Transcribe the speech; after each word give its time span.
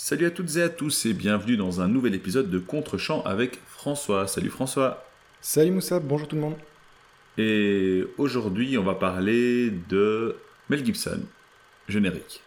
Salut 0.00 0.26
à 0.26 0.30
toutes 0.30 0.54
et 0.54 0.62
à 0.62 0.68
tous 0.68 1.06
et 1.06 1.12
bienvenue 1.12 1.56
dans 1.56 1.80
un 1.80 1.88
nouvel 1.88 2.14
épisode 2.14 2.50
de 2.50 2.60
Contre-champ 2.60 3.20
avec 3.24 3.58
François. 3.66 4.28
Salut 4.28 4.48
François. 4.48 5.04
Salut 5.40 5.72
Moussa, 5.72 5.98
bonjour 5.98 6.28
tout 6.28 6.36
le 6.36 6.42
monde. 6.42 6.54
Et 7.36 8.04
aujourd'hui, 8.16 8.78
on 8.78 8.84
va 8.84 8.94
parler 8.94 9.72
de 9.88 10.36
Mel 10.68 10.84
Gibson, 10.84 11.22
générique. 11.88 12.44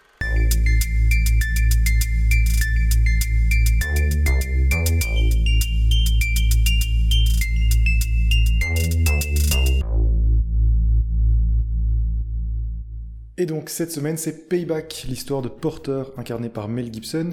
Et 13.41 13.47
donc 13.47 13.71
cette 13.71 13.91
semaine, 13.91 14.17
c'est 14.17 14.49
Payback, 14.49 15.05
l'histoire 15.09 15.41
de 15.41 15.47
Porter, 15.47 16.03
incarné 16.15 16.47
par 16.47 16.67
Mel 16.67 16.93
Gibson, 16.93 17.31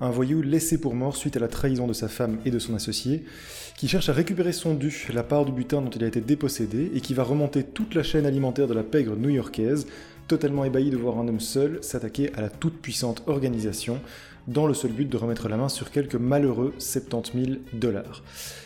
un 0.00 0.10
voyou 0.10 0.40
laissé 0.40 0.78
pour 0.80 0.94
mort 0.94 1.16
suite 1.16 1.36
à 1.36 1.40
la 1.40 1.48
trahison 1.48 1.88
de 1.88 1.92
sa 1.92 2.06
femme 2.06 2.38
et 2.44 2.52
de 2.52 2.60
son 2.60 2.76
associé, 2.76 3.24
qui 3.76 3.88
cherche 3.88 4.08
à 4.08 4.12
récupérer 4.12 4.52
son 4.52 4.74
dû, 4.74 5.08
la 5.12 5.24
part 5.24 5.44
du 5.44 5.50
butin 5.50 5.82
dont 5.82 5.90
il 5.90 6.04
a 6.04 6.06
été 6.06 6.20
dépossédé, 6.20 6.92
et 6.94 7.00
qui 7.00 7.12
va 7.12 7.24
remonter 7.24 7.64
toute 7.64 7.96
la 7.96 8.04
chaîne 8.04 8.24
alimentaire 8.24 8.68
de 8.68 8.72
la 8.72 8.84
pègre 8.84 9.16
new-yorkaise, 9.16 9.88
totalement 10.28 10.64
ébahi 10.64 10.90
de 10.90 10.96
voir 10.96 11.18
un 11.18 11.26
homme 11.26 11.40
seul 11.40 11.80
s'attaquer 11.82 12.32
à 12.34 12.40
la 12.40 12.50
toute-puissante 12.50 13.24
organisation, 13.26 13.98
dans 14.46 14.68
le 14.68 14.74
seul 14.74 14.92
but 14.92 15.08
de 15.08 15.16
remettre 15.16 15.48
la 15.48 15.56
main 15.56 15.68
sur 15.68 15.90
quelques 15.90 16.14
malheureux 16.14 16.72
70 16.78 17.32
000 17.32 17.56
dollars. 17.72 18.22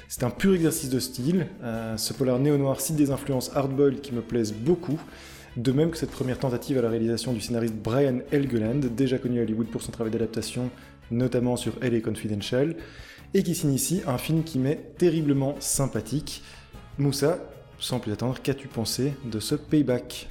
C'est 0.08 0.24
un 0.24 0.30
pur 0.30 0.54
exercice 0.54 0.90
de 0.90 0.98
style, 0.98 1.46
euh, 1.62 1.96
ce 1.96 2.12
polar 2.12 2.38
néo-noir 2.38 2.82
cite 2.82 2.96
des 2.96 3.10
influences 3.10 3.50
hardboiled 3.54 4.02
qui 4.02 4.12
me 4.12 4.20
plaisent 4.20 4.52
beaucoup, 4.52 5.00
de 5.56 5.72
même 5.72 5.90
que 5.90 5.96
cette 5.98 6.10
première 6.10 6.38
tentative 6.38 6.78
à 6.78 6.82
la 6.82 6.88
réalisation 6.88 7.32
du 7.32 7.40
scénariste 7.40 7.74
Brian 7.74 8.20
Helgeland, 8.30 8.80
déjà 8.96 9.18
connu 9.18 9.40
à 9.40 9.42
Hollywood 9.42 9.66
pour 9.66 9.82
son 9.82 9.92
travail 9.92 10.12
d'adaptation, 10.12 10.70
notamment 11.10 11.56
sur 11.56 11.74
LA 11.82 12.00
Confidential, 12.00 12.74
et 13.34 13.42
qui 13.42 13.54
signe 13.54 13.72
ici 13.72 14.02
un 14.06 14.18
film 14.18 14.44
qui 14.44 14.58
m'est 14.58 14.96
terriblement 14.96 15.56
sympathique. 15.60 16.42
Moussa, 16.98 17.38
sans 17.78 18.00
plus 18.00 18.12
attendre, 18.12 18.40
qu'as-tu 18.42 18.68
pensé 18.68 19.14
de 19.24 19.40
ce 19.40 19.54
payback? 19.54 20.28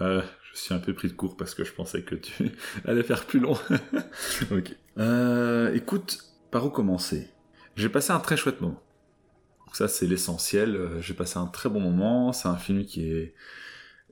Euh, 0.00 0.22
Je 0.52 0.58
suis 0.60 0.74
un 0.74 0.78
peu 0.78 0.94
pris 0.94 1.08
de 1.08 1.14
court 1.14 1.36
parce 1.36 1.54
que 1.54 1.64
je 1.64 1.72
pensais 1.72 2.02
que 2.02 2.14
tu 2.14 2.52
allais 2.84 3.02
faire 3.02 3.24
plus 3.26 3.40
long. 3.40 3.56
ok. 4.52 4.76
Euh, 4.98 5.74
écoute, 5.74 6.18
par 6.52 6.64
où 6.64 6.70
commencer? 6.70 7.28
J'ai 7.76 7.88
passé 7.88 8.12
un 8.12 8.20
très 8.20 8.36
chouette 8.36 8.60
moment 8.60 8.83
ça, 9.76 9.88
c'est 9.88 10.06
l'essentiel. 10.06 10.76
Euh, 10.76 11.00
j'ai 11.00 11.14
passé 11.14 11.38
un 11.38 11.46
très 11.46 11.68
bon 11.68 11.80
moment. 11.80 12.32
C'est 12.32 12.48
un 12.48 12.56
film 12.56 12.84
qui 12.84 13.10
est 13.10 13.34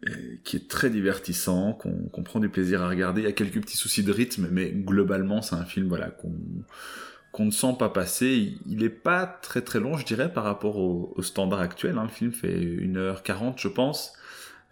euh, 0.08 0.36
qui 0.42 0.56
est 0.56 0.68
très 0.68 0.90
divertissant, 0.90 1.74
qu'on 1.74 2.22
prend 2.24 2.40
du 2.40 2.48
plaisir 2.48 2.82
à 2.82 2.88
regarder. 2.88 3.20
Il 3.22 3.24
y 3.24 3.28
a 3.28 3.32
quelques 3.32 3.60
petits 3.60 3.76
soucis 3.76 4.02
de 4.02 4.12
rythme, 4.12 4.48
mais 4.50 4.70
globalement, 4.72 5.42
c'est 5.42 5.54
un 5.54 5.64
film 5.64 5.86
voilà 5.86 6.10
qu'on 6.10 7.44
ne 7.44 7.50
sent 7.52 7.76
pas 7.78 7.88
passer. 7.88 8.56
Il 8.66 8.78
n'est 8.78 8.88
pas 8.88 9.26
très 9.26 9.62
très 9.62 9.78
long, 9.78 9.96
je 9.96 10.04
dirais, 10.04 10.32
par 10.32 10.44
rapport 10.44 10.78
au, 10.78 11.14
standard 11.22 11.60
actuel. 11.60 11.98
Hein. 11.98 12.04
Le 12.04 12.08
film 12.08 12.32
fait 12.32 12.58
1h40, 12.58 13.54
je 13.58 13.68
pense, 13.68 14.12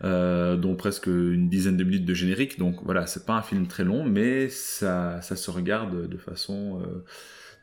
euh, 0.02 0.56
dont 0.56 0.74
presque 0.74 1.06
une 1.06 1.48
dizaine 1.48 1.76
de 1.76 1.84
minutes 1.84 2.06
de 2.06 2.14
générique. 2.14 2.58
Donc 2.58 2.82
voilà, 2.82 3.06
c'est 3.06 3.24
pas 3.24 3.34
un 3.34 3.42
film 3.42 3.68
très 3.68 3.84
long, 3.84 4.04
mais 4.04 4.48
ça, 4.48 5.22
ça 5.22 5.36
se 5.36 5.50
regarde 5.52 6.08
de 6.08 6.18
façon 6.18 6.82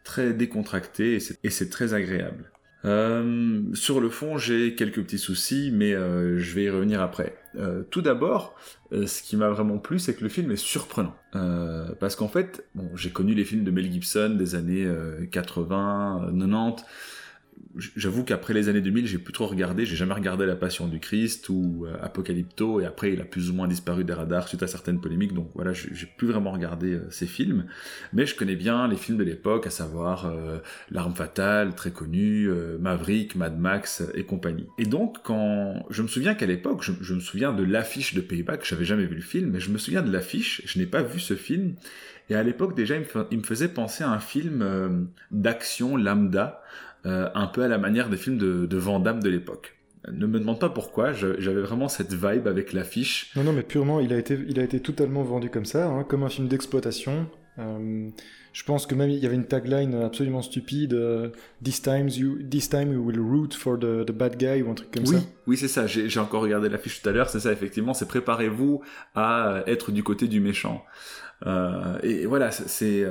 très 0.05 0.33
décontractée 0.33 1.19
et 1.43 1.49
c'est 1.49 1.69
très 1.69 1.93
agréable. 1.93 2.49
Euh, 2.85 3.63
sur 3.73 3.99
le 3.99 4.09
fond, 4.09 4.37
j'ai 4.37 4.75
quelques 4.75 5.01
petits 5.03 5.17
soucis, 5.17 5.71
mais 5.73 5.93
euh, 5.93 6.37
je 6.39 6.53
vais 6.53 6.63
y 6.63 6.69
revenir 6.69 7.01
après. 7.01 7.35
Euh, 7.57 7.83
tout 7.89 8.01
d'abord, 8.01 8.55
ce 8.91 9.21
qui 9.21 9.35
m'a 9.35 9.49
vraiment 9.49 9.77
plu, 9.77 9.99
c'est 9.99 10.13
que 10.13 10.23
le 10.23 10.29
film 10.29 10.51
est 10.51 10.55
surprenant. 10.55 11.15
parce 11.99 12.15
qu'en 12.15 12.27
fait, 12.27 12.65
bon, 12.75 12.89
j'ai 12.95 13.09
connu 13.09 13.33
les 13.33 13.45
films 13.45 13.63
de 13.63 13.71
Mel 13.71 13.91
Gibson 13.91 14.35
des 14.37 14.55
années 14.55 14.87
80, 15.31 16.31
90, 16.39 16.83
j'avoue 17.95 18.23
qu'après 18.23 18.53
les 18.53 18.69
années 18.69 18.81
2000, 18.81 19.07
j'ai 19.07 19.17
plus 19.17 19.33
trop 19.33 19.47
regardé, 19.47 19.85
j'ai 19.85 19.95
jamais 19.95 20.13
regardé 20.13 20.45
La 20.45 20.55
Passion 20.55 20.87
du 20.87 20.99
Christ 20.99 21.49
ou 21.49 21.85
euh, 21.85 21.95
Apocalypto, 22.01 22.81
et 22.81 22.85
après 22.85 23.13
il 23.13 23.21
a 23.21 23.25
plus 23.25 23.49
ou 23.49 23.53
moins 23.53 23.67
disparu 23.67 24.03
des 24.03 24.13
radars 24.13 24.47
suite 24.47 24.63
à 24.63 24.67
certaines 24.67 24.99
polémiques, 24.99 25.33
donc 25.33 25.49
voilà, 25.53 25.73
j'ai 25.73 26.07
plus 26.17 26.27
vraiment 26.27 26.51
regardé 26.51 26.93
euh, 26.93 27.07
ces 27.09 27.27
films, 27.27 27.65
mais 28.13 28.25
je 28.25 28.35
connais 28.35 28.55
bien 28.55 28.87
les 28.87 28.95
films 28.95 29.17
de 29.17 29.23
l'époque, 29.23 29.67
à 29.67 29.69
savoir 29.69 30.25
euh, 30.25 30.59
L'Arme 30.91 31.15
Fatale, 31.15 31.75
très 31.75 31.91
connu, 31.91 32.49
Maverick, 32.79 33.35
Mad 33.35 33.57
Max 33.57 34.03
et 34.13 34.23
compagnie. 34.23 34.65
Et 34.77 34.85
donc, 34.85 35.17
quand 35.23 35.85
je 35.89 36.01
me 36.01 36.07
souviens 36.07 36.33
qu'à 36.33 36.45
l'époque, 36.45 36.83
je, 36.83 37.13
me 37.13 37.19
souviens 37.19 37.53
de 37.53 37.63
l'affiche 37.63 38.13
de 38.13 38.21
Payback, 38.21 38.65
j'avais 38.65 38.85
jamais 38.85 39.05
vu 39.05 39.15
le 39.15 39.21
film, 39.21 39.51
mais 39.51 39.59
je 39.59 39.69
me 39.71 39.77
souviens 39.77 40.01
de 40.01 40.11
l'affiche, 40.11 40.61
je 40.65 40.79
n'ai 40.79 40.85
pas 40.85 41.01
vu 41.01 41.19
ce 41.19 41.35
film, 41.35 41.75
et 42.29 42.35
à 42.35 42.43
l'époque 42.43 42.75
déjà, 42.75 42.95
il 43.31 43.37
me, 43.37 43.43
faisait 43.43 43.69
penser 43.69 44.03
à 44.03 44.09
un 44.09 44.19
film 44.19 45.07
d'action 45.31 45.95
lambda, 45.95 46.61
euh, 47.05 47.29
un 47.35 47.47
peu 47.47 47.63
à 47.63 47.67
la 47.67 47.77
manière 47.77 48.09
des 48.09 48.17
films 48.17 48.37
de, 48.37 48.65
de 48.65 48.77
Van 48.77 48.99
Damme 48.99 49.21
de 49.21 49.29
l'époque. 49.29 49.77
Ne 50.11 50.25
me 50.25 50.39
demande 50.39 50.59
pas 50.59 50.69
pourquoi, 50.69 51.11
j'avais 51.11 51.61
vraiment 51.61 51.89
cette 51.89 52.13
vibe 52.13 52.47
avec 52.47 52.71
l'affiche. 52.71 53.31
Non, 53.35 53.43
non, 53.43 53.51
mais 53.51 53.63
purement, 53.63 53.99
il 53.99 54.13
a 54.13 54.17
été, 54.17 54.39
il 54.47 54.59
a 54.59 54.63
été 54.63 54.79
totalement 54.79 55.23
vendu 55.23 55.49
comme 55.49 55.65
ça, 55.65 55.87
hein, 55.87 56.03
comme 56.03 56.23
un 56.23 56.29
film 56.29 56.47
d'exploitation. 56.47 57.27
Euh, 57.59 58.09
je 58.53 58.63
pense 58.63 58.85
que 58.85 58.95
même 58.95 59.09
il 59.09 59.17
y 59.17 59.25
avait 59.25 59.35
une 59.35 59.47
tagline 59.47 59.95
absolument 59.95 60.41
stupide 60.43 60.93
euh, 60.93 61.29
This 61.63 61.81
time 61.81 62.07
you, 62.07 62.37
this 62.43 62.69
time 62.69 62.93
you 62.93 63.03
will 63.03 63.19
root 63.19 63.49
for 63.53 63.77
the, 63.77 64.05
the 64.05 64.11
bad 64.11 64.37
guy 64.37 64.61
ou 64.61 64.71
un 64.71 64.75
truc 64.75 64.91
comme 64.91 65.03
oui, 65.07 65.15
ça. 65.15 65.21
Oui, 65.47 65.57
c'est 65.57 65.67
ça. 65.67 65.87
J'ai 65.87 66.19
encore 66.19 66.41
regardé 66.41 66.69
l'affiche 66.69 67.01
tout 67.01 67.09
à 67.09 67.11
l'heure. 67.11 67.29
C'est 67.29 67.41
ça, 67.41 67.51
effectivement. 67.51 67.93
C'est 67.93 68.07
préparez-vous 68.07 68.81
à 69.15 69.63
être 69.67 69.91
du 69.91 70.03
côté 70.03 70.27
du 70.27 70.39
méchant. 70.39 70.85
Euh, 71.45 71.97
et 72.01 72.25
voilà, 72.25 72.51
c'est, 72.51 73.05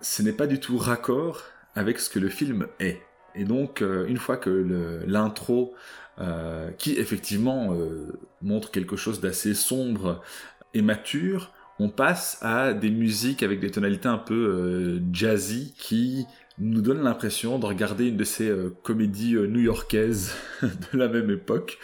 ce 0.00 0.22
n'est 0.22 0.32
pas 0.32 0.46
du 0.46 0.60
tout 0.60 0.78
raccord 0.78 1.42
avec 1.74 1.98
ce 1.98 2.08
que 2.08 2.18
le 2.18 2.28
film 2.28 2.66
est. 2.78 3.00
Et 3.36 3.44
donc, 3.44 3.82
euh, 3.82 4.06
une 4.06 4.16
fois 4.16 4.36
que 4.36 5.02
l'intro, 5.06 5.74
euh, 6.18 6.70
qui 6.78 6.94
effectivement 6.94 7.74
euh, 7.74 8.18
montre 8.42 8.70
quelque 8.70 8.96
chose 8.96 9.20
d'assez 9.20 9.54
sombre 9.54 10.22
et 10.74 10.82
mature, 10.82 11.52
on 11.78 11.90
passe 11.90 12.38
à 12.40 12.72
des 12.72 12.90
musiques 12.90 13.42
avec 13.42 13.60
des 13.60 13.70
tonalités 13.70 14.08
un 14.08 14.16
peu 14.16 14.98
jazzy 15.12 15.74
qui 15.76 16.24
nous 16.58 16.80
donnent 16.80 17.02
l'impression 17.02 17.58
de 17.58 17.66
regarder 17.66 18.08
une 18.08 18.16
de 18.16 18.24
ces 18.24 18.50
comédies 18.82 19.34
new-yorkaises 19.34 20.32
de 20.62 20.98
la 20.98 21.06
même 21.08 21.28
époque. 21.28 21.78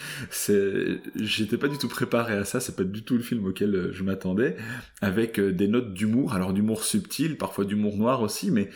J'étais 1.15 1.59
pas 1.59 1.69
du 1.69 1.77
tout 1.77 1.89
préparé 1.89 2.33
à 2.33 2.47
ça, 2.47 2.59
c'est 2.59 2.75
pas 2.75 2.85
du 2.85 3.03
tout 3.03 3.19
le 3.19 3.23
film 3.23 3.45
auquel 3.45 3.91
je 3.93 4.03
m'attendais, 4.03 4.57
avec 5.03 5.39
des 5.39 5.69
notes 5.69 5.93
d'humour, 5.93 6.33
alors 6.33 6.55
d'humour 6.55 6.85
subtil, 6.85 7.37
parfois 7.37 7.67
d'humour 7.67 7.99
noir 7.99 8.23
aussi, 8.23 8.51
mais 8.51 8.71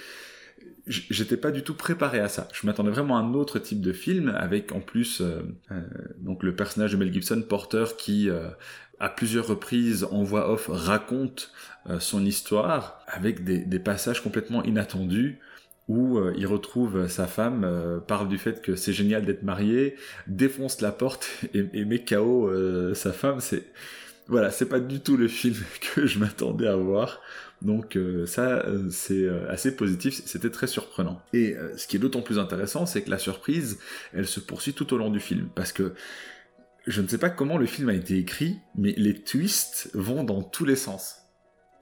j'étais 0.87 1.37
pas 1.37 1.51
du 1.51 1.63
tout 1.63 1.75
préparé 1.75 2.21
à 2.21 2.29
ça. 2.29 2.49
Je 2.53 2.67
m'attendais 2.67 2.91
vraiment 2.91 3.17
à 3.17 3.21
un 3.21 3.35
autre 3.35 3.59
type 3.59 3.81
de 3.81 3.93
film 3.93 4.29
avec 4.37 4.73
en 4.73 4.81
plus 4.81 5.21
euh, 5.21 5.43
euh, 5.73 5.81
donc 6.19 6.43
le 6.43 6.55
personnage 6.55 6.93
de 6.93 6.97
Mel 6.97 7.13
Gibson, 7.13 7.43
Porter, 7.47 7.85
qui 7.99 8.31
euh, 8.31 8.49
à 9.01 9.09
plusieurs 9.09 9.47
reprises 9.47 10.05
en 10.05 10.23
voix 10.23 10.51
off 10.51 10.69
raconte 10.71 11.53
son 12.01 12.25
histoire 12.25 13.01
avec 13.07 13.45
des, 13.45 13.59
des, 13.59 13.79
passages 13.79 14.21
complètement 14.21 14.65
inattendus 14.65 15.39
où 15.87 16.19
il 16.37 16.47
retrouve 16.47 17.07
sa 17.07 17.29
femme, 17.29 18.01
parle 18.09 18.29
du 18.29 18.39
fait 18.39 18.61
que 18.61 18.75
c'est 18.75 18.93
génial 18.93 19.25
d'être 19.25 19.45
marié, 19.45 19.95
défonce 20.27 20.81
la 20.81 20.91
porte 20.91 21.29
et, 21.55 21.65
et 21.75 21.85
met 21.85 22.05
KO 22.05 22.51
sa 22.95 23.13
femme. 23.13 23.39
C'est 23.39 23.67
voilà, 24.29 24.51
c'est 24.51 24.67
pas 24.67 24.81
du 24.81 25.01
tout 25.01 25.17
le 25.17 25.29
film 25.29 25.57
que 25.95 26.07
je 26.07 26.19
m'attendais 26.19 26.67
à 26.67 26.77
voir. 26.77 27.21
Donc 27.63 27.97
euh, 27.97 28.27
ça, 28.27 28.67
euh, 28.67 28.89
c'est 28.91 29.25
euh, 29.25 29.51
assez 29.51 29.75
positif, 29.75 30.21
c'était 30.27 30.51
très 30.51 30.67
surprenant. 30.67 31.21
Et 31.33 31.57
ce 31.77 31.87
qui 31.87 31.97
est 31.97 31.99
d'autant 31.99 32.23
plus 32.23 32.39
intéressant, 32.39 32.87
c'est 32.87 33.03
que 33.03 33.11
la 33.11 33.19
surprise, 33.19 33.79
elle 34.13 34.27
se 34.27 34.41
poursuit 34.41 34.75
tout 34.75 34.93
au 34.93 34.99
long 34.99 35.11
du 35.11 35.21
film, 35.21 35.49
parce 35.55 35.73
que 35.73 35.95
je 36.87 37.01
ne 37.01 37.09
sais 37.09 37.19
pas 37.19 37.31
comment 37.31 37.59
le 37.59 37.67
film 37.67 37.89
a 37.89 37.95
été 37.95 38.17
écrit, 38.19 38.59
mais 38.77 38.95
les 38.97 39.15
twists 39.15 39.91
vont 39.95 40.23
dans 40.23 40.43
tous 40.43 40.65
les 40.65 40.77
sens. 40.77 41.23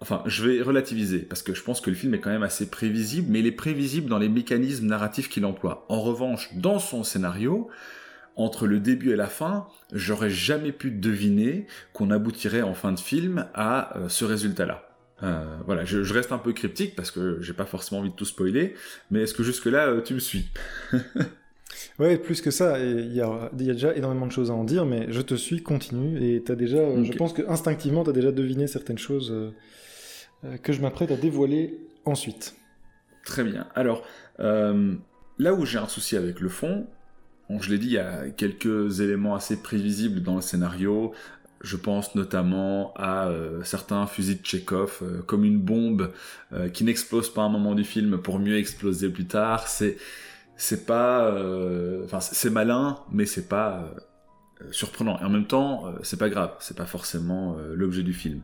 Enfin, 0.00 0.22
je 0.26 0.46
vais 0.46 0.62
relativiser, 0.62 1.20
parce 1.20 1.42
que 1.42 1.54
je 1.54 1.62
pense 1.62 1.80
que 1.80 1.90
le 1.90 1.96
film 1.96 2.14
est 2.14 2.20
quand 2.20 2.30
même 2.30 2.42
assez 2.42 2.68
prévisible, 2.68 3.28
mais 3.30 3.40
il 3.40 3.46
est 3.46 3.52
prévisible 3.52 4.08
dans 4.08 4.18
les 4.18 4.28
mécanismes 4.28 4.86
narratifs 4.86 5.28
qu'il 5.28 5.44
emploie. 5.44 5.86
En 5.88 6.00
revanche, 6.00 6.50
dans 6.54 6.78
son 6.78 7.04
scénario, 7.04 7.68
entre 8.36 8.66
le 8.66 8.80
début 8.80 9.10
et 9.10 9.16
la 9.16 9.28
fin, 9.28 9.66
j'aurais 9.92 10.30
jamais 10.30 10.72
pu 10.72 10.90
deviner 10.90 11.66
qu'on 11.92 12.10
aboutirait 12.10 12.62
en 12.62 12.74
fin 12.74 12.92
de 12.92 13.00
film 13.00 13.46
à 13.54 13.94
ce 14.08 14.24
résultat-là. 14.24 14.93
Euh, 15.22 15.44
voilà, 15.64 15.84
je, 15.84 16.12
reste 16.12 16.32
un 16.32 16.38
peu 16.38 16.52
cryptique 16.52 16.96
parce 16.96 17.10
que 17.10 17.40
j'ai 17.40 17.52
pas 17.52 17.66
forcément 17.66 18.00
envie 18.00 18.10
de 18.10 18.14
tout 18.14 18.24
spoiler, 18.24 18.74
mais 19.10 19.22
est-ce 19.22 19.34
que 19.34 19.42
jusque-là, 19.42 19.88
euh, 19.88 20.00
tu 20.02 20.14
me 20.14 20.18
suis 20.18 20.48
Ouais, 21.98 22.18
plus 22.18 22.40
que 22.40 22.50
ça, 22.50 22.78
il 22.80 23.12
y 23.14 23.20
a, 23.20 23.50
y 23.58 23.70
a, 23.70 23.74
déjà 23.74 23.94
énormément 23.94 24.26
de 24.26 24.32
choses 24.32 24.50
à 24.50 24.54
en 24.54 24.64
dire, 24.64 24.84
mais 24.84 25.06
je 25.10 25.20
te 25.20 25.34
suis, 25.34 25.62
continue, 25.62 26.20
et 26.20 26.42
as 26.48 26.56
déjà, 26.56 26.78
euh, 26.78 27.04
je 27.04 27.12
pense 27.12 27.32
que 27.32 27.42
instinctivement, 27.48 28.02
tu 28.04 28.10
as 28.10 28.12
déjà 28.12 28.32
deviné 28.32 28.66
certaines 28.66 28.98
choses 28.98 29.52
que 30.62 30.72
je 30.72 30.80
m'apprête 30.80 31.10
à 31.10 31.16
dévoiler 31.16 31.78
ensuite. 32.04 32.56
Très 33.24 33.44
bien. 33.44 33.66
Alors, 33.74 34.04
là 34.38 35.54
où 35.54 35.64
j'ai 35.64 35.78
un 35.78 35.88
souci 35.88 36.16
avec 36.16 36.40
le 36.40 36.48
fond, 36.48 36.86
je 37.48 37.70
l'ai 37.70 37.78
dit, 37.78 37.86
il 37.86 37.92
y 37.92 37.98
a 37.98 38.28
quelques 38.30 39.00
éléments 39.00 39.34
assez 39.34 39.62
prévisibles 39.62 40.22
dans 40.22 40.36
le 40.36 40.42
scénario, 40.42 41.12
je 41.64 41.76
pense 41.76 42.14
notamment 42.14 42.92
à 42.94 43.28
certains 43.62 44.06
fusils 44.06 44.38
de 44.38 44.42
Tchekhov 44.42 45.02
comme 45.26 45.44
une 45.44 45.58
bombe 45.58 46.12
qui 46.72 46.84
n'explose 46.84 47.32
pas 47.32 47.42
à 47.42 47.44
un 47.46 47.48
moment 47.48 47.74
du 47.74 47.84
film 47.84 48.18
pour 48.18 48.38
mieux 48.38 48.58
exploser 48.58 49.08
plus 49.08 49.26
tard. 49.26 49.66
C'est 49.66 49.96
c'est 50.56 50.86
pas, 50.86 51.32
enfin 52.04 52.20
c'est 52.20 52.50
malin, 52.50 52.98
mais 53.10 53.26
c'est 53.26 53.48
pas 53.48 53.94
surprenant. 54.70 55.18
Et 55.20 55.24
en 55.24 55.30
même 55.30 55.46
temps, 55.46 55.92
c'est 56.02 56.18
pas 56.18 56.28
grave, 56.28 56.54
c'est 56.60 56.76
pas 56.76 56.86
forcément 56.86 57.56
l'objet 57.72 58.02
du 58.02 58.12
film. 58.12 58.42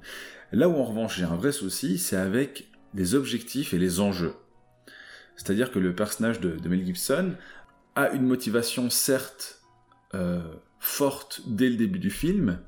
Là 0.53 0.69
où 0.69 0.77
en 0.77 0.85
revanche 0.85 1.17
j'ai 1.19 1.25
un 1.25 1.37
vrai 1.37 1.53
souci, 1.53 1.99
c'est 1.99 2.17
avec 2.17 2.71
les 2.95 3.15
objectifs 3.15 3.75
et 3.75 3.79
les 3.79 4.01
enjeux. 4.01 4.35
C'est-à-dire 5.37 5.71
que 5.71 5.79
le 5.79 5.95
personnage 5.95 6.41
de, 6.41 6.57
Mel 6.69 6.85
Gibson 6.85 7.35
a 7.95 8.11
une 8.11 8.27
motivation 8.27 8.91
certes 8.91 9.63
euh, 10.15 10.43
forte 10.79 11.43
dès 11.47 11.71
le 11.71 11.77
début 11.77 11.99
du 11.99 12.11
film, 12.11 12.59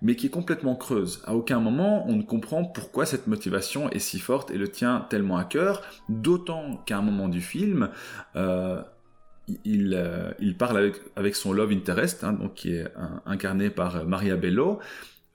mais 0.00 0.16
qui 0.16 0.26
est 0.26 0.30
complètement 0.30 0.74
creuse. 0.74 1.22
À 1.26 1.34
aucun 1.34 1.60
moment 1.60 2.06
on 2.08 2.16
ne 2.16 2.22
comprend 2.22 2.64
pourquoi 2.64 3.06
cette 3.06 3.26
motivation 3.26 3.90
est 3.90 3.98
si 3.98 4.18
forte 4.18 4.50
et 4.50 4.58
le 4.58 4.68
tient 4.68 5.06
tellement 5.10 5.36
à 5.36 5.44
cœur, 5.44 5.82
d'autant 6.08 6.82
qu'à 6.86 6.98
un 6.98 7.02
moment 7.02 7.28
du 7.28 7.40
film, 7.40 7.90
euh, 8.36 8.82
il, 9.64 9.94
euh, 9.94 10.32
il, 10.38 10.56
parle 10.56 10.92
avec, 11.16 11.34
son 11.34 11.52
love 11.52 11.72
interest, 11.72 12.24
hein, 12.24 12.38
qui 12.54 12.74
est 12.74 12.86
incarné 13.26 13.70
par 13.70 14.06
Maria 14.06 14.36
Bello, 14.36 14.78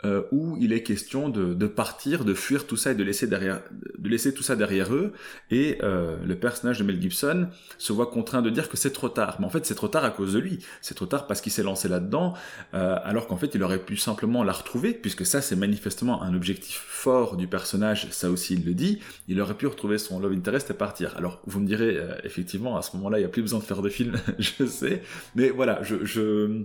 euh, 0.06 0.24
où 0.32 0.58
il 0.60 0.74
est 0.74 0.84
question 0.84 1.30
de, 1.30 1.54
de, 1.54 1.68
partir, 1.68 2.24
de 2.24 2.34
fuir 2.34 2.68
tout 2.68 2.78
ça 2.78 2.92
et 2.92 2.96
de 2.96 3.04
laisser 3.04 3.26
derrière, 3.26 3.62
de 3.98 4.10
laisser 4.10 4.34
tout 4.34 4.44
ça 4.44 4.56
derrière 4.56 4.94
eux. 4.94 5.14
Et 5.50 5.80
euh, 5.82 6.18
le 6.24 6.36
personnage 6.36 6.80
de 6.80 6.84
Mel 6.84 7.02
Gibson 7.02 7.48
se 7.78 7.94
voit 7.94 8.08
contraint 8.08 8.42
de 8.42 8.50
dire 8.50 8.70
que 8.70 8.78
c'est 8.78 8.92
trop 8.92 9.10
tard. 9.10 9.38
Mais 9.40 9.46
en 9.46 9.50
fait, 9.50 9.66
c'est 9.66 9.76
trop 9.76 9.88
tard 9.88 10.04
à 10.06 10.12
cause 10.12 10.34
de 10.34 10.40
lui. 10.40 10.60
C'est 10.82 10.94
trop 10.94 11.08
tard 11.08 11.26
parce 11.26 11.42
qu'il 11.42 11.52
s'est 11.52 11.64
lancé 11.64 11.88
là-dedans, 11.88 12.36
euh, 12.74 12.96
alors 13.04 13.28
qu'en 13.28 13.38
fait, 13.38 13.56
il 13.56 13.64
aurait 13.64 13.80
pu 13.80 13.98
simplement 13.98 14.44
la 14.44 14.54
retrouver, 14.54 14.94
puisque 14.94 15.26
ça, 15.26 15.42
c'est 15.42 15.56
manifestement 15.56 16.22
un 16.22 16.36
objectif 16.36 16.84
fort 16.88 17.36
du 17.36 17.48
personnage. 17.48 18.08
Ça 18.12 18.30
aussi, 18.30 18.54
il 18.54 18.66
le 18.66 18.74
dit. 18.74 19.00
Il 19.28 19.42
aurait 19.42 19.56
pu 19.56 19.66
retrouver 19.66 19.98
son 19.98 20.20
love 20.20 20.34
interest 20.34 20.70
et 20.70 20.74
partir. 20.76 21.16
Alors, 21.18 21.42
vous 21.48 21.60
me 21.60 21.66
direz, 21.66 21.98
euh, 21.98 22.16
effectivement, 22.24 22.78
à 22.78 22.82
ce 22.84 22.96
moment-là, 22.98 23.18
il 23.18 23.22
n'y 23.22 23.26
a 23.26 23.30
plus 23.30 23.42
besoin 23.42 23.60
de 23.60 23.64
faire 23.64 23.82
de 23.82 23.90
film, 23.90 24.14
je 24.40 24.66
sais. 24.66 25.02
Mais 25.36 25.50
voilà, 25.50 25.82
je, 25.82 26.06
je, 26.06 26.64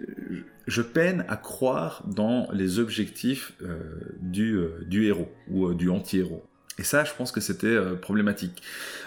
je 0.00 0.42
peine 0.82 1.24
à 1.28 1.36
croire 1.36 2.04
dans 2.06 2.48
les 2.52 2.78
objectifs 2.78 3.52
euh, 3.62 3.78
du, 4.20 4.54
euh, 4.54 4.84
du, 4.86 5.06
héros 5.06 5.30
ou 5.48 5.66
euh, 5.66 5.74
du 5.74 5.90
anti-héros. 5.90 6.44
Et 6.78 6.84
ça, 6.84 7.04
je 7.04 7.12
pense 7.12 7.32
que 7.32 7.40
c'était 7.40 7.78
problématique. 8.00 8.62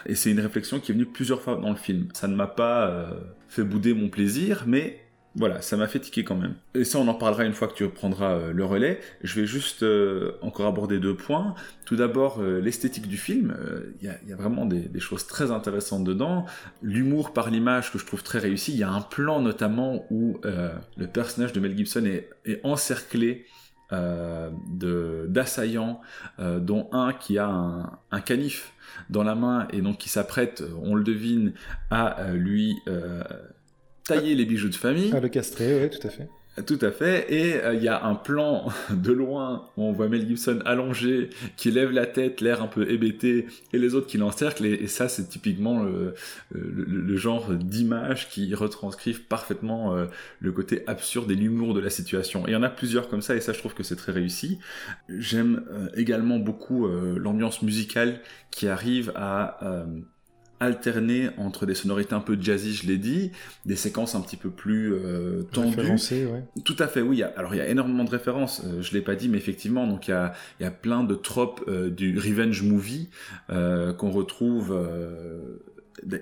Et 0.06 0.13
c'est 0.13 0.30
une 0.30 0.40
réflexion 0.40 0.80
qui 0.80 0.92
est 0.92 0.94
venue 0.94 1.07
plusieurs 1.07 1.42
fois 1.42 1.56
dans 1.56 1.72
le 1.72 1.75
film. 1.75 2.10
Ça 2.13 2.28
ne 2.28 2.36
m'a 2.36 2.46
pas 2.46 3.10
fait 3.50 3.63
bouder 3.63 3.96
mon 3.96 4.07
plaisir, 4.07 4.66
mais 4.68 5.02
voilà, 5.37 5.61
ça 5.61 5.75
m'a 5.75 5.87
fait 5.87 5.99
tiquer 5.99 6.23
quand 6.23 6.35
même. 6.35 6.55
Et 6.75 6.85
ça, 6.85 6.97
on 6.97 7.07
en 7.09 7.13
parlera 7.13 7.43
une 7.43 7.51
fois 7.51 7.67
que 7.67 7.73
tu 7.73 7.83
reprendras 7.83 8.35
euh, 8.35 8.53
le 8.53 8.63
relais. 8.63 9.01
Je 9.21 9.39
vais 9.39 9.45
juste 9.45 9.83
euh, 9.83 10.37
encore 10.41 10.65
aborder 10.65 10.99
deux 10.99 11.15
points. 11.15 11.55
Tout 11.83 11.97
d'abord, 11.97 12.39
euh, 12.39 12.61
l'esthétique 12.61 13.09
du 13.09 13.17
film. 13.17 13.55
Il 14.01 14.07
y, 14.07 14.33
a 14.33 14.35
vraiment 14.35 14.65
des, 14.65 14.99
choses 14.99 15.27
très 15.27 15.51
intéressantes 15.51 16.05
dedans. 16.05 16.45
L'humour 16.81 17.33
par 17.33 17.49
l'image 17.49 17.91
que 17.91 17.99
je 17.99 18.05
trouve 18.05 18.23
très 18.23 18.39
réussi. 18.39 18.71
Il 18.71 18.77
y 18.77 18.83
a 18.83 18.89
un 18.89 19.01
plan 19.01 19.41
notamment 19.41 20.05
où 20.09 20.39
le 20.43 21.07
personnage 21.07 21.53
de 21.53 21.59
Mel 21.59 21.75
Gibson 21.75 22.05
est, 22.05 22.29
encerclé 22.63 23.45
d'assaillants, 23.91 26.01
dont 26.39 26.89
un 26.91 27.13
qui 27.13 27.37
a 27.37 27.47
un, 27.47 27.99
un, 28.11 28.21
canif 28.21 28.73
dans 29.09 29.23
la 29.23 29.35
main 29.35 29.67
et 29.71 29.81
donc 29.81 29.97
qui 29.97 30.09
s'apprête, 30.09 30.63
on 30.81 30.95
le 30.95 31.03
devine, 31.03 31.53
à 31.91 32.31
lui 32.33 32.77
tailler 34.07 34.36
les 34.36 34.46
bijoux 34.46 34.69
de 34.69 34.75
famille. 34.75 35.12
Ah, 35.13 35.19
le 35.19 35.30
castrer, 35.30 35.81
oui, 35.81 35.90
tout 35.90 36.06
à 36.07 36.10
fait. 36.10 36.28
Tout 36.66 36.80
à 36.81 36.92
fait. 36.92 37.25
Et 37.34 37.56
euh, 37.56 37.74
il 37.74 37.84
y 37.84 37.90
a 37.90 38.06
un 38.06 38.16
plan 38.16 38.68
de 38.90 39.12
loin 39.12 39.69
où 39.75 39.84
on 39.84 39.92
voit 39.92 40.07
Mel 40.07 40.25
Gibson 40.25 40.60
allongé, 40.66 41.30
qui 41.57 41.69
lève 41.69 41.92
la 41.92 42.06
tête, 42.06 42.40
l'air 42.40 42.63
un 42.63 42.68
peu 42.68 42.90
hébété, 42.90 43.48
et 43.74 43.78
les 43.78 43.94
autres 43.94 44.07
qui 44.07 44.18
l'encerclent. 44.18 44.66
Et, 44.66 44.88
ça, 44.88 45.10
c'est 45.10 45.28
typiquement 45.28 45.84
le, 45.84 46.13
le, 46.52 47.18
genre 47.18 47.52
d'image 47.52 48.30
qui 48.30 48.54
retranscrivent 48.56 49.24
parfaitement 49.24 49.96
euh, 49.96 50.06
le 50.40 50.52
côté 50.54 50.84
absurde 50.88 51.30
et 51.30 51.36
l'humour 51.36 51.74
de 51.74 51.81
la 51.81 51.90
situation. 51.90 52.48
Et 52.48 52.52
il 52.52 52.54
y 52.54 52.57
en 52.57 52.63
a 52.63 52.69
plusieurs 52.69 53.10
comme 53.10 53.22
ça, 53.22 53.36
et 53.36 53.42
ça, 53.42 53.52
je 53.52 53.60
trouve 53.60 53.74
que 53.74 53.84
c'est 53.84 53.98
très 53.98 54.13
réussi. 54.13 54.60
J'aime 55.10 55.66
euh, 55.72 55.90
également 55.96 56.40
beaucoup 56.40 56.88
l'ambiance 56.88 57.62
musicale 57.62 58.22
qui 58.52 58.68
arrive 58.68 59.12
à 59.16 59.86
alterner 60.65 61.29
entre 61.38 61.65
des 61.65 61.75
sonorités 61.75 62.13
un 62.13 62.19
peu 62.19 62.38
jazzy, 62.39 62.73
je 62.73 62.88
l'ai 62.88 62.97
dit, 62.97 63.31
des 63.65 63.75
séquences 63.75 64.15
un 64.15 64.21
petit 64.21 64.38
peu 64.38 64.50
plus 64.50 64.94
euh, 64.94 65.44
tendues. 65.51 65.79
Ouais. 65.79 66.44
Tout 66.63 66.75
à 66.79 66.88
fait, 66.88 67.01
oui. 67.01 67.23
Alors 67.23 67.53
il 67.53 67.57
y 67.57 67.62
a 67.62 67.67
énormément 67.67 68.03
de 68.03 68.09
références, 68.09 68.62
euh, 68.65 68.81
je 68.81 68.94
l'ai 68.94 69.01
pas 69.01 69.15
dit, 69.15 69.29
mais 69.29 69.38
effectivement, 69.38 69.88
donc 69.88 70.07
il 70.07 70.12
y 70.12 70.13
a, 70.13 70.33
il 70.59 70.63
y 70.63 70.65
a 70.65 70.71
plein 70.71 71.03
de 71.03 71.15
tropes 71.15 71.63
euh, 71.67 71.89
du 71.89 72.17
revenge 72.17 72.62
movie 72.63 73.09
euh, 73.50 73.94
qu'on 73.94 74.12
retrouve. 74.12 74.71
Euh, 74.71 75.59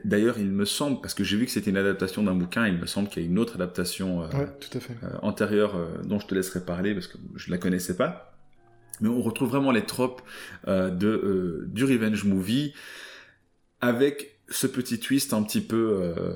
d'ailleurs, 0.06 0.38
il 0.38 0.51
me 0.51 0.66
semble, 0.66 1.01
parce 1.01 1.13
que 1.13 1.24
j'ai 1.24 1.38
vu 1.38 1.46
que 1.46 1.51
c'était 1.51 1.72
une 1.72 1.78
adaptation 1.78 2.24
d'un 2.24 2.36
bouquin, 2.36 2.68
il 2.68 2.78
me 2.78 2.86
semble 2.86 3.10
qu'il 3.10 3.24
y 3.24 3.25
a 3.25 3.30
une 3.30 3.39
autre 3.39 3.56
adaptation 3.56 4.19
ouais, 4.22 4.48
tout 4.60 4.78
à 4.78 4.80
fait. 4.80 4.96
antérieure 5.22 5.75
dont 6.04 6.19
je 6.19 6.28
te 6.28 6.36
laisserai 6.36 6.62
parler 6.62 6.94
parce 6.94 7.07
que 7.07 7.18
je 7.36 7.51
la 7.51 7.57
connaissais 7.57 7.96
pas. 7.96 8.36
Mais 9.01 9.10
on 9.10 9.22
retrouve 9.22 9.50
vraiment 9.50 9.72
les 9.72 9.81
tropes 9.81 10.22
de, 10.68 11.66
du 11.68 11.84
revenge 11.84 12.24
movie 12.25 12.74
avec 13.81 14.33
ce 14.54 14.68
petit 14.68 15.00
twist 15.00 15.34
un 15.34 15.44
petit 15.44 15.62
peu 15.62 16.00
euh, 16.00 16.34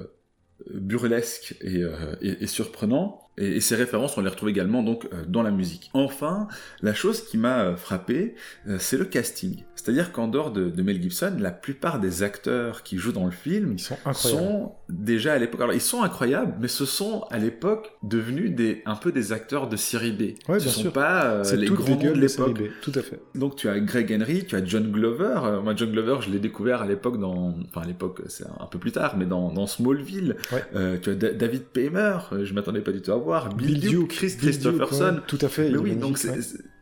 burlesque 0.73 1.55
et, 1.61 1.83
euh, 1.83 2.15
et, 2.21 2.43
et 2.43 2.47
surprenant 2.47 3.26
et, 3.37 3.61
ces 3.61 3.75
références, 3.75 4.17
on 4.17 4.21
les 4.21 4.29
retrouve 4.29 4.49
également 4.49 4.81
donc 4.81 5.05
euh, 5.05 5.23
dans 5.27 5.43
la 5.43 5.51
musique. 5.51 5.91
Enfin, 5.93 6.47
la 6.81 6.93
chose 6.93 7.23
qui 7.23 7.37
m'a 7.37 7.59
euh, 7.59 7.75
frappé, 7.75 8.35
euh, 8.67 8.77
c'est 8.79 8.97
le 8.97 9.05
casting. 9.05 9.63
C'est-à-dire 9.75 10.11
qu'en 10.11 10.27
dehors 10.27 10.51
de, 10.51 10.69
de, 10.69 10.81
Mel 10.81 11.01
Gibson, 11.01 11.35
la 11.39 11.51
plupart 11.51 11.99
des 11.99 12.23
acteurs 12.23 12.81
qui 12.81 12.97
jouent 12.97 13.11
dans 13.11 13.25
le 13.25 13.31
film 13.31 13.73
ils 13.73 13.79
sont, 13.79 13.97
sont 14.13 14.71
déjà 14.89 15.33
à 15.33 15.37
l'époque. 15.37 15.61
Alors 15.61 15.75
ils 15.75 15.81
sont 15.81 16.01
incroyables, 16.01 16.55
mais 16.59 16.67
ce 16.67 16.85
sont 16.85 17.25
à 17.29 17.37
l'époque 17.37 17.93
devenus 18.01 18.55
des 18.55 18.81
un 18.85 18.95
peu 18.95 19.11
des 19.11 19.33
acteurs 19.33 19.69
de 19.69 19.75
série 19.75 20.11
B. 20.11 20.21
Ouais, 20.49 20.59
ce 20.59 20.65
bien 20.65 20.73
sont 20.73 20.81
sûr. 20.81 20.93
pas 20.93 21.43
les 21.53 21.67
grands 21.67 21.95
noms 21.95 22.13
de 22.13 22.19
l'époque. 22.19 22.61
Tout 22.81 22.91
à 22.95 23.01
fait. 23.01 23.21
Donc 23.35 23.55
tu 23.55 23.69
as 23.69 23.79
Greg 23.79 24.11
Henry, 24.11 24.45
tu 24.45 24.55
as 24.55 24.65
John 24.65 24.91
Glover. 24.91 25.61
moi 25.63 25.73
John 25.75 25.91
Glover, 25.91 26.17
je 26.21 26.31
l'ai 26.31 26.39
découvert 26.39 26.81
à 26.81 26.87
l'époque 26.87 27.19
dans, 27.19 27.55
enfin 27.67 27.81
à 27.81 27.85
l'époque 27.85 28.21
c'est 28.27 28.45
un 28.45 28.65
peu 28.65 28.79
plus 28.79 28.91
tard, 28.91 29.15
mais 29.15 29.25
dans, 29.25 29.51
dans 29.51 29.67
Smallville. 29.67 30.37
Ouais. 30.51 30.99
tu 30.99 31.11
as 31.11 31.15
David 31.15 31.63
Paymer. 31.65 32.17
Je 32.43 32.53
m'attendais 32.53 32.81
pas 32.81 32.91
du 32.91 33.01
tout 33.01 33.11
à 33.11 33.17
voir. 33.17 33.26
Bill, 33.55 33.79
Bill 33.79 33.89
Duke, 33.89 34.07
Chris 34.09 34.27
Bill 34.27 34.37
Christopherson. 34.37 35.05
Duke, 35.05 35.15
ouais, 35.15 35.23
tout 35.27 35.39
à 35.41 35.49
fait. 35.49 35.69
Mais 35.69 35.77
oui, 35.77 35.95
donc 35.95 36.17
ce, 36.17 36.29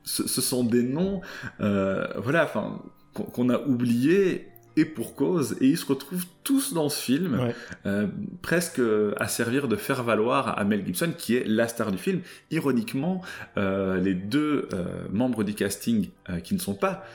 ce, 0.03 0.41
sont 0.41 0.63
des 0.63 0.83
noms, 0.83 1.21
euh, 1.61 2.07
voilà, 2.17 2.43
enfin, 2.43 2.81
qu'on 3.13 3.49
a 3.49 3.59
oubliés 3.61 4.47
et 4.77 4.85
pour 4.85 5.15
cause, 5.15 5.55
et 5.61 5.67
ils 5.67 5.77
se 5.77 5.85
retrouvent 5.85 6.25
tous 6.43 6.73
dans 6.73 6.89
ce 6.89 7.01
film, 7.01 7.39
ouais. 7.39 7.55
euh, 7.85 8.07
presque 8.41 8.81
à 9.17 9.27
servir 9.27 9.67
de 9.67 9.75
faire 9.75 10.03
valoir 10.03 10.59
à 10.59 10.63
Mel 10.65 10.85
Gibson, 10.85 11.13
qui 11.17 11.35
est 11.35 11.45
la 11.47 11.67
star 11.67 11.91
du 11.91 11.97
film. 11.97 12.19
Ironiquement, 12.51 13.21
euh, 13.57 13.99
les 13.99 14.13
deux 14.13 14.67
euh, 14.73 14.85
membres 15.11 15.43
du 15.43 15.53
casting 15.53 16.09
qui 16.43 16.53
ne 16.53 16.59
sont 16.59 16.75
pas 16.75 17.05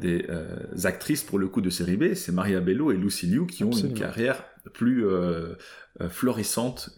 des 0.00 0.26
actrices 0.84 1.22
pour 1.22 1.38
le 1.38 1.48
coup 1.48 1.60
de 1.60 1.70
série 1.70 1.96
B, 1.96 2.14
c'est 2.14 2.32
Maria 2.32 2.60
Bello 2.60 2.90
et 2.90 2.96
Lucy 2.96 3.26
Liu, 3.26 3.46
qui 3.46 3.62
Absolument. 3.62 3.70
ont 3.70 3.90
une 3.90 3.98
carrière 3.98 4.44
plus 4.76 5.04
florissante 6.10 6.90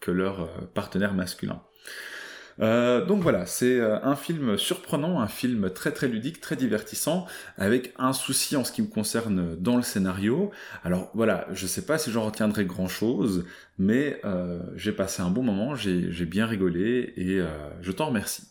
que 0.00 0.10
leurs 0.10 0.68
partenaires 0.72 1.14
masculins. 1.14 1.62
Euh, 2.60 3.04
donc 3.04 3.22
voilà, 3.22 3.46
c'est 3.46 3.80
un 3.80 4.16
film 4.16 4.58
surprenant, 4.58 5.20
un 5.20 5.28
film 5.28 5.70
très 5.70 5.92
très 5.92 6.08
ludique, 6.08 6.40
très 6.40 6.56
divertissant, 6.56 7.26
avec 7.56 7.92
un 7.98 8.12
souci 8.12 8.56
en 8.56 8.64
ce 8.64 8.72
qui 8.72 8.82
me 8.82 8.88
concerne 8.88 9.56
dans 9.56 9.76
le 9.76 9.82
scénario. 9.82 10.50
Alors 10.84 11.10
voilà, 11.14 11.46
je 11.52 11.66
sais 11.66 11.82
pas 11.82 11.98
si 11.98 12.10
j'en 12.10 12.24
retiendrai 12.24 12.64
grand 12.64 12.88
chose, 12.88 13.44
mais 13.78 14.20
euh, 14.24 14.60
j'ai 14.74 14.92
passé 14.92 15.22
un 15.22 15.30
bon 15.30 15.42
moment, 15.42 15.74
j'ai 15.76 16.26
bien 16.26 16.46
rigolé 16.46 17.12
et 17.16 17.40
euh, 17.40 17.46
je 17.80 17.92
t'en 17.92 18.06
remercie. 18.06 18.44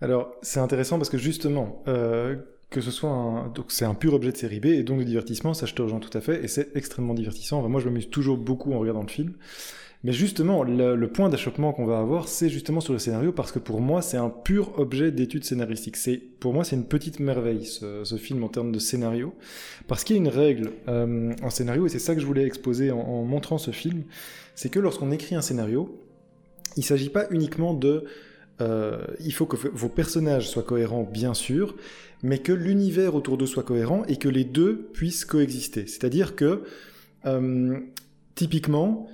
Alors 0.00 0.34
c'est 0.42 0.58
intéressant 0.58 0.98
parce 0.98 1.10
que 1.10 1.18
justement, 1.18 1.84
euh, 1.86 2.36
que 2.72 2.80
ce 2.80 2.90
soit 2.90 3.10
un, 3.10 3.48
donc 3.48 3.66
c'est 3.68 3.84
un 3.84 3.94
pur 3.94 4.14
objet 4.14 4.32
de 4.32 4.36
série 4.36 4.60
B 4.60 4.66
et 4.66 4.82
donc 4.82 4.98
de 4.98 5.04
divertissement, 5.04 5.54
ça 5.54 5.66
je 5.66 5.74
te 5.74 5.82
rejoins 5.82 6.00
tout 6.00 6.16
à 6.16 6.20
fait 6.20 6.42
et 6.44 6.48
c'est 6.48 6.76
extrêmement 6.76 7.14
divertissant. 7.14 7.58
Enfin, 7.60 7.68
moi 7.68 7.80
je 7.80 7.86
m'amuse 7.86 8.10
toujours 8.10 8.38
beaucoup 8.38 8.72
en 8.72 8.78
regardant 8.78 9.02
le 9.02 9.08
film. 9.08 9.34
Mais 10.04 10.12
justement, 10.12 10.64
le, 10.64 11.06
point 11.06 11.28
d'achoppement 11.28 11.72
qu'on 11.72 11.86
va 11.86 12.00
avoir, 12.00 12.26
c'est 12.26 12.48
justement 12.48 12.80
sur 12.80 12.92
le 12.92 12.98
scénario, 12.98 13.30
parce 13.30 13.52
que 13.52 13.60
pour 13.60 13.80
moi, 13.80 14.02
c'est 14.02 14.16
un 14.16 14.30
pur 14.30 14.76
objet 14.80 15.12
d'étude 15.12 15.44
scénaristique. 15.44 15.96
C'est, 15.96 16.16
pour 16.16 16.52
moi, 16.52 16.64
c'est 16.64 16.74
une 16.74 16.86
petite 16.86 17.20
merveille, 17.20 17.64
ce, 17.64 18.02
ce, 18.02 18.16
film, 18.16 18.42
en 18.42 18.48
termes 18.48 18.72
de 18.72 18.80
scénario, 18.80 19.32
parce 19.86 20.02
qu'il 20.02 20.16
y 20.16 20.18
a 20.18 20.22
une 20.22 20.28
règle 20.28 20.72
euh, 20.88 21.32
en 21.40 21.50
scénario, 21.50 21.86
et 21.86 21.88
c'est 21.88 22.00
ça 22.00 22.16
que 22.16 22.20
je 22.20 22.26
voulais 22.26 22.44
exposer 22.44 22.90
en, 22.90 22.98
en 22.98 23.22
montrant 23.22 23.58
ce 23.58 23.70
film, 23.70 24.02
c'est 24.56 24.70
que 24.70 24.80
lorsqu'on 24.80 25.12
écrit 25.12 25.36
un 25.36 25.40
scénario, 25.40 25.96
il 26.76 26.80
ne 26.80 26.84
s'agit 26.84 27.10
pas 27.10 27.26
uniquement 27.30 27.72
de... 27.72 28.04
Euh, 28.60 29.02
il 29.20 29.32
faut 29.32 29.46
que 29.46 29.56
vos 29.56 29.88
personnages 29.88 30.48
soient 30.48 30.62
cohérents, 30.62 31.08
bien 31.10 31.34
sûr, 31.34 31.74
mais 32.22 32.38
que 32.38 32.52
l'univers 32.52 33.14
autour 33.14 33.38
d'eux 33.38 33.46
soit 33.46 33.62
cohérent 33.62 34.04
et 34.06 34.16
que 34.16 34.28
les 34.28 34.44
deux 34.44 34.88
puissent 34.92 35.24
coexister. 35.24 35.86
C'est-à-dire 35.86 36.36
que, 36.36 36.62
euh, 37.26 37.78
typiquement, 38.34 39.08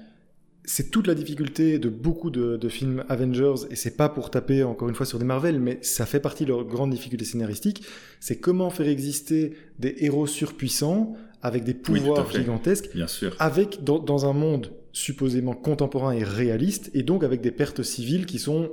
c'est 0.68 0.90
toute 0.90 1.06
la 1.06 1.14
difficulté 1.14 1.78
de 1.78 1.88
beaucoup 1.88 2.30
de, 2.30 2.68
films 2.68 3.04
Avengers, 3.08 3.66
et 3.70 3.76
c'est 3.76 3.96
pas 3.96 4.10
pour 4.10 4.30
taper 4.30 4.62
encore 4.62 4.88
une 4.88 4.94
fois 4.94 5.06
sur 5.06 5.18
des 5.18 5.24
Marvel, 5.24 5.60
mais 5.60 5.78
ça 5.80 6.04
fait 6.04 6.20
partie 6.20 6.44
de 6.44 6.50
leur 6.50 6.64
grande 6.64 6.90
difficulté 6.90 7.24
scénaristique, 7.24 7.84
c'est 8.20 8.36
comment 8.36 8.68
faire 8.68 8.88
exister 8.88 9.54
des 9.78 9.96
héros 10.00 10.26
surpuissants 10.26 11.16
avec 11.40 11.64
des 11.64 11.72
pouvoirs 11.72 12.30
gigantesques, 12.30 12.90
bien 12.94 13.06
sûr, 13.06 13.34
avec 13.38 13.82
dans, 13.82 14.26
un 14.26 14.34
monde 14.34 14.72
supposément 14.92 15.54
contemporain 15.54 16.12
et 16.12 16.22
réaliste, 16.22 16.90
et 16.92 17.02
donc 17.02 17.24
avec 17.24 17.40
des 17.40 17.52
pertes 17.52 17.82
civiles 17.82 18.26
qui 18.26 18.38
sont 18.38 18.72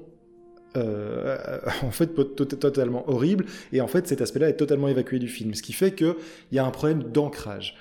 euh, 0.78 1.60
en 1.84 1.92
fait 1.92 2.14
totalement 2.60 3.10
horribles, 3.10 3.46
et 3.74 3.82
en 3.82 3.88
fait 3.88 4.08
cet 4.08 4.22
aspect-là 4.22 4.50
est 4.50 4.58
totalement 4.58 4.88
évacué 4.88 5.20
du 5.20 5.28
film, 5.28 5.54
ce 5.54 5.62
qui 5.62 5.74
fait 5.74 5.94
qu'il 5.94 6.16
y 6.52 6.60
a 6.60 6.66
un 6.66 6.72
problème 6.72 7.04
d'ancrage. 7.04 7.76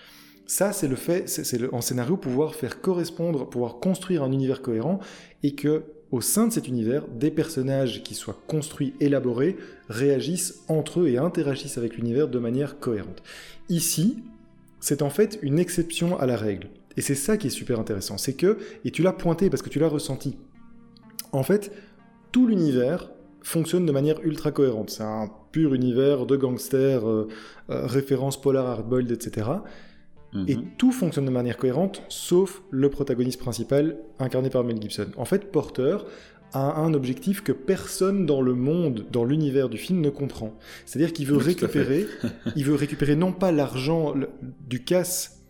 Ça, 0.46 0.72
c'est 0.72 0.88
le 0.88 0.96
fait, 0.96 1.26
c'est 1.26 1.72
en 1.72 1.80
scénario 1.80 2.18
pouvoir 2.18 2.54
faire 2.54 2.82
correspondre, 2.82 3.48
pouvoir 3.48 3.78
construire 3.78 4.22
un 4.22 4.30
univers 4.30 4.60
cohérent 4.60 5.00
et 5.42 5.54
que 5.54 5.84
au 6.14 6.20
sein 6.20 6.46
de 6.46 6.52
cet 6.52 6.68
univers, 6.68 7.08
des 7.08 7.30
personnages 7.30 8.04
qui 8.04 8.14
soient 8.14 8.40
construits, 8.46 8.94
élaborés, 9.00 9.56
réagissent 9.88 10.62
entre 10.68 11.00
eux 11.00 11.08
et 11.08 11.18
interagissent 11.18 11.76
avec 11.76 11.96
l'univers 11.96 12.28
de 12.28 12.38
manière 12.38 12.78
cohérente. 12.78 13.20
Ici, 13.68 14.22
c'est 14.78 15.02
en 15.02 15.10
fait 15.10 15.40
une 15.42 15.58
exception 15.58 16.16
à 16.18 16.26
la 16.26 16.36
règle. 16.36 16.68
Et 16.96 17.00
c'est 17.00 17.16
ça 17.16 17.36
qui 17.36 17.48
est 17.48 17.50
super 17.50 17.80
intéressant. 17.80 18.16
C'est 18.16 18.34
que, 18.34 18.58
et 18.84 18.92
tu 18.92 19.02
l'as 19.02 19.12
pointé 19.12 19.50
parce 19.50 19.62
que 19.62 19.70
tu 19.70 19.80
l'as 19.80 19.88
ressenti, 19.88 20.36
en 21.32 21.42
fait, 21.42 21.72
tout 22.35 22.49
l'univers 22.49 23.12
fonctionne 23.43 23.87
de 23.87 23.93
manière 23.93 24.21
ultra 24.25 24.50
cohérente. 24.50 24.91
C'est 24.91 25.05
un 25.05 25.31
pur 25.53 25.73
univers 25.73 26.26
de 26.26 26.35
gangsters, 26.35 27.09
euh, 27.09 27.29
euh, 27.71 27.87
références 27.87 28.41
polar 28.41 28.67
hardboiled, 28.67 29.12
etc. 29.12 29.47
Et 30.49 30.57
mhm. 30.57 30.64
tout 30.76 30.91
fonctionne 30.91 31.26
de 31.26 31.31
manière 31.31 31.57
cohérente, 31.57 32.03
sauf 32.09 32.64
le 32.73 32.91
protagoniste 32.91 33.38
principal, 33.38 33.99
incarné 34.19 34.50
par 34.50 34.64
Mel 34.64 34.83
Gibson. 34.83 35.07
En 35.17 35.25
fait, 35.25 35.53
Porter 35.53 35.99
a 36.53 36.81
un 36.81 36.93
objectif 36.93 37.41
que 37.41 37.53
personne 37.53 38.26
dans 38.26 38.41
le 38.41 38.55
monde, 38.55 39.07
dans 39.12 39.25
l'univers 39.25 39.69
du 39.69 39.79
film, 39.79 40.00
ne 40.00 40.11
comprend. 40.11 40.59
C'est-à-dire 40.87 41.12
qu'il 41.12 41.29
veut 41.29 41.37
récupérer, 41.37 42.07
il 42.57 42.64
veut 42.64 42.75
récupérer 42.75 43.14
non 43.14 43.31
pas 43.31 43.53
l'argent 43.53 44.12
du 44.69 44.83
casse 44.83 45.43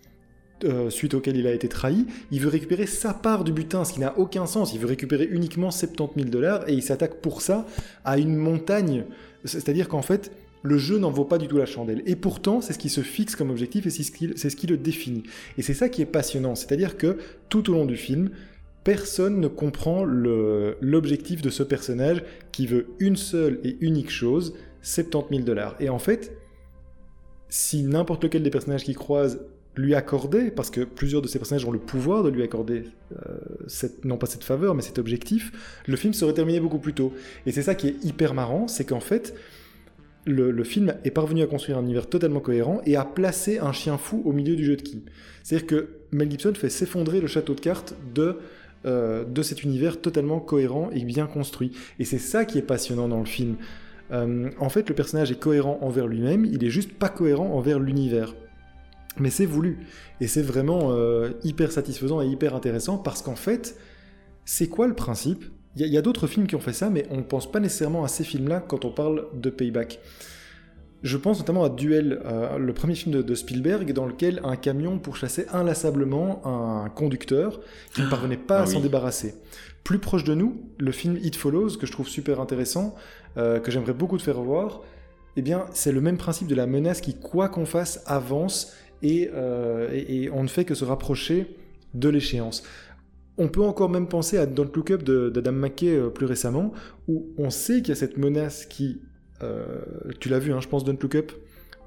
euh, 0.62 0.88
suite 0.88 1.14
auquel 1.14 1.36
il 1.36 1.46
a 1.46 1.52
été 1.52 1.68
trahi, 1.68 2.06
il 2.30 2.40
veut 2.40 2.48
récupérer 2.48 2.86
sa 2.86 3.12
part 3.12 3.44
du 3.44 3.52
butin, 3.52 3.84
ce 3.84 3.92
qui 3.92 4.00
n'a 4.00 4.16
aucun 4.18 4.46
sens. 4.46 4.72
Il 4.72 4.80
veut 4.80 4.86
récupérer 4.86 5.28
uniquement 5.30 5.70
70 5.70 6.14
000 6.16 6.30
dollars 6.30 6.68
et 6.68 6.72
il 6.72 6.82
s'attaque 6.82 7.16
pour 7.16 7.42
ça 7.42 7.66
à 8.04 8.18
une 8.18 8.36
montagne. 8.36 9.04
C'est-à-dire 9.44 9.88
qu'en 9.88 10.02
fait, 10.02 10.30
le 10.62 10.78
jeu 10.78 10.98
n'en 10.98 11.10
vaut 11.10 11.26
pas 11.26 11.38
du 11.38 11.46
tout 11.46 11.58
la 11.58 11.66
chandelle. 11.66 12.02
Et 12.06 12.16
pourtant, 12.16 12.60
c'est 12.60 12.72
ce 12.72 12.78
qui 12.78 12.88
se 12.88 13.02
fixe 13.02 13.36
comme 13.36 13.50
objectif 13.50 13.86
et 13.86 13.90
c'est 13.90 14.02
ce 14.02 14.56
qui, 14.56 14.66
le 14.66 14.76
définit. 14.78 15.24
Et 15.58 15.62
c'est 15.62 15.74
ça 15.74 15.88
qui 15.90 16.00
est 16.00 16.06
passionnant, 16.06 16.54
c'est-à-dire 16.54 16.96
que 16.96 17.18
tout 17.50 17.68
au 17.70 17.74
long 17.74 17.84
du 17.84 17.96
film, 17.96 18.30
personne 18.82 19.40
ne 19.40 19.48
comprend 19.48 20.04
l'objectif 20.04 21.42
de 21.42 21.50
ce 21.50 21.62
personnage 21.62 22.22
qui 22.50 22.66
veut 22.66 22.86
une 22.98 23.16
seule 23.16 23.60
et 23.62 23.76
unique 23.80 24.10
chose, 24.10 24.54
70 24.82 25.36
000 25.36 25.46
dollars. 25.46 25.76
Et 25.80 25.90
en 25.90 25.98
fait, 25.98 26.32
si 27.50 27.82
n'importe 27.82 28.24
lequel 28.24 28.42
des 28.42 28.50
personnages 28.50 28.84
qui 28.84 28.94
croisent 28.94 29.40
lui 29.76 29.94
accordait, 29.94 30.50
parce 30.50 30.70
que 30.70 30.82
plusieurs 30.82 31.22
de 31.22 31.28
ces 31.28 31.38
personnages 31.38 31.64
ont 31.64 31.72
le 31.72 31.78
pouvoir 31.78 32.22
de 32.22 32.30
lui 32.30 32.42
accorder, 32.42 32.84
euh, 33.12 33.88
non 34.04 34.16
pas 34.16 34.26
cette 34.26 34.44
faveur, 34.44 34.74
mais 34.74 34.82
cet 34.82 34.98
objectif, 34.98 35.52
le 35.86 35.96
film 35.96 36.12
serait 36.12 36.34
terminé 36.34 36.60
beaucoup 36.60 36.78
plus 36.78 36.94
tôt. 36.94 37.12
Et 37.46 37.52
c'est 37.52 37.62
ça 37.62 37.74
qui 37.74 37.88
est 37.88 38.04
hyper 38.04 38.34
marrant, 38.34 38.68
c'est 38.68 38.84
qu'en 38.84 39.00
fait, 39.00 39.34
le, 40.26 40.64
film 40.64 40.94
est 41.04 41.10
parvenu 41.10 41.42
à 41.42 41.46
construire 41.46 41.78
un 41.78 41.82
univers 41.82 42.08
totalement 42.08 42.40
cohérent 42.40 42.80
et 42.86 42.96
à 42.96 43.04
placer 43.04 43.58
un 43.58 43.72
chien 43.72 43.98
fou 43.98 44.22
au 44.24 44.32
milieu 44.32 44.56
du 44.56 44.64
jeu 44.64 44.76
de 44.76 44.82
qui. 44.82 45.02
C'est-à-dire 45.42 45.66
que 45.66 45.88
Mel 46.12 46.30
Gibson 46.30 46.54
fait 46.54 46.70
s'effondrer 46.70 47.20
le 47.20 47.26
château 47.26 47.54
de 47.54 47.60
cartes 47.60 47.94
de, 48.14 48.38
euh, 48.86 49.24
de 49.24 49.42
cet 49.42 49.64
univers 49.64 50.00
totalement 50.00 50.40
cohérent 50.40 50.90
et 50.94 51.04
bien 51.04 51.26
construit. 51.26 51.72
Et 51.98 52.04
c'est 52.04 52.18
ça 52.18 52.44
qui 52.44 52.58
est 52.58 52.62
passionnant 52.62 53.08
dans 53.08 53.20
le 53.20 53.26
film. 53.26 53.56
Euh, 54.12 54.50
en 54.58 54.68
fait, 54.68 54.88
le 54.88 54.94
personnage 54.94 55.30
est 55.30 55.38
cohérent 55.38 55.78
envers 55.82 56.06
lui-même, 56.06 56.44
il 56.44 56.64
est 56.64 56.70
juste 56.70 56.92
pas 56.92 57.08
cohérent 57.08 57.50
envers 57.52 57.78
l'univers. 57.78 58.34
Mais 59.18 59.30
c'est 59.30 59.46
voulu. 59.46 59.78
Et 60.20 60.26
c'est 60.26 60.42
vraiment 60.42 60.92
euh, 60.92 61.30
hyper 61.42 61.72
satisfaisant 61.72 62.20
et 62.20 62.26
hyper 62.26 62.54
intéressant 62.54 62.98
parce 62.98 63.22
qu'en 63.22 63.36
fait, 63.36 63.76
c'est 64.44 64.68
quoi 64.68 64.86
le 64.86 64.94
principe? 64.94 65.44
Il 65.76 65.86
y 65.86 65.98
a, 65.98 66.02
d'autres 66.02 66.28
films 66.28 66.46
qui 66.46 66.54
ont 66.54 66.60
fait 66.60 66.72
ça, 66.72 66.88
mais 66.88 67.04
on 67.10 67.16
ne 67.16 67.22
pense 67.22 67.50
pas 67.50 67.58
nécessairement 67.58 68.04
à 68.04 68.08
ces 68.08 68.22
films-là 68.22 68.60
quand 68.60 68.84
on 68.84 68.92
parle 68.92 69.26
de 69.34 69.50
Payback. 69.50 69.98
Je 71.02 71.16
pense 71.16 71.38
notamment 71.40 71.64
à 71.64 71.68
Duel, 71.68 72.22
euh, 72.24 72.58
le 72.58 72.72
premier 72.72 72.94
film 72.94 73.22
de, 73.22 73.34
Spielberg, 73.34 73.92
dans 73.92 74.06
lequel 74.06 74.40
un 74.44 74.54
camion 74.54 74.98
pourchassait 74.98 75.46
inlassablement 75.52 76.40
un 76.46 76.88
conducteur 76.90 77.60
qui 77.92 78.02
ne 78.02 78.08
parvenait 78.08 78.36
pas 78.36 78.60
ah 78.60 78.62
à 78.62 78.66
s'en 78.66 78.80
débarrasser. 78.80 79.34
Plus 79.82 79.98
proche 79.98 80.24
de 80.24 80.34
nous, 80.34 80.62
le 80.78 80.92
film 80.92 81.18
It 81.22 81.36
Follows, 81.36 81.76
que 81.76 81.86
je 81.86 81.92
trouve 81.92 82.08
super 82.08 82.40
intéressant, 82.40 82.94
euh, 83.36 83.58
que 83.58 83.70
j'aimerais 83.70 83.92
beaucoup 83.92 84.16
te 84.16 84.22
faire 84.22 84.40
voir, 84.40 84.80
eh 85.36 85.42
bien, 85.42 85.66
c'est 85.72 85.92
le 85.92 86.00
même 86.00 86.16
principe 86.16 86.46
de 86.46 86.54
la 86.54 86.66
menace 86.66 87.00
qui, 87.00 87.14
quoi 87.14 87.48
qu'on 87.48 87.66
fasse, 87.66 88.02
avance 88.06 88.72
et, 89.04 89.30
euh, 89.34 89.88
et 89.92 90.30
on 90.30 90.42
ne 90.42 90.48
fait 90.48 90.64
que 90.64 90.74
se 90.74 90.84
rapprocher 90.84 91.46
de 91.92 92.08
l'échéance. 92.08 92.64
On 93.36 93.48
peut 93.48 93.62
encore 93.62 93.90
même 93.90 94.08
penser 94.08 94.38
à 94.38 94.46
Don't 94.46 94.70
Look 94.74 94.90
Up 94.90 95.02
d'Adam 95.04 95.52
McKay 95.52 95.94
euh, 95.94 96.08
plus 96.08 96.26
récemment, 96.26 96.72
où 97.06 97.28
on 97.36 97.50
sait 97.50 97.82
qu'il 97.82 97.90
y 97.90 97.92
a 97.92 97.96
cette 97.96 98.16
menace 98.16 98.64
qui... 98.64 99.02
Euh, 99.42 99.82
tu 100.20 100.28
l'as 100.28 100.38
vu, 100.38 100.52
hein, 100.52 100.60
je 100.60 100.68
pense, 100.68 100.84
Don't 100.84 100.98
Look 101.00 101.14
Up? 101.16 101.32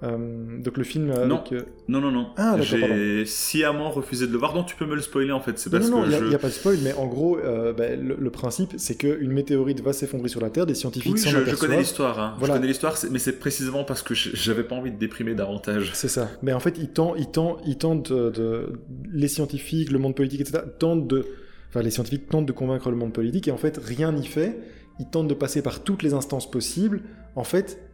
Euh, 0.03 0.59
donc 0.59 0.77
le 0.77 0.83
film 0.83 1.07
non. 1.07 1.43
non 1.87 2.01
non 2.01 2.11
non. 2.11 2.27
Ah, 2.37 2.57
j'ai 2.61 3.25
sciemment 3.25 3.89
refusé 3.89 4.27
de 4.27 4.31
le 4.31 4.37
voir. 4.37 4.53
Donc 4.53 4.67
tu 4.67 4.75
peux 4.75 4.85
me 4.85 4.95
le 4.95 5.01
spoiler 5.01 5.31
en 5.31 5.39
fait. 5.39 5.57
C'est 5.57 5.69
parce 5.69 5.89
non, 5.89 6.01
non, 6.01 6.05
il 6.05 6.27
n'y 6.29 6.35
a, 6.35 6.39
pas 6.39 6.49
de 6.49 6.53
spoil 6.53 6.77
mais 6.83 6.93
en 6.93 7.07
gros 7.07 7.37
ben, 7.77 7.99
le, 7.99 8.29
principe 8.29 8.73
c'est 8.77 8.95
qu'une 8.95 9.31
météorite 9.31 9.81
va 9.81 9.93
s'effondrer 9.93 10.29
sur 10.29 10.41
la 10.41 10.49
Terre 10.49 10.65
des 10.65 10.75
scientifiques 10.75 11.15
oui, 11.15 11.21
je, 11.21 11.45
je, 11.45 11.55
connais 11.55 11.77
l'histoire 11.77 12.19
hein. 12.19 12.37
je 12.39 12.45
connais 12.45 12.67
l'histoire 12.67 12.95
mais 13.09 13.19
c'est 13.19 13.39
précisément 13.39 13.83
parce 13.83 14.01
que 14.01 14.13
j'avais 14.13 14.63
pas 14.63 14.75
envie 14.75 14.91
de 14.91 14.97
déprimer 14.97 15.33
davantage. 15.33 15.91
C'est 15.93 16.07
ça. 16.07 16.29
Mais 16.43 16.53
en 16.53 16.59
fait 16.59 16.77
ils 16.77 16.89
tentent 16.89 17.15
ils 17.17 17.31
tentent, 17.31 17.59
ils 17.65 17.77
tentent 17.77 18.11
de, 18.11 18.73
les 19.11 19.27
scientifiques 19.27 19.91
le 19.91 19.99
monde 19.99 20.15
politique 20.15 20.41
etc 20.41 20.59
tentent 20.77 21.07
de 21.07 21.25
enfin 21.69 21.81
les 21.81 21.91
scientifiques 21.91 22.29
tentent 22.29 22.45
de 22.45 22.51
convaincre 22.51 22.89
le 22.89 22.97
monde 22.97 23.13
politique 23.13 23.47
et 23.47 23.51
en 23.51 23.57
fait 23.57 23.79
rien 23.83 24.11
n'y 24.11 24.25
fait. 24.25 24.59
Ils 24.99 25.09
tentent 25.09 25.27
de 25.27 25.33
passer 25.33 25.61
par 25.61 25.83
toutes 25.83 26.01
les 26.01 26.13
instances 26.13 26.49
possibles. 26.49 27.01
En 27.35 27.43
fait 27.43 27.86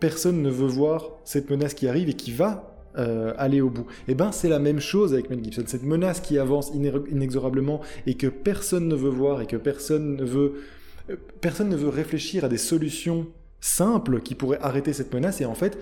personne 0.00 0.42
ne 0.42 0.50
veut 0.50 0.66
voir 0.66 1.10
cette 1.24 1.50
menace 1.50 1.74
qui 1.74 1.88
arrive 1.88 2.08
et 2.08 2.14
qui 2.14 2.32
va 2.32 2.74
euh, 2.96 3.32
aller 3.38 3.60
au 3.60 3.70
bout. 3.70 3.86
Et 4.06 4.12
eh 4.12 4.14
ben 4.14 4.30
c'est 4.30 4.48
la 4.48 4.60
même 4.60 4.78
chose 4.78 5.14
avec 5.14 5.28
Mel 5.28 5.42
Gibson, 5.42 5.64
cette 5.66 5.82
menace 5.82 6.20
qui 6.20 6.38
avance 6.38 6.70
inexorablement 7.10 7.80
et 8.06 8.14
que 8.14 8.28
personne 8.28 8.86
ne 8.86 8.94
veut 8.94 9.10
voir 9.10 9.40
et 9.40 9.46
que 9.46 9.56
personne 9.56 10.14
ne 10.14 10.24
veut 10.24 10.62
euh, 11.10 11.16
personne 11.40 11.68
ne 11.68 11.76
veut 11.76 11.88
réfléchir 11.88 12.44
à 12.44 12.48
des 12.48 12.56
solutions 12.56 13.26
simples 13.60 14.20
qui 14.20 14.36
pourraient 14.36 14.60
arrêter 14.60 14.92
cette 14.92 15.12
menace 15.12 15.40
et 15.40 15.44
en 15.44 15.56
fait 15.56 15.76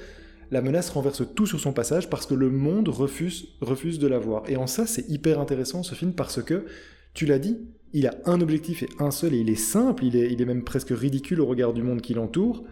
la 0.51 0.63
menace 0.63 0.89
renverse 0.89 1.23
tout 1.35 1.45
sur 1.45 1.61
son 1.61 1.75
passage 1.75 2.09
parce 2.09 2.25
que 2.25 2.33
le 2.33 2.49
monde 2.49 2.89
refuse 2.89 3.49
refuse 3.61 3.99
de 3.99 4.07
la 4.07 4.19
voir. 4.19 4.45
Et 4.49 4.57
en 4.57 4.67
ça 4.67 4.87
c'est 4.87 5.07
hyper 5.11 5.39
intéressant 5.39 5.83
ce 5.83 5.95
film 5.95 6.15
parce 6.15 6.43
que 6.43 6.65
tu 7.13 7.27
l'as 7.27 7.39
dit, 7.39 7.59
il 7.93 8.07
a 8.07 8.15
un 8.25 8.41
objectif 8.41 8.83
et 8.85 8.89
un 9.01 9.11
seul 9.11 9.35
et 9.35 9.39
il 9.39 9.51
est 9.51 9.55
simple, 9.55 10.07
il 10.07 10.17
est, 10.17 10.33
il 10.33 10.41
est 10.41 10.47
même 10.47 10.65
presque 10.65 10.93
ridicule 10.93 11.43
au 11.43 11.47
regard 11.47 11.75
du 11.75 11.83
monde 11.83 12.01
qui 12.01 12.15
l'entoure 12.15 12.65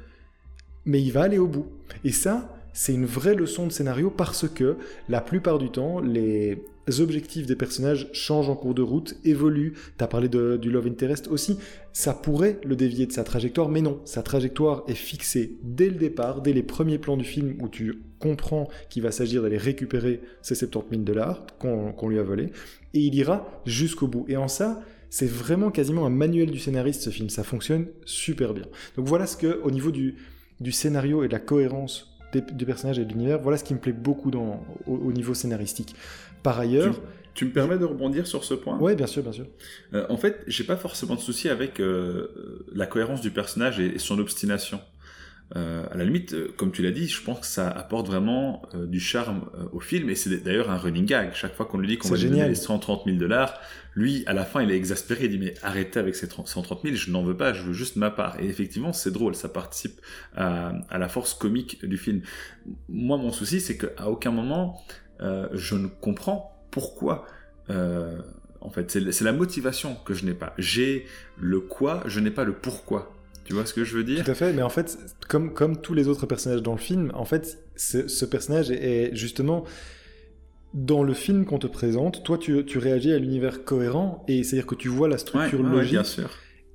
mais 0.84 1.02
il 1.02 1.10
va 1.12 1.22
aller 1.22 1.38
au 1.38 1.46
bout. 1.46 1.66
Et 2.04 2.12
ça, 2.12 2.56
c'est 2.72 2.94
une 2.94 3.06
vraie 3.06 3.34
leçon 3.34 3.66
de 3.66 3.72
scénario 3.72 4.10
parce 4.10 4.48
que 4.48 4.76
la 5.08 5.20
plupart 5.20 5.58
du 5.58 5.70
temps, 5.70 6.00
les 6.00 6.62
objectifs 6.98 7.46
des 7.46 7.56
personnages 7.56 8.08
changent 8.12 8.48
en 8.48 8.56
cours 8.56 8.74
de 8.74 8.82
route, 8.82 9.16
évoluent. 9.24 9.74
Tu 9.98 10.04
as 10.04 10.08
parlé 10.08 10.28
du 10.28 10.70
Love 10.70 10.86
Interest 10.86 11.28
aussi. 11.28 11.58
Ça 11.92 12.14
pourrait 12.14 12.58
le 12.64 12.76
dévier 12.76 13.06
de 13.06 13.12
sa 13.12 13.22
trajectoire, 13.22 13.68
mais 13.68 13.82
non. 13.82 14.00
Sa 14.04 14.22
trajectoire 14.22 14.84
est 14.88 14.94
fixée 14.94 15.58
dès 15.62 15.88
le 15.88 15.96
départ, 15.96 16.42
dès 16.42 16.52
les 16.52 16.62
premiers 16.62 16.98
plans 16.98 17.16
du 17.16 17.24
film 17.24 17.56
où 17.60 17.68
tu 17.68 18.02
comprends 18.18 18.68
qu'il 18.88 19.02
va 19.02 19.12
s'agir 19.12 19.42
d'aller 19.42 19.56
récupérer 19.56 20.20
ces 20.42 20.54
70 20.54 20.90
000 20.90 21.02
dollars 21.02 21.46
qu'on 21.58 22.08
lui 22.08 22.18
a 22.18 22.22
volés. 22.22 22.50
Et 22.94 23.00
il 23.00 23.14
ira 23.14 23.62
jusqu'au 23.66 24.08
bout. 24.08 24.24
Et 24.28 24.36
en 24.36 24.48
ça, 24.48 24.80
c'est 25.10 25.30
vraiment 25.30 25.70
quasiment 25.70 26.06
un 26.06 26.10
manuel 26.10 26.50
du 26.50 26.58
scénariste 26.58 27.02
ce 27.02 27.10
film. 27.10 27.28
Ça 27.30 27.44
fonctionne 27.44 27.86
super 28.04 28.54
bien. 28.54 28.66
Donc 28.96 29.06
voilà 29.06 29.26
ce 29.26 29.36
que, 29.36 29.60
au 29.62 29.70
niveau 29.70 29.90
du, 29.90 30.16
du 30.60 30.72
scénario 30.72 31.24
et 31.24 31.28
de 31.28 31.32
la 31.32 31.40
cohérence 31.40 32.10
des, 32.32 32.42
personnages 32.64 32.98
et 32.98 33.04
de 33.04 33.12
l'univers, 33.12 33.40
voilà 33.40 33.58
ce 33.58 33.64
qui 33.64 33.74
me 33.74 33.80
plaît 33.80 33.92
beaucoup 33.92 34.30
dans, 34.30 34.64
au, 34.86 35.12
niveau 35.12 35.34
scénaristique. 35.34 35.94
Par 36.42 36.58
ailleurs... 36.58 37.00
Tu, 37.34 37.46
me 37.46 37.52
permets 37.52 37.78
de 37.78 37.84
rebondir 37.84 38.26
sur 38.26 38.44
ce 38.44 38.54
point? 38.54 38.76
Oui, 38.80 38.94
bien 38.94 39.06
sûr, 39.06 39.22
bien 39.22 39.32
sûr. 39.32 39.46
Euh, 39.94 40.04
en 40.10 40.16
fait, 40.16 40.42
j'ai 40.46 40.64
pas 40.64 40.76
forcément 40.76 41.14
de 41.14 41.20
souci 41.20 41.48
avec 41.48 41.80
euh, 41.80 42.64
la 42.74 42.86
cohérence 42.86 43.20
du 43.20 43.30
personnage 43.30 43.80
et 43.80 43.98
son 43.98 44.18
obstination. 44.18 44.80
Euh, 45.56 45.84
à 45.90 45.96
la 45.96 46.04
limite, 46.04 46.32
euh, 46.34 46.54
comme 46.56 46.70
tu 46.70 46.80
l'as 46.82 46.92
dit, 46.92 47.08
je 47.08 47.20
pense 47.22 47.40
que 47.40 47.46
ça 47.46 47.68
apporte 47.68 48.06
vraiment 48.06 48.62
euh, 48.74 48.86
du 48.86 49.00
charme 49.00 49.50
au 49.72 49.80
film 49.80 50.08
et 50.08 50.14
c'est 50.14 50.38
d'ailleurs 50.38 50.70
un 50.70 50.76
running 50.76 51.06
gag. 51.06 51.32
Chaque 51.34 51.56
fois 51.56 51.66
qu'on 51.66 51.78
lui 51.78 51.88
dit 51.88 51.98
qu'on 51.98 52.08
va 52.08 52.16
lui 52.16 52.30
donner 52.30 52.48
les 52.48 52.54
130 52.54 53.02
000 53.04 53.16
dollars, 53.16 53.60
lui, 53.96 54.22
à 54.26 54.32
la 54.32 54.44
fin, 54.44 54.62
il 54.62 54.70
est 54.70 54.76
exaspéré. 54.76 55.24
Il 55.24 55.30
dit 55.30 55.38
mais 55.38 55.54
arrêtez 55.62 55.98
avec 55.98 56.14
ces 56.14 56.28
130 56.28 56.82
000, 56.84 56.94
je 56.94 57.10
n'en 57.10 57.22
veux 57.22 57.36
pas, 57.36 57.52
je 57.52 57.62
veux 57.62 57.72
juste 57.72 57.96
ma 57.96 58.10
part. 58.10 58.38
Et 58.40 58.46
effectivement, 58.46 58.92
c'est 58.92 59.10
drôle, 59.10 59.34
ça 59.34 59.48
participe 59.48 60.00
à, 60.36 60.72
à, 60.88 60.98
la 60.98 61.08
force 61.08 61.34
comique 61.34 61.84
du 61.84 61.96
film. 61.96 62.22
Moi, 62.88 63.16
mon 63.16 63.32
souci, 63.32 63.60
c'est 63.60 63.76
qu'à 63.76 64.08
aucun 64.08 64.30
moment, 64.30 64.80
je 65.18 65.74
ne 65.74 65.88
comprends 65.88 66.64
pourquoi. 66.70 67.26
en 67.68 68.70
fait. 68.70 68.90
C'est 68.90 69.24
la 69.24 69.32
motivation 69.32 69.96
que 69.96 70.14
je 70.14 70.24
n'ai 70.24 70.34
pas. 70.34 70.54
J'ai 70.58 71.06
le 71.36 71.60
quoi, 71.60 72.04
je 72.06 72.20
n'ai 72.20 72.30
pas 72.30 72.44
le 72.44 72.52
pourquoi. 72.52 73.19
Tu 73.50 73.56
vois 73.56 73.66
ce 73.66 73.74
que 73.74 73.82
je 73.82 73.96
veux 73.96 74.04
dire? 74.04 74.24
Tout 74.24 74.30
à 74.30 74.34
fait, 74.34 74.52
mais 74.52 74.62
en 74.62 74.68
fait, 74.68 74.96
comme, 75.28 75.52
comme 75.52 75.80
tous 75.80 75.92
les 75.92 76.06
autres 76.06 76.24
personnages 76.24 76.62
dans 76.62 76.70
le 76.70 76.78
film, 76.78 77.10
en 77.14 77.24
fait, 77.24 77.58
ce, 77.74 78.24
personnage 78.24 78.70
est, 78.70 79.10
justement 79.12 79.64
dans 80.72 81.02
le 81.02 81.12
film 81.14 81.44
qu'on 81.44 81.58
te 81.58 81.66
présente, 81.66 82.22
toi 82.22 82.38
tu, 82.38 82.64
tu 82.64 82.78
réagis 82.78 83.12
à 83.12 83.18
l'univers 83.18 83.64
cohérent, 83.64 84.24
et 84.28 84.44
c'est-à-dire 84.44 84.66
que 84.66 84.76
tu 84.76 84.86
vois 84.86 85.08
la 85.08 85.18
structure 85.18 85.64
logique. 85.64 85.94
bien 85.94 86.04
sûr. 86.04 86.30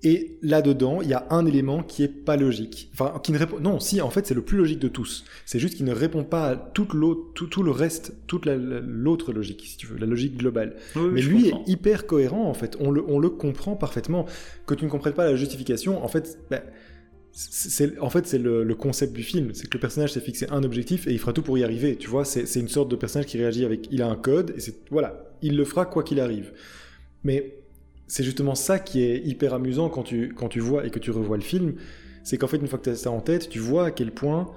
Et 0.06 0.38
là-dedans, 0.44 1.02
il 1.02 1.10
y 1.10 1.16
a 1.16 1.26
un 1.32 1.48
élément 1.48 1.82
qui 1.82 2.04
est 2.04 2.08
pas 2.08 2.38
logique. 2.38 2.92
Enfin, 2.94 3.20
qui 3.24 3.32
ne 3.32 3.40
répond. 3.40 3.60
Non, 3.60 3.80
si, 3.80 4.02
en 4.02 4.12
fait, 4.12 4.28
c'est 4.28 4.36
le 4.36 4.44
plus 4.44 4.56
logique 4.56 4.78
de 4.78 4.88
tous. 4.88 5.26
C'est 5.48 5.58
juste 5.58 5.74
qu'il 5.74 5.86
ne 5.88 5.94
répond 5.94 6.24
pas 6.24 6.50
à 6.50 6.56
tout, 6.56 6.86
tout, 7.34 7.64
le 7.64 7.72
reste, 7.72 8.14
toute 8.28 8.46
l'autre 8.46 9.34
logique, 9.34 9.64
si 9.66 9.78
tu 9.78 9.88
veux, 9.88 9.98
la 9.98 10.06
logique 10.06 10.38
globale. 10.38 10.76
Mais 10.96 11.22
lui 11.22 11.48
est 11.48 11.56
hyper 11.66 12.06
cohérent, 12.06 12.48
en 12.48 12.54
fait. 12.54 12.78
On 12.80 12.92
le, 12.92 13.04
on 13.08 13.18
le 13.18 13.32
comprend 13.32 13.76
parfaitement. 13.76 14.28
Que 14.68 14.76
tu 14.76 14.86
ne 14.86 14.92
comprennes 14.92 15.16
pas 15.16 15.26
la 15.26 15.36
justification, 15.36 16.06
en 16.06 16.08
fait, 16.08 16.38
ben, 16.52 16.62
c'est 17.32 18.00
en 18.00 18.10
fait 18.10 18.28
c'est 18.28 18.38
le, 18.38 18.64
le, 18.64 18.76
concept 18.76 19.12
du 19.12 19.22
film 19.22 19.50
c'est 19.54 19.68
que 19.68 19.74
le 19.74 19.82
personnage 19.82 20.14
s'est 20.14 20.22
fixé 20.22 20.48
un 20.52 20.64
objectif 20.64 21.06
et 21.06 21.12
il 21.12 21.20
fera 21.20 21.34
tout 21.34 21.42
pour 21.42 21.58
y 21.58 21.66
arriver 21.66 21.98
tu 21.98 22.10
vois 22.10 22.24
c'est 22.24 22.46
une 22.56 22.70
sorte 22.70 22.88
de 22.88 22.96
personnage 22.96 23.26
qui 23.26 23.38
réagit 23.38 23.66
avec 23.66 23.90
il 23.92 24.02
a 24.02 24.08
un 24.08 24.16
code 24.16 24.54
et 24.56 24.62
c'est 24.62 24.90
voilà 24.90 25.36
il 25.42 25.58
le 25.58 25.66
fera 25.66 25.86
quoi 25.86 26.02
qu'il 26.04 26.22
arrive 26.22 26.54
mais 27.26 27.65
c'est 28.08 28.24
justement 28.24 28.56
ça 28.56 28.80
qui 28.80 29.04
est 29.04 29.26
hyper 29.26 29.54
amusant 29.54 29.90
quand 29.90 30.04
tu, 30.04 30.34
quand 30.36 30.48
tu 30.48 30.60
vois 30.60 30.86
et 30.86 30.90
que 30.90 31.00
tu 31.00 31.12
revois 31.12 31.38
le 31.38 31.44
film, 31.44 31.76
c'est 32.24 32.38
qu'en 32.38 32.48
fait, 32.48 32.58
une 32.58 32.68
fois 32.68 32.80
que 32.80 32.86
tu 32.86 32.90
as 32.90 32.96
ça 32.96 33.12
en 33.12 33.22
tête, 33.22 33.50
tu 33.50 33.60
vois 33.60 33.86
à 33.86 33.92
quel 33.92 34.12
point 34.12 34.52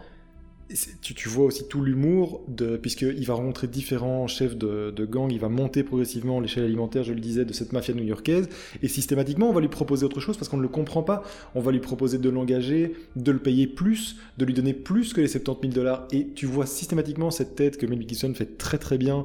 tu, 1.01 1.15
tu, 1.15 1.29
vois 1.29 1.47
aussi 1.47 1.67
tout 1.67 1.83
l'humour, 1.83 2.45
puisqu'il 2.83 3.25
va 3.25 3.35
rencontrer 3.35 3.69
différents 3.69 4.27
chefs 4.27 4.57
de, 4.57 5.07
gang, 5.07 5.33
il 5.33 5.41
va 5.41 5.49
monter 5.49 5.83
progressivement 5.83 6.41
l'échelle 6.41 6.65
alimentaire, 6.65 7.05
je 7.05 7.13
le 7.13 7.21
disais, 7.21 7.45
de 7.45 7.53
cette 7.53 7.73
mafia 7.73 7.95
new-yorkaise, 7.95 8.49
et 8.83 8.89
systématiquement, 8.89 9.49
on 9.49 9.53
va 9.53 9.61
lui 9.61 9.69
proposer 9.69 10.05
autre 10.05 10.21
chose 10.21 10.37
parce 10.37 10.49
qu'on 10.49 10.59
ne 10.59 10.63
le 10.63 10.69
comprend 10.69 11.03
pas. 11.03 11.23
On 11.55 11.61
va 11.61 11.73
lui 11.73 11.81
proposer 11.81 12.19
de 12.19 12.29
l'engager, 12.29 12.95
de 13.17 13.33
le 13.33 13.39
payer 13.39 13.67
plus, 13.67 14.17
de 14.37 14.45
lui 14.45 14.53
donner 14.53 14.75
plus 14.75 15.15
que 15.15 15.21
les 15.21 15.29
70 15.29 15.69
000 15.69 15.75
dollars, 15.75 16.07
et 16.13 16.29
tu 16.35 16.47
vois 16.47 16.67
systématiquement 16.67 17.31
cette 17.31 17.55
tête 17.55 17.79
que 17.79 17.87
Mel 17.87 18.07
Gibson 18.07 18.33
fait 18.35 18.59
très 18.59 18.79
très 18.79 18.99
bien, 18.99 19.25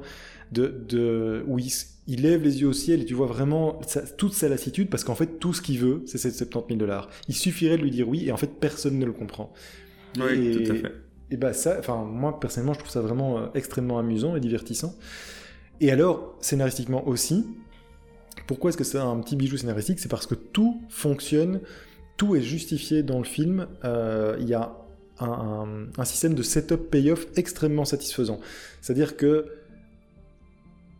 de, 0.53 0.67
de, 0.87 1.43
où 1.47 1.59
il, 1.59 1.71
il 2.07 2.23
lève 2.23 2.43
les 2.43 2.61
yeux 2.61 2.67
au 2.67 2.73
ciel 2.73 3.01
et 3.01 3.05
tu 3.05 3.13
vois 3.13 3.27
vraiment 3.27 3.79
toute 4.17 4.33
sa 4.33 4.49
lassitude 4.49 4.89
parce 4.89 5.03
qu'en 5.03 5.15
fait 5.15 5.39
tout 5.39 5.53
ce 5.53 5.61
qu'il 5.61 5.79
veut 5.79 6.03
c'est 6.05 6.17
ces 6.17 6.31
70 6.31 6.73
000 6.73 6.79
dollars. 6.79 7.09
Il 7.27 7.35
suffirait 7.35 7.77
de 7.77 7.83
lui 7.83 7.91
dire 7.91 8.07
oui 8.09 8.27
et 8.27 8.31
en 8.31 8.37
fait 8.37 8.59
personne 8.59 8.99
ne 8.99 9.05
le 9.05 9.13
comprend. 9.13 9.53
Oui, 10.19 10.65
tout 10.65 10.71
à 10.71 10.75
fait. 10.75 10.91
Et 11.31 11.37
bah 11.37 11.53
ça, 11.53 11.77
enfin 11.79 12.03
moi 12.03 12.39
personnellement 12.39 12.73
je 12.73 12.79
trouve 12.79 12.91
ça 12.91 13.01
vraiment 13.01 13.39
euh, 13.39 13.47
extrêmement 13.55 13.97
amusant 13.97 14.35
et 14.35 14.39
divertissant. 14.39 14.95
Et 15.79 15.91
alors 15.91 16.37
scénaristiquement 16.41 17.07
aussi, 17.07 17.45
pourquoi 18.47 18.69
est-ce 18.69 18.77
que 18.77 18.83
c'est 18.83 18.99
un 18.99 19.19
petit 19.19 19.35
bijou 19.35 19.57
scénaristique? 19.57 19.99
C'est 19.99 20.09
parce 20.09 20.27
que 20.27 20.35
tout 20.35 20.81
fonctionne, 20.89 21.61
tout 22.17 22.35
est 22.35 22.41
justifié 22.41 23.01
dans 23.01 23.17
le 23.17 23.23
film. 23.23 23.67
Euh, 23.85 24.35
il 24.39 24.47
y 24.47 24.53
a 24.53 24.75
un, 25.19 25.87
un 25.97 26.05
système 26.05 26.33
de 26.33 26.43
setup 26.43 26.89
payoff 26.91 27.27
extrêmement 27.35 27.85
satisfaisant. 27.85 28.39
C'est-à-dire 28.81 29.15
que 29.15 29.47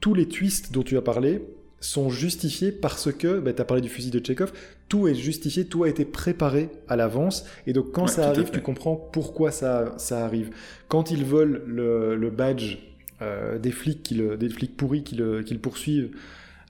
tous 0.04 0.14
les 0.14 0.28
twists 0.28 0.74
dont 0.74 0.84
tu 0.84 0.98
as 0.98 1.02
parlé 1.02 1.48
sont 1.80 2.10
justifiés 2.10 2.74
parce 2.74 3.10
que, 3.14 3.40
bah, 3.40 3.54
tu 3.54 3.62
as 3.62 3.64
parlé 3.64 3.82
du 3.82 3.88
fusil 3.88 4.12
de 4.12 4.20
Chekhov, 4.22 4.52
tout 4.90 5.08
est 5.08 5.16
justifié, 5.16 5.64
tout 5.64 5.84
a 5.84 5.88
été 5.88 6.04
préparé 6.04 6.70
à 6.90 6.98
l'avance, 6.98 7.46
et 7.68 7.72
donc 7.72 7.94
quand 7.94 8.08
ça 8.08 8.28
arrive, 8.28 8.52
tu 8.52 8.60
comprends 8.60 8.98
pourquoi 8.98 9.52
ça, 9.52 9.94
ça 9.96 10.26
arrive. 10.26 10.50
Quand 10.90 11.10
ils 11.10 11.24
volent 11.24 11.58
le, 11.66 12.30
badge 12.32 12.80
euh, 13.22 13.58
des, 13.58 13.72
flics 13.72 14.04
qui 14.04 14.16
des 14.16 14.50
flics 14.50 14.76
pourris 14.76 15.06
qui 15.06 15.16
le, 15.16 15.42
poursuivent, 15.62 16.12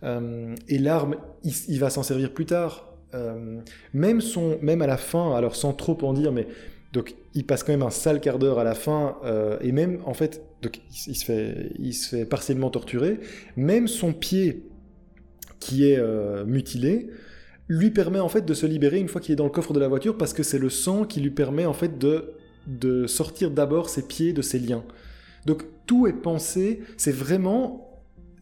euh, 0.03 0.53
et 0.67 0.77
l'arme, 0.77 1.15
il, 1.43 1.79
va 1.79 1.89
s'en 1.89 2.03
servir 2.03 2.35
plus 2.35 2.45
tard. 2.45 2.93
Euh, 3.15 3.61
même, 3.95 4.21
son, 4.21 4.59
même 4.61 4.83
à 4.83 4.87
la 4.87 4.97
fin, 4.97 5.35
alors 5.35 5.55
sans 5.55 5.73
trop 5.73 5.97
en 6.03 6.13
dire, 6.13 6.31
mais 6.31 6.47
donc 6.91 7.15
il 7.33 7.47
passe 7.47 7.63
quand 7.63 7.73
même 7.73 7.81
un 7.81 7.89
sale 7.89 8.21
quart 8.21 8.37
d'heure 8.37 8.59
à 8.59 8.63
la 8.63 8.75
fin, 8.75 9.17
et 9.61 9.71
même 9.71 10.01
en 10.05 10.13
fait 10.13 10.43
donc 10.63 10.79
il, 11.07 11.15
se 11.15 11.25
fait, 11.25 11.71
il 11.77 11.93
se 11.93 12.09
fait 12.09 12.25
partiellement 12.25 12.69
torturer. 12.69 13.19
Même 13.55 13.87
son 13.87 14.13
pied, 14.13 14.63
qui 15.59 15.87
est 15.87 15.97
euh, 15.97 16.45
mutilé, 16.45 17.09
lui 17.67 17.91
permet 17.91 18.19
en 18.19 18.29
fait 18.29 18.45
de 18.45 18.53
se 18.53 18.65
libérer 18.65 18.99
une 18.99 19.07
fois 19.07 19.21
qu'il 19.21 19.33
est 19.33 19.37
dans 19.37 19.45
le 19.45 19.49
coffre 19.49 19.73
de 19.73 19.79
la 19.79 19.87
voiture 19.87 20.17
parce 20.17 20.33
que 20.33 20.43
c'est 20.43 20.59
le 20.59 20.69
sang 20.69 21.05
qui 21.05 21.21
lui 21.21 21.29
permet 21.29 21.65
en 21.65 21.73
fait 21.73 21.97
de, 21.97 22.33
de 22.67 23.07
sortir 23.07 23.51
d'abord 23.51 23.89
ses 23.89 24.03
pieds 24.03 24.33
de 24.33 24.41
ses 24.41 24.59
liens. 24.59 24.83
Donc 25.45 25.63
tout 25.85 26.07
est 26.07 26.13
pensé, 26.13 26.81
c'est 26.97 27.13
vraiment... 27.13 27.89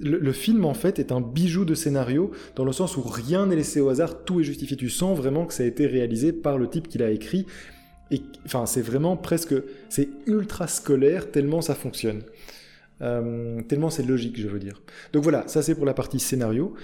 Le, 0.03 0.31
film 0.31 0.65
en 0.65 0.73
fait 0.73 0.97
est 0.97 1.11
un 1.11 1.21
bijou 1.21 1.63
de 1.63 1.75
scénario 1.75 2.31
dans 2.55 2.65
le 2.65 2.71
sens 2.71 2.97
où 2.97 3.03
rien 3.03 3.45
n'est 3.45 3.55
laissé 3.55 3.81
au 3.81 3.89
hasard, 3.89 4.23
tout 4.23 4.39
est 4.39 4.43
justifié. 4.43 4.75
Tu 4.75 4.89
sens 4.89 5.15
vraiment 5.15 5.45
que 5.45 5.53
ça 5.53 5.61
a 5.61 5.67
été 5.67 5.85
réalisé 5.85 6.33
par 6.33 6.57
le 6.57 6.67
type 6.67 6.87
qui 6.87 6.97
l'a 6.97 7.11
écrit 7.11 7.45
et 8.11 8.21
enfin, 8.45 8.65
c'est 8.65 8.81
vraiment 8.81 9.15
presque, 9.15 9.55
c'est 9.89 10.09
ultra 10.27 10.67
scolaire 10.67 11.31
tellement 11.31 11.61
ça 11.61 11.75
fonctionne. 11.75 12.23
Euh, 13.01 13.61
tellement 13.63 13.89
c'est 13.89 14.03
logique, 14.03 14.39
je 14.39 14.47
veux 14.47 14.59
dire. 14.59 14.81
Donc 15.13 15.23
voilà, 15.23 15.47
ça 15.47 15.61
c'est 15.61 15.73
pour 15.73 15.85
la 15.85 15.93
partie 15.93 16.19
scénario. 16.19 16.75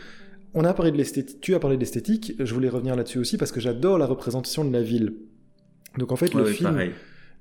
On 0.54 0.64
a 0.64 0.74
parlé 0.74 0.92
de 0.92 0.98
l'esthétique, 0.98 1.42
tu 1.42 1.54
as 1.54 1.60
parlé 1.60 1.76
de 1.76 1.82
l'esthétique, 1.82 2.34
je 2.40 2.54
voulais 2.54 2.70
revenir 2.70 2.96
là-dessus 2.96 3.20
aussi 3.20 3.38
parce 3.38 3.52
que 3.52 3.60
j'adore 3.60 3.98
la 3.98 4.06
représentation 4.06 4.64
de 4.64 4.72
la 4.72 4.82
ville. 4.82 5.14
Donc 5.98 6.14
en 6.14 6.16
fait, 6.16 6.34
le, 6.34 6.46
film, 6.46 6.92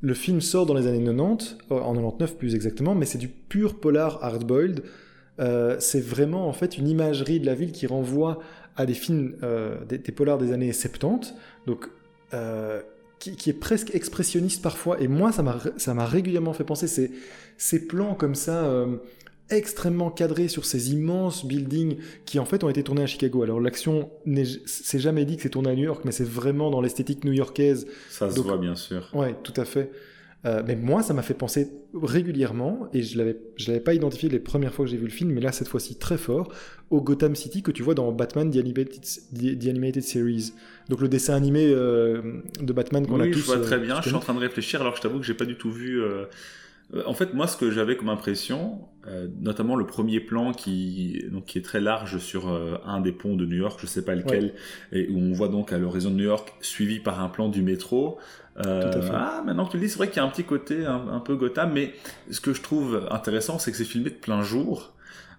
le 0.01 0.15
film 0.15 0.41
sort 0.41 0.67
dans 0.67 0.75
les 0.75 0.89
années 0.89 1.03
90, 1.03 1.57
euh, 1.71 1.77
en 1.77 1.95
99 1.95 2.37
plus 2.37 2.55
exactement, 2.57 2.95
mais 2.97 3.07
c'est 3.07 3.19
du 3.19 3.29
pur 3.29 3.79
polar 3.79 4.23
hardboiled. 4.23 4.83
Euh, 5.39 5.77
c'est 5.79 6.01
vraiment 6.01 6.49
en 6.49 6.53
fait 6.53 6.77
une 6.77 6.89
imagerie 6.89 7.39
de 7.39 7.47
la 7.47 7.55
ville 7.55 7.71
qui 7.71 7.87
renvoie 7.87 8.41
à 8.75 8.85
des 8.85 8.95
films, 8.95 9.37
des, 9.89 9.99
des, 9.99 10.13
polars 10.13 10.39
des 10.39 10.53
années 10.53 10.73
70. 10.73 11.35
Donc 11.67 11.89
qui, 13.19 13.51
est 13.51 13.59
presque 13.59 13.95
expressionniste 13.95 14.63
parfois. 14.63 15.01
Et 15.01 15.09
moi, 15.09 15.33
ça 15.33 15.43
m'a 15.43 16.07
régulièrement 16.07 16.53
fait 16.53 16.65
penser 16.65 16.87
ces, 16.87 17.11
ces 17.59 17.87
plans 17.87 18.15
comme 18.15 18.35
ça, 18.35 18.65
euh, 18.65 18.97
extrêmement 19.51 20.11
cadrés 20.11 20.49
sur 20.49 20.65
ces 20.65 20.93
immenses 20.93 21.45
buildings 21.45 21.99
qui 22.25 22.39
en 22.39 22.45
fait 22.45 22.65
ont 22.65 22.69
été 22.69 22.83
tournés 22.83 23.03
à 23.03 23.07
Chicago. 23.07 23.43
Alors 23.43 23.61
l'action, 23.61 24.11
c'est 24.67 24.99
jamais 24.99 25.25
dit 25.25 25.37
que 25.37 25.43
c'est 25.43 25.51
tourné 25.51 25.71
à 25.71 25.75
New 25.75 25.85
York, 25.85 26.03
mais 26.05 26.13
c'est 26.13 26.27
vraiment 26.27 26.71
dans 26.71 26.81
l'esthétique 26.81 27.25
new-yorkaise. 27.25 27.87
Ça 28.11 28.31
se 28.31 28.41
voit 28.41 28.59
bien 28.59 28.75
sûr. 28.75 29.09
Ouais, 29.13 29.37
tout 29.43 29.55
à 29.57 29.65
fait. 29.65 29.91
Euh, 30.45 30.63
mais 30.67 30.77
moi, 30.77 31.03
ça 31.03 31.13
m'a 31.15 31.23
fait 31.23 31.35
penser 31.35 31.73
régulièrement, 31.95 32.89
et 32.93 33.03
je 33.03 33.19
l'avais, 33.19 33.37
je 33.57 33.69
l'avais 33.69 33.81
pas 33.81 33.95
identifié 33.95 34.29
les 34.29 34.39
premières 34.39 34.73
fois 34.73 34.85
que 34.85 34.91
j'ai 34.91 34.97
vu 34.97 35.07
le 35.07 35.11
film, 35.11 35.33
mais 35.33 35.41
là 35.41 35.51
cette 35.51 35.67
fois-ci 35.67 35.97
très 35.97 36.19
fort, 36.19 36.53
au 36.91 37.01
Gotham 37.01 37.35
City 37.35 37.63
que 37.63 37.73
tu 37.73 37.83
vois 37.83 37.95
dans 37.95 38.13
Batman 38.13 38.51
The 38.51 38.59
Animated, 38.59 40.03
Series. 40.03 40.53
Donc 40.89 41.01
le 41.01 41.09
dessin 41.09 41.35
animé 41.35 41.67
euh, 41.67 42.43
de 42.61 42.73
Batman 42.73 43.07
qu'on 43.07 43.21
a 43.21 43.27
tous. 43.27 43.35
Oui, 43.35 43.41
je 43.41 43.47
vois 43.47 43.61
très 43.61 43.77
euh, 43.77 43.79
bien. 43.79 43.97
Je 44.01 44.09
suis 44.09 44.17
en 44.17 44.21
train 44.21 44.35
de 44.35 44.39
réfléchir, 44.39 44.81
alors 44.83 44.95
je 44.95 45.01
t'avoue 45.01 45.19
que 45.19 45.25
j'ai 45.25 45.35
pas 45.35 45.47
du 45.47 45.57
tout 45.57 45.73
vu. 45.73 46.01
En 47.05 47.15
fait, 47.15 47.35
moi, 47.35 47.49
ce 47.49 47.57
que 47.57 47.71
j'avais 47.71 47.97
comme 47.97 48.09
impression, 48.09 48.79
notamment 49.41 49.75
le 49.75 49.87
premier 49.87 50.21
plan 50.21 50.53
qui, 50.53 51.25
donc, 51.33 51.47
qui 51.47 51.59
est 51.59 51.63
très 51.63 51.81
large 51.81 52.19
sur 52.19 52.49
un 52.49 53.01
des 53.01 53.11
ponts 53.11 53.35
de 53.35 53.45
New 53.45 53.57
York, 53.57 53.81
je 53.83 53.87
sais 53.87 54.05
pas 54.05 54.15
lequel, 54.15 54.55
et 54.93 55.09
où 55.09 55.19
on 55.19 55.33
voit 55.33 55.49
donc 55.49 55.73
à 55.73 55.79
l'horizon 55.79 56.11
de 56.11 56.17
New 56.17 56.25
York, 56.25 56.55
suivi 56.61 57.01
par 57.01 57.21
un 57.21 57.29
plan 57.29 57.49
du 57.49 57.61
métro. 57.61 58.19
Euh, 58.65 59.11
ah, 59.13 59.43
maintenant 59.45 59.67
que 59.67 59.73
tu 59.73 59.77
le 59.77 59.83
dis, 59.85 59.91
c'est 59.91 59.99
vrai 59.99 60.09
qu'il 60.09 60.17
y 60.17 60.21
a 60.21 60.25
un 60.25 60.31
petit 60.31 60.45
côté 60.45 60.87
un, 60.87 61.21
peu 61.21 61.37
Gotham, 61.37 61.73
mais 61.73 61.95
ce 62.31 62.41
que 62.41 62.55
je 62.55 62.63
trouve 62.63 63.07
intéressant, 63.11 63.59
c'est 63.59 63.71
que 63.71 63.77
c'est 63.77 63.85
filmé 63.85 64.11
de 64.11 64.15
plein 64.15 64.43
jour. 64.43 64.95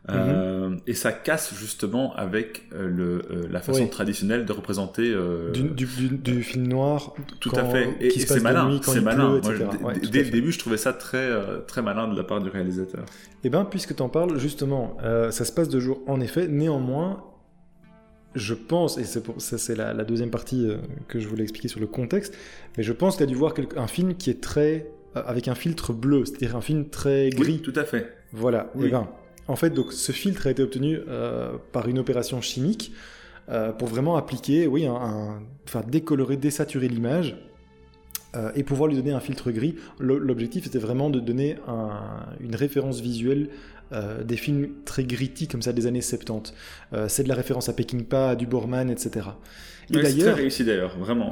Euh, 0.09 0.77
et 0.87 0.93
ça 0.93 1.11
casse 1.11 1.53
justement 1.53 2.15
avec 2.15 2.63
euh, 2.71 2.87
le, 2.87 3.47
la 3.49 3.59
façon 3.59 3.87
traditionnelle 3.87 4.45
de 4.45 4.53
représenter 4.53 5.13
du, 5.53 5.87
film 5.87 6.67
noir. 6.67 7.13
Tout 7.39 7.51
à 7.55 7.65
fait. 7.65 7.97
Et, 7.99 8.11
c'est 8.11 8.39
malin. 8.41 8.79
C'est 8.83 9.01
malin. 9.01 9.41
dès 10.11 10.23
le 10.23 10.29
début, 10.29 10.51
je 10.51 10.59
trouvais 10.59 10.77
ça 10.77 10.93
très 10.93 11.29
très 11.67 11.81
malin 11.81 12.07
de 12.07 12.15
la 12.15 12.23
part 12.23 12.41
du 12.41 12.49
réalisateur. 12.49 13.01
Et 13.01 13.47
eh 13.47 13.49
ben, 13.49 13.65
puisque 13.65 13.95
tu 13.95 14.01
en 14.01 14.09
parles, 14.09 14.37
justement, 14.37 14.97
ça 15.01 15.45
se 15.45 15.51
passe 15.51 15.69
de 15.69 15.79
jour 15.79 16.01
en 16.07 16.21
effet. 16.21 16.47
Néanmoins, 16.47 17.23
je 18.37 18.53
pense, 18.53 18.97
et 18.97 19.03
c'est 19.03 19.23
ça 19.39 19.57
c'est 19.57 19.75
la, 19.75 20.03
deuxième 20.03 20.29
partie 20.29 20.69
euh, 20.69 20.77
que 21.07 21.19
je 21.19 21.27
voulais 21.27 21.43
expliquer 21.43 21.67
sur 21.67 21.79
le 21.79 21.87
contexte, 21.87 22.35
mais 22.77 22.83
je 22.83 22.93
pense 22.93 23.15
qu'il 23.15 23.23
a 23.23 23.27
dû 23.27 23.35
voir 23.35 23.53
un 23.75 23.87
film 23.87 24.15
qui 24.15 24.29
est 24.29 24.41
très 24.41 24.91
euh, 25.15 25.23
avec 25.25 25.47
un 25.47 25.55
filtre 25.55 25.91
bleu, 25.93 26.23
c'est-à-dire 26.25 26.55
un 26.55 26.61
film 26.61 26.89
très 26.89 27.29
gris. 27.31 27.53
Oui, 27.53 27.61
tout 27.61 27.73
à 27.75 27.83
fait. 27.83 28.13
Voilà. 28.31 28.71
Et 28.75 28.85
eh 28.85 28.89
ben, 28.89 29.07
en 29.47 29.55
fait, 29.55 29.71
donc 29.71 29.93
ce 29.93 30.11
filtre 30.11 30.47
a 30.47 30.51
été 30.51 30.63
obtenu 30.63 30.99
euh, 31.07 31.53
par 31.71 31.87
une 31.87 31.99
opération 31.99 32.41
chimique 32.41 32.91
pour 33.79 33.87
vraiment 33.87 34.17
appliquer, 34.17 34.67
oui, 34.67 34.85
décolorer, 35.87 36.35
désaturer 36.35 36.89
l'image 36.89 37.37
et 38.55 38.63
pouvoir 38.63 38.89
lui 38.89 38.97
donner 38.97 39.13
un 39.13 39.21
filtre 39.21 39.51
gris. 39.51 39.75
L'objectif 39.99 40.67
était 40.67 40.79
vraiment 40.79 41.09
de 41.09 41.21
donner 41.21 41.55
une 42.41 42.55
référence 42.55 42.99
visuelle 42.99 43.47
des 43.91 44.37
films 44.37 44.69
très 44.85 45.03
gritty 45.03 45.47
comme 45.47 45.61
ça 45.61 45.73
des 45.73 45.87
années 45.87 46.01
70. 46.01 46.53
c'est 47.07 47.23
de 47.23 47.29
la 47.29 47.35
référence 47.35 47.69
à 47.69 47.73
Peckinpah, 47.73 48.31
à 48.31 48.35
Duborman, 48.35 48.89
etc. 48.89 49.29
Et 49.89 49.93
d'ailleurs, 49.93 50.11
c'est 50.11 50.19
très 50.19 50.33
réussi 50.33 50.63
d'ailleurs, 50.65 50.97
vraiment. 50.97 51.31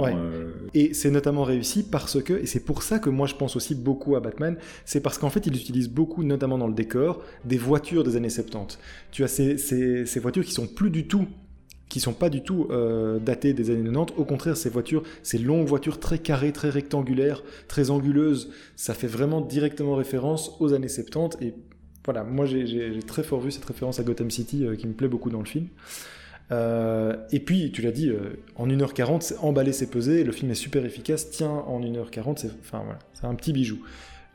Et 0.74 0.94
c'est 0.94 1.12
notamment 1.12 1.44
réussi 1.44 1.84
parce 1.84 2.22
que, 2.22 2.34
et 2.34 2.46
c'est 2.46 2.62
pour 2.62 2.84
ça 2.84 3.00
que 3.00 3.10
moi 3.10 3.28
je 3.28 3.36
pense 3.36 3.56
aussi 3.56 3.76
beaucoup 3.76 4.16
à 4.16 4.20
Batman, 4.20 4.58
c'est 4.86 5.02
parce 5.02 5.18
qu'en 5.18 5.30
fait 5.30 5.46
il 5.46 5.56
utilise 5.56 5.90
beaucoup, 5.90 6.24
notamment 6.24 6.58
dans 6.58 6.68
le 6.68 6.74
décor, 6.74 7.22
des 7.44 7.58
voitures 7.58 8.04
des 8.04 8.16
années 8.16 8.30
70. 8.30 8.80
Tu 9.12 9.24
as 9.24 9.28
ces, 9.28 9.58
ces, 9.58 10.06
ces 10.06 10.20
voitures 10.20 10.46
qui 10.46 10.54
sont 10.54 10.68
plus 10.68 10.90
du 10.90 11.08
tout 11.08 11.28
qui 11.88 12.00
sont 12.00 12.14
pas 12.14 12.30
du 12.30 12.42
tout 12.42 12.68
euh, 12.72 13.20
datées 13.20 13.54
des 13.54 13.70
années 13.70 13.84
90. 13.84 14.16
Au 14.18 14.26
contraire, 14.26 14.58
ces 14.58 14.70
voitures, 14.70 15.04
ces 15.22 15.38
longues 15.38 15.68
voitures 15.68 16.00
très 16.00 16.18
carrées, 16.18 16.52
très 16.52 16.70
rectangulaires, 16.70 17.44
très 17.68 17.92
anguleuses, 17.92 18.52
ça 18.76 18.96
fait 18.96 19.08
vraiment 19.08 19.40
directement 19.40 19.96
référence 19.96 20.58
aux 20.60 20.74
années 20.74 20.88
70. 20.88 21.38
Et 21.46 21.54
voilà, 22.06 22.24
moi 22.24 22.46
j'ai 22.46 23.00
très 23.06 23.24
fort 23.24 23.42
vu 23.42 23.52
cette 23.52 23.66
référence 23.66 24.00
à 24.00 24.04
Gotham 24.04 24.32
City 24.32 24.66
euh, 24.66 24.76
qui 24.76 24.88
me 24.88 24.94
plaît 24.94 25.08
beaucoup 25.08 25.30
dans 25.30 25.40
le 25.40 25.46
film. 25.46 25.68
Euh, 26.52 27.16
et 27.32 27.40
puis, 27.40 27.72
tu 27.72 27.82
l'as 27.82 27.92
dit, 27.92 28.12
en 28.56 28.68
1h40, 28.68 29.22
c'est 29.22 29.38
emballé, 29.38 29.74
c'est 29.74 29.90
pesé, 29.90 30.24
le 30.24 30.32
film 30.32 30.52
est 30.52 30.56
super 30.56 30.86
efficace, 30.86 31.32
tient 31.32 31.50
en 31.50 31.82
1h40, 31.82 32.38
c'est 32.38 32.52
enfin, 32.62 32.84
voilà, 32.86 33.00
un 33.24 33.36
petit 33.36 33.52
bijou. 33.52 33.80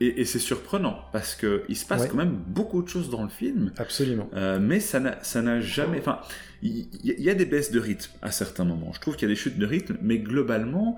Et, 0.01 0.25
c'est 0.25 0.39
surprenant 0.39 0.97
parce 1.13 1.35
que 1.35 1.63
il 1.69 1.77
se 1.77 1.85
passe 1.85 2.07
quand 2.07 2.17
même 2.17 2.35
beaucoup 2.47 2.81
de 2.81 2.89
choses 2.89 3.11
dans 3.11 3.23
le 3.23 3.29
film. 3.29 3.71
Absolument. 3.77 4.29
mais 4.59 4.79
ça 4.79 4.99
n'a 4.99 5.61
jamais. 5.61 5.99
Enfin, 5.99 6.19
il 6.63 6.87
y, 7.01 7.29
a 7.29 7.33
des 7.33 7.45
baisses 7.45 7.71
de 7.71 7.79
rythme 7.79 8.11
à 8.21 8.31
certains 8.31 8.65
moments. 8.65 8.91
Je 8.93 8.99
trouve 8.99 9.15
qu'il 9.15 9.27
y 9.27 9.31
a 9.31 9.33
des 9.33 9.39
chutes 9.39 9.57
de 9.57 9.65
rythme, 9.65 9.97
mais 10.01 10.17
globalement, 10.17 10.97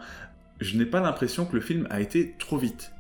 je 0.60 0.78
n'ai 0.78 0.86
pas 0.86 1.02
l'impression 1.02 1.46
que 1.46 1.56
le 1.56 1.62
film 1.62 1.88
a 1.90 2.02
été 2.02 2.34
trop 2.40 2.58
vite. 2.58 2.92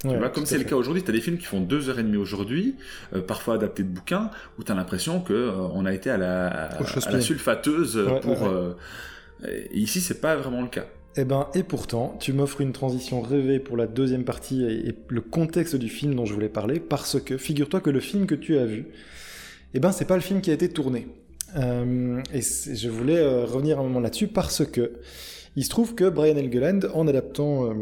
Tu 0.00 0.16
vois, 0.16 0.28
comme 0.28 0.46
c'est 0.46 0.58
le 0.58 0.64
cas 0.64 0.76
aujourd'hui, 0.76 1.02
tu 1.02 1.10
as 1.10 1.12
des 1.12 1.20
films 1.20 1.38
qui 1.38 1.46
font 1.46 1.60
deux 1.60 1.88
heures 1.88 1.98
et 1.98 2.02
demie 2.02 2.16
aujourd'hui, 2.16 2.76
euh, 3.14 3.22
parfois 3.22 3.54
adaptés 3.54 3.82
de 3.82 3.88
bouquins, 3.88 4.30
où 4.58 4.64
tu 4.64 4.72
as 4.72 4.74
l'impression 4.74 5.20
qu'on 5.20 5.34
euh, 5.34 5.68
on 5.72 5.86
a 5.86 5.94
été 5.94 6.10
à 6.10 6.16
la, 6.16 6.48
à, 6.48 7.10
la 7.10 7.20
sulfateuse 7.20 8.00
pour. 8.22 8.46
Euh, 8.46 8.74
ici, 9.72 10.00
c'est 10.00 10.20
pas 10.20 10.36
vraiment 10.36 10.62
le 10.62 10.68
cas. 10.68 10.86
Eh 11.18 11.24
ben, 11.24 11.48
et 11.54 11.62
pourtant, 11.62 12.16
tu 12.20 12.32
m'offres 12.32 12.60
une 12.60 12.72
transition 12.72 13.22
rêvée 13.22 13.58
pour 13.58 13.76
la 13.76 13.86
deuxième 13.86 14.24
partie 14.24 14.64
et, 14.64 14.94
le 15.08 15.20
contexte 15.22 15.76
du 15.76 15.88
film 15.88 16.14
dont 16.14 16.26
je 16.26 16.34
voulais 16.34 16.50
parler, 16.50 16.78
parce 16.78 17.20
que 17.20 17.38
figure-toi 17.38 17.80
que 17.80 17.90
le 17.90 18.00
film 18.00 18.26
que 18.26 18.34
tu 18.34 18.58
as 18.58 18.66
vu, 18.66 18.86
eh 19.72 19.80
ben, 19.80 19.92
c'est 19.92 20.04
pas 20.04 20.16
le 20.16 20.20
film 20.20 20.42
qui 20.42 20.50
a 20.50 20.54
été 20.54 20.68
tourné. 20.68 21.08
Euh, 21.56 22.22
et 22.34 22.40
je 22.42 22.88
voulais 22.88 23.18
euh, 23.18 23.46
revenir 23.46 23.78
un 23.78 23.82
moment 23.82 24.00
là-dessus 24.00 24.26
parce 24.26 24.66
que 24.66 24.92
il 25.54 25.64
se 25.64 25.70
trouve 25.70 25.94
que 25.94 26.08
Brian 26.10 26.36
Helgeland, 26.36 26.80
en 26.92 27.08
adaptant 27.08 27.72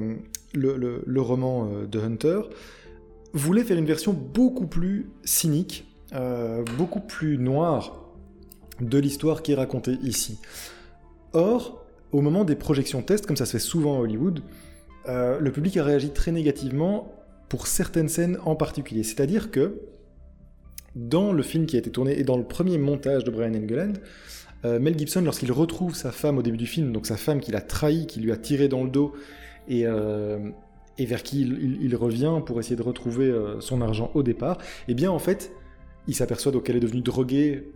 euh, 0.56 1.02
le, 1.04 1.20
roman 1.20 1.68
de 1.90 2.00
Hunter, 2.00 2.40
voulait 3.32 3.64
faire 3.64 3.78
une 3.78 3.86
version 3.86 4.12
beaucoup 4.12 4.66
plus 4.66 5.10
cynique, 5.24 5.86
beaucoup 6.78 7.00
plus 7.00 7.38
noire 7.38 8.04
de 8.80 8.98
l'histoire 8.98 9.42
qui 9.42 9.52
est 9.52 9.56
racontée 9.56 9.98
ici. 10.02 10.38
Or, 11.32 11.84
au 12.12 12.20
moment 12.20 12.44
des 12.44 12.54
projections 12.54 13.02
test, 13.02 13.26
comme 13.26 13.36
ça 13.36 13.46
se 13.46 13.52
fait 13.52 13.58
souvent 13.58 13.96
à 13.96 14.00
Hollywood, 14.00 14.42
le 15.08 15.50
public 15.50 15.76
a 15.78 15.82
réagi 15.84 16.10
très 16.10 16.30
négativement 16.30 17.12
pour 17.48 17.66
certaines 17.66 18.08
scènes 18.08 18.38
en 18.44 18.54
particulier. 18.54 19.02
C'est-à-dire 19.02 19.50
que 19.50 19.80
dans 20.94 21.32
le 21.32 21.42
film 21.42 21.66
qui 21.66 21.76
a 21.76 21.78
été 21.78 21.90
tourné 21.90 22.18
et 22.18 22.24
dans 22.24 22.36
le 22.36 22.44
premier 22.44 22.78
montage 22.78 23.24
de 23.24 23.30
Brian 23.30 23.54
Engeland, 23.54 23.94
euh, 24.64 24.78
Mel 24.78 24.98
Gibson, 24.98 25.22
lorsqu'il 25.22 25.52
retrouve 25.52 25.94
sa 25.94 26.12
femme 26.12 26.38
au 26.38 26.42
début 26.42 26.56
du 26.56 26.66
film, 26.66 26.92
donc 26.92 27.06
sa 27.06 27.16
femme 27.16 27.40
qu'il 27.40 27.56
a 27.56 27.60
trahi, 27.60 28.06
qui 28.06 28.20
lui 28.20 28.32
a 28.32 28.36
tiré 28.36 28.68
dans 28.68 28.84
le 28.84 28.90
dos 28.90 29.12
et, 29.68 29.86
euh, 29.86 30.50
vers 30.98 31.22
qui 31.22 31.42
il, 31.42 31.96
revient 31.96 32.40
pour 32.44 32.60
essayer 32.60 32.76
de 32.76 32.82
retrouver 32.82 33.26
euh, 33.26 33.60
son 33.60 33.80
argent 33.80 34.10
au 34.14 34.22
départ, 34.22 34.58
eh 34.88 34.94
bien 34.94 35.10
en 35.10 35.18
fait, 35.18 35.52
il 36.06 36.14
s'aperçoit 36.14 36.52
qu'elle 36.60 36.76
est 36.76 36.80
devenue 36.80 37.00
droguée 37.00 37.72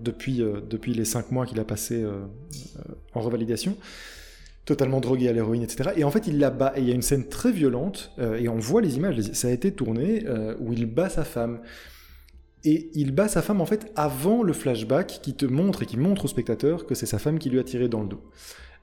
depuis, 0.00 0.44
depuis 0.70 0.94
les 0.94 1.04
cinq 1.04 1.32
mois 1.32 1.44
qu'il 1.44 1.58
a 1.58 1.64
passé 1.64 2.06
en 3.14 3.20
revalidation 3.20 3.76
totalement 4.64 5.00
droguée 5.00 5.28
à 5.28 5.32
l'héroïne, 5.32 5.64
etc. 5.64 5.90
Et 5.96 6.04
en 6.04 6.12
fait, 6.12 6.28
il 6.28 6.38
la 6.38 6.50
bat. 6.50 6.72
Et 6.76 6.82
il 6.82 6.88
y 6.88 6.92
a 6.92 6.94
une 6.94 7.02
scène 7.02 7.26
très 7.26 7.50
violente, 7.50 8.12
et 8.38 8.48
on 8.48 8.60
voit 8.60 8.80
les 8.80 8.94
images, 8.94 9.20
ça 9.32 9.48
a 9.48 9.50
été 9.50 9.72
tourné, 9.72 10.24
où 10.60 10.72
il 10.72 10.86
bat 10.86 11.08
sa 11.08 11.24
femme. 11.24 11.58
Et 12.64 12.90
il 12.94 13.12
bat 13.12 13.28
sa 13.28 13.42
femme 13.42 13.60
en 13.60 13.66
fait 13.66 13.90
avant 13.96 14.42
le 14.42 14.52
flashback 14.52 15.20
qui 15.22 15.34
te 15.34 15.46
montre 15.46 15.82
et 15.82 15.86
qui 15.86 15.96
montre 15.96 16.26
au 16.26 16.28
spectateur 16.28 16.86
que 16.86 16.94
c'est 16.94 17.06
sa 17.06 17.18
femme 17.18 17.38
qui 17.38 17.50
lui 17.50 17.58
a 17.58 17.64
tiré 17.64 17.88
dans 17.88 18.02
le 18.02 18.08
dos. 18.08 18.22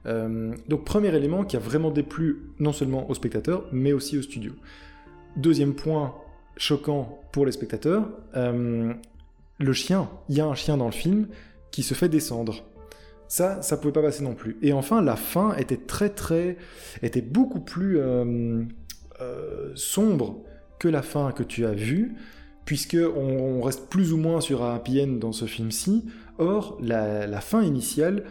Euh, 0.06 0.54
donc 0.68 0.84
premier 0.84 1.14
élément 1.14 1.44
qui 1.44 1.56
a 1.56 1.58
vraiment 1.58 1.90
déplu 1.90 2.52
non 2.58 2.72
seulement 2.72 3.10
au 3.10 3.14
spectateur 3.14 3.66
mais 3.72 3.92
aussi 3.92 4.18
au 4.18 4.22
studio. 4.22 4.52
Deuxième 5.36 5.74
point 5.74 6.14
choquant 6.56 7.22
pour 7.32 7.46
les 7.46 7.52
spectateurs, 7.52 8.08
euh, 8.36 8.92
le 9.58 9.72
chien. 9.72 10.08
Il 10.28 10.36
y 10.36 10.40
a 10.40 10.46
un 10.46 10.54
chien 10.54 10.76
dans 10.76 10.86
le 10.86 10.92
film 10.92 11.28
qui 11.70 11.82
se 11.82 11.94
fait 11.94 12.08
descendre. 12.08 12.64
Ça, 13.28 13.62
ça 13.62 13.76
pouvait 13.76 13.92
pas 13.92 14.02
passer 14.02 14.24
non 14.24 14.34
plus. 14.34 14.58
Et 14.60 14.72
enfin, 14.72 15.00
la 15.00 15.14
fin 15.14 15.54
était 15.54 15.76
très 15.76 16.08
très, 16.10 16.56
était 17.02 17.22
beaucoup 17.22 17.60
plus 17.60 17.98
euh, 18.00 18.64
sombre 19.76 20.42
que 20.80 20.88
la 20.88 21.02
fin 21.02 21.30
que 21.30 21.44
tu 21.44 21.64
as 21.64 21.72
vue 21.72 22.16
puisque 22.70 22.96
on, 23.16 23.62
reste 23.62 23.88
plus 23.88 24.12
ou 24.12 24.16
moins 24.16 24.40
sur 24.40 24.62
un 24.62 24.76
happy 24.76 25.04
dans 25.18 25.32
ce 25.32 25.44
film-ci. 25.44 26.04
Or, 26.38 26.78
la, 26.80 27.40
fin 27.40 27.62
initiale 27.62 28.22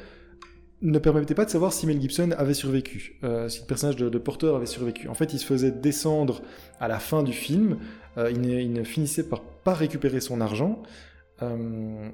ne 0.82 1.00
permettait 1.00 1.36
pas 1.36 1.46
de 1.46 1.50
savoir 1.50 1.74
si 1.74 1.86
Mel 1.88 2.00
Gibson 2.00 2.32
avait 2.38 2.54
survécu, 2.54 3.20
euh, 3.24 3.50
si 3.50 3.62
le 3.62 3.66
personnage 3.66 3.98
de, 3.98 4.18
Porter 4.18 4.56
avait 4.56 4.66
survécu. 4.66 5.08
En 5.08 5.14
fait, 5.14 5.34
il 5.34 5.40
se 5.40 5.46
faisait 5.46 5.72
descendre 5.72 6.42
à 6.80 6.88
la 6.88 7.00
fin 7.00 7.24
du 7.24 7.34
film, 7.34 7.78
euh, 8.18 8.32
il, 8.32 8.72
ne, 8.72 8.84
finissait 8.84 9.24
par 9.24 9.42
pas 9.42 9.74
récupérer 9.74 10.22
son 10.22 10.40
argent, 10.40 10.82
euh, 11.42 12.10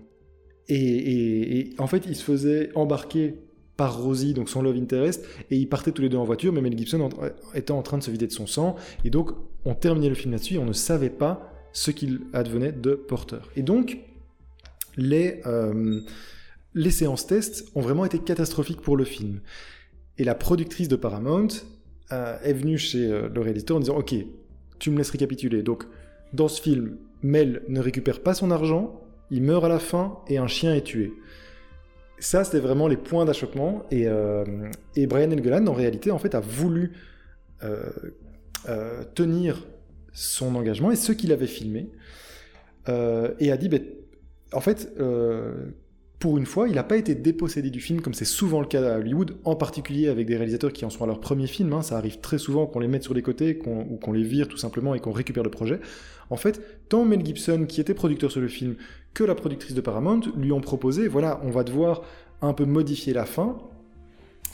et, 0.67 1.69
en 1.77 1.85
fait, 1.85 2.05
il 2.07 2.15
se 2.15 2.23
faisait 2.23 2.71
embarquer 2.73 3.35
par 3.77 4.01
Rosie, 4.01 4.33
donc 4.33 4.49
son 4.49 4.63
love 4.63 4.77
interest, 4.77 5.25
et 5.51 5.57
ils 5.57 5.67
partaient 5.69 5.91
tous 5.91 6.01
les 6.01 6.09
deux 6.09 6.17
en 6.17 6.23
voiture, 6.23 6.51
mais 6.51 6.61
Mel 6.61 6.75
Gibson 6.77 7.09
était 7.53 7.71
en 7.71 7.83
train 7.83 7.99
de 7.99 8.03
se 8.03 8.09
vider 8.09 8.25
de 8.25 8.31
son 8.31 8.47
sang, 8.47 8.77
et 9.03 9.09
donc 9.11 9.31
on 9.63 9.75
terminait 9.75 10.09
le 10.09 10.15
film 10.15 10.31
là-dessus, 10.31 10.57
on 10.57 10.65
ne 10.65 10.73
savait 10.73 11.09
pas 11.09 11.51
ce 11.71 11.91
qu'il 11.91 12.21
advenait 12.33 12.71
de 12.71 12.95
porteur. 12.95 13.51
Et 13.55 13.61
donc, 13.61 13.99
les, 14.97 15.41
les 16.75 16.91
séances 16.91 17.25
tests 17.25 17.65
ont 17.73 17.81
vraiment 17.81 18.05
été 18.05 18.19
catastrophiques 18.19 18.81
pour 18.81 18.95
le 18.97 19.03
film. 19.03 19.41
Et 20.17 20.23
la 20.23 20.35
productrice 20.35 20.87
de 20.87 20.95
Paramount 20.95 21.47
euh, 22.11 22.37
est 22.43 22.53
venue 22.53 22.77
chez 22.77 23.11
euh, 23.11 23.27
le 23.33 23.41
réalisateur 23.41 23.77
en 23.77 23.79
disant 23.79 23.97
Ok, 23.97 24.13
tu 24.77 24.91
me 24.91 24.97
laisses 24.97 25.09
récapituler. 25.09 25.63
Donc, 25.63 25.85
dans 26.33 26.47
ce 26.47 26.61
film, 26.61 26.97
Mel 27.23 27.63
ne 27.67 27.79
récupère 27.79 28.21
pas 28.21 28.33
son 28.33 28.51
argent, 28.51 29.01
il 29.31 29.41
meurt 29.41 29.63
à 29.63 29.69
la 29.69 29.79
fin 29.79 30.19
et 30.27 30.37
un 30.37 30.47
chien 30.47 30.75
est 30.75 30.83
tué. 30.83 31.13
Ça, 32.19 32.43
c'était 32.43 32.59
vraiment 32.59 32.87
les 32.87 32.97
points 32.97 33.25
d'achoppement. 33.25 33.83
Et, 33.89 34.05
et 34.95 35.07
Brian 35.07 35.31
Engeland, 35.31 35.67
en 35.67 35.73
réalité, 35.73 36.11
en 36.11 36.19
fait, 36.19 36.33
a 36.33 36.39
voulu 36.39 36.93
tenir 39.15 39.65
son 40.15 40.55
engagement 40.55 40.91
et 40.91 40.95
ce 40.95 41.11
qu'il 41.11 41.31
avait 41.33 41.45
filmé, 41.45 41.91
euh, 42.87 43.33
et 43.39 43.51
a 43.51 43.57
dit, 43.57 43.69
ben, 43.69 43.83
en 44.53 44.61
fait, 44.61 44.91
euh, 44.99 45.65
pour 46.19 46.37
une 46.37 46.45
fois, 46.45 46.69
il 46.69 46.75
n'a 46.75 46.83
pas 46.83 46.97
été 46.97 47.13
dépossédé 47.13 47.69
du 47.69 47.81
film, 47.81 48.01
comme 48.01 48.13
c'est 48.13 48.25
souvent 48.25 48.61
le 48.61 48.67
cas 48.67 48.95
à 48.95 48.97
Hollywood, 48.99 49.35
en 49.43 49.55
particulier 49.55 50.07
avec 50.07 50.27
des 50.27 50.37
réalisateurs 50.37 50.71
qui 50.71 50.85
en 50.85 50.89
sont 50.89 51.03
à 51.03 51.07
leur 51.07 51.19
premier 51.19 51.47
film. 51.47 51.73
Hein. 51.73 51.81
ça 51.81 51.97
arrive 51.97 52.19
très 52.19 52.37
souvent 52.37 52.65
qu'on 52.65 52.79
les 52.79 52.87
mette 52.87 53.03
sur 53.03 53.13
les 53.13 53.21
côtés, 53.21 53.59
ou 53.65 53.97
qu'on 53.97 54.13
les 54.13 54.23
vire 54.23 54.47
tout 54.47 54.57
simplement 54.57 54.95
et 54.95 54.99
qu'on 54.99 55.11
récupère 55.11 55.43
le 55.43 55.51
projet. 55.51 55.79
En 56.29 56.37
fait, 56.37 56.61
tant 56.89 57.05
Mel 57.05 57.23
Gibson, 57.23 57.65
qui 57.67 57.81
était 57.81 57.93
producteur 57.93 58.31
sur 58.31 58.41
le 58.41 58.47
film, 58.47 58.75
que 59.13 59.23
la 59.23 59.35
productrice 59.35 59.73
de 59.73 59.81
Paramount 59.81 60.21
lui 60.37 60.51
ont 60.51 60.61
proposé, 60.61 61.07
voilà, 61.07 61.39
on 61.43 61.51
va 61.51 61.63
devoir 61.63 62.03
un 62.41 62.53
peu 62.53 62.65
modifier 62.65 63.13
la 63.13 63.25
fin, 63.25 63.57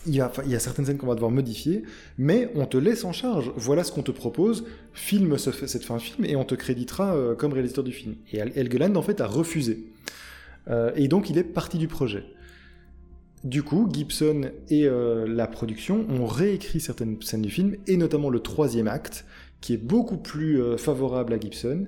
il 0.07 0.15
y, 0.15 0.21
a, 0.21 0.59
certaines 0.59 0.85
scènes 0.85 0.97
qu'on 0.97 1.07
va 1.07 1.13
devoir 1.13 1.29
modifier, 1.29 1.83
mais 2.17 2.49
on 2.55 2.65
te 2.65 2.77
laisse 2.77 3.03
en 3.03 3.11
charge. 3.11 3.51
Voilà 3.55 3.83
ce 3.83 3.91
qu'on 3.91 4.01
te 4.01 4.11
propose, 4.11 4.65
filme 4.93 5.37
cette 5.37 5.83
fin 5.83 5.99
film 5.99 6.25
et 6.25 6.35
on 6.35 6.43
te 6.43 6.55
créditera 6.55 7.15
euh, 7.15 7.35
comme 7.35 7.53
réalisateur 7.53 7.83
du 7.83 7.91
film. 7.91 8.15
Et 8.33 8.39
Helgeland, 8.39 8.95
en 8.95 9.03
fait, 9.03 9.21
a 9.21 9.27
refusé. 9.27 9.85
Euh, 10.69 10.91
et 10.95 11.07
donc, 11.07 11.29
il 11.29 11.37
est 11.37 11.43
parti 11.43 11.77
du 11.77 11.87
projet. 11.87 12.23
Du 13.43 13.63
coup, 13.63 13.89
Gibson 13.91 14.51
et 14.69 14.85
euh, 14.85 15.25
la 15.27 15.47
production 15.47 16.05
ont 16.09 16.25
réécrit 16.25 16.79
certaines 16.79 17.21
scènes 17.21 17.41
du 17.41 17.49
film, 17.49 17.75
et 17.87 17.97
notamment 17.97 18.29
le 18.29 18.39
troisième 18.39 18.87
acte, 18.87 19.25
qui 19.61 19.73
est 19.73 19.77
beaucoup 19.77 20.17
plus 20.17 20.59
favorable 20.77 21.33
à 21.33 21.39
Gibson, 21.39 21.85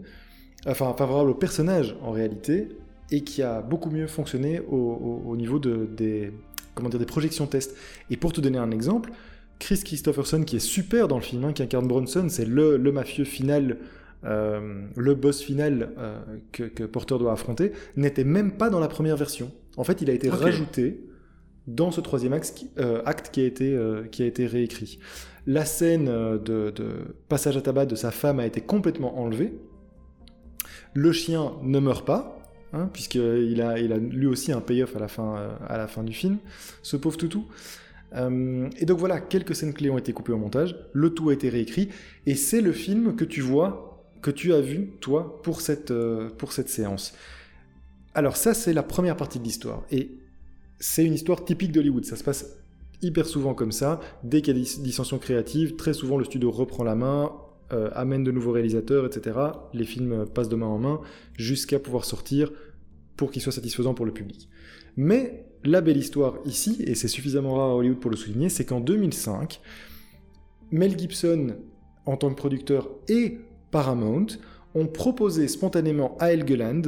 enfin 0.67 0.93
favorable 0.95 1.31
au 1.31 1.33
personnage 1.33 1.95
en 2.03 2.11
réalité, 2.11 2.69
et 3.11 3.21
qui 3.21 3.41
a 3.41 3.61
beaucoup 3.61 3.89
mieux 3.89 4.07
fonctionné 4.07 4.59
au, 4.59 5.35
niveau 5.35 5.59
de, 5.59 5.85
des, 5.85 6.31
comment 6.75 6.89
dire, 6.89 6.99
des 6.99 7.05
projections 7.05 7.47
test. 7.47 7.75
Et 8.09 8.17
pour 8.17 8.33
te 8.33 8.41
donner 8.41 8.57
un 8.57 8.71
exemple, 8.71 9.11
Chris 9.59 9.81
Christopherson, 9.83 10.43
qui 10.43 10.57
est 10.57 10.59
super 10.59 11.07
dans 11.07 11.17
le 11.17 11.21
film, 11.21 11.45
hein, 11.45 11.53
qui 11.53 11.63
incarne 11.63 11.87
Bronson, 11.87 12.25
c'est 12.29 12.45
le, 12.45 12.77
mafieux 12.91 13.23
final, 13.23 13.77
euh, 14.25 14.85
le 14.95 15.15
boss 15.15 15.41
final 15.41 15.91
euh, 15.97 16.19
que, 16.51 16.83
Porter 16.85 17.17
doit 17.17 17.31
affronter, 17.31 17.71
n'était 17.95 18.23
même 18.23 18.53
pas 18.53 18.69
dans 18.69 18.79
la 18.79 18.87
première 18.87 19.17
version. 19.17 19.51
En 19.77 19.83
fait, 19.83 20.01
il 20.01 20.09
a 20.09 20.13
été 20.13 20.29
rajouté 20.29 21.01
dans 21.67 21.91
ce 21.91 22.01
troisième 22.01 22.33
acte, 22.33 22.65
euh, 22.77 23.01
acte 23.05 23.29
qui, 23.31 23.41
a 23.41 23.45
été, 23.45 23.77
qui 24.11 24.23
a 24.23 24.25
été 24.25 24.45
réécrit. 24.45 24.99
La 25.45 25.65
scène 25.65 26.05
de, 26.05 26.71
de, 26.71 27.15
passage 27.27 27.57
à 27.57 27.61
tabac 27.61 27.85
de 27.85 27.95
sa 27.95 28.11
femme 28.11 28.39
a 28.39 28.45
été 28.45 28.61
complètement 28.61 29.19
enlevée. 29.19 29.53
Le 30.93 31.11
chien 31.11 31.53
ne 31.63 31.79
meurt 31.79 32.05
pas, 32.05 32.37
hein, 32.71 32.89
puisqu'il 32.93 33.61
a, 33.61 33.79
il 33.79 33.91
a 33.91 33.97
lui 33.97 34.27
aussi 34.27 34.51
un 34.51 34.61
payoff 34.61 34.95
à 34.95 34.99
la 34.99 35.07
fin, 35.07 35.57
à 35.67 35.77
la 35.77 35.87
fin 35.87 36.03
du 36.03 36.13
film, 36.13 36.37
ce 36.81 36.95
pauvre 36.97 37.17
toutou. 37.17 37.45
Euh, 38.15 38.69
et 38.77 38.85
donc 38.85 38.99
voilà, 38.99 39.19
quelques 39.19 39.55
scènes 39.55 39.73
clés 39.73 39.89
ont 39.89 39.97
été 39.97 40.13
coupées 40.13 40.33
au 40.33 40.37
montage, 40.37 40.75
le 40.93 41.09
tout 41.13 41.29
a 41.29 41.33
été 41.33 41.49
réécrit, 41.49 41.89
et 42.25 42.35
c'est 42.35 42.61
le 42.61 42.71
film 42.71 43.15
que 43.15 43.25
tu 43.25 43.41
vois, 43.41 43.92
que 44.23 44.31
tu 44.31 44.53
as 44.53 44.61
vu, 44.61 44.93
toi, 45.01 45.39
pour 45.43 45.61
cette, 45.61 45.91
euh, 45.91 46.29
pour 46.29 46.53
cette 46.53 46.69
séance. 46.69 47.13
Alors 48.15 48.37
ça, 48.37 48.55
c'est 48.55 48.73
la 48.73 48.81
première 48.81 49.17
partie 49.17 49.37
de 49.37 49.43
l'histoire, 49.43 49.83
et 49.91 50.09
c'est 50.79 51.05
une 51.05 51.13
histoire 51.13 51.45
typique 51.45 51.71
d'Hollywood, 51.71 52.05
ça 52.05 52.15
se 52.15 52.23
passe 52.23 52.57
hyper 53.01 53.27
souvent 53.27 53.53
comme 53.53 53.71
ça, 53.71 53.99
dès 54.23 54.41
qu'il 54.41 54.57
y 54.57 54.61
a 54.61 54.63
des 54.63 54.81
dissensions 54.81 55.19
créatives, 55.19 55.75
très 55.75 55.93
souvent 55.93 56.17
le 56.17 56.23
studio 56.23 56.49
reprend 56.49 56.83
la 56.83 56.95
main, 56.95 57.31
euh, 57.73 57.89
amène 57.93 58.23
de 58.23 58.31
nouveaux 58.31 58.51
réalisateurs, 58.51 59.05
etc. 59.05 59.37
Les 59.73 59.85
films 59.85 60.25
passent 60.33 60.49
de 60.49 60.55
main 60.55 60.67
en 60.67 60.79
main 60.79 61.01
jusqu'à 61.37 61.79
pouvoir 61.79 62.05
sortir 62.05 62.51
pour 63.17 63.29
qu'ils 63.31 63.41
soient 63.41 63.51
satisfaisants 63.51 63.93
pour 63.93 64.05
le 64.05 64.13
public. 64.13 64.47
Mais 64.95 65.45
la 65.63 65.81
belle 65.81 65.97
histoire 65.97 66.35
ici, 66.45 66.83
et 66.85 66.95
c'est 66.95 67.07
suffisamment 67.07 67.55
rare 67.55 67.71
à 67.71 67.75
Hollywood 67.75 67.99
pour 67.99 68.11
le 68.11 68.17
souligner, 68.17 68.49
c'est 68.49 68.65
qu'en 68.65 68.79
2005, 68.79 69.59
Mel 70.71 70.97
Gibson, 70.97 71.55
en 72.05 72.17
tant 72.17 72.29
que 72.29 72.35
producteur, 72.35 72.89
et 73.07 73.39
Paramount 73.73 74.27
ont 74.75 74.85
proposé 74.85 75.47
spontanément 75.47 76.15
à 76.19 76.31
Helgeland 76.31 76.83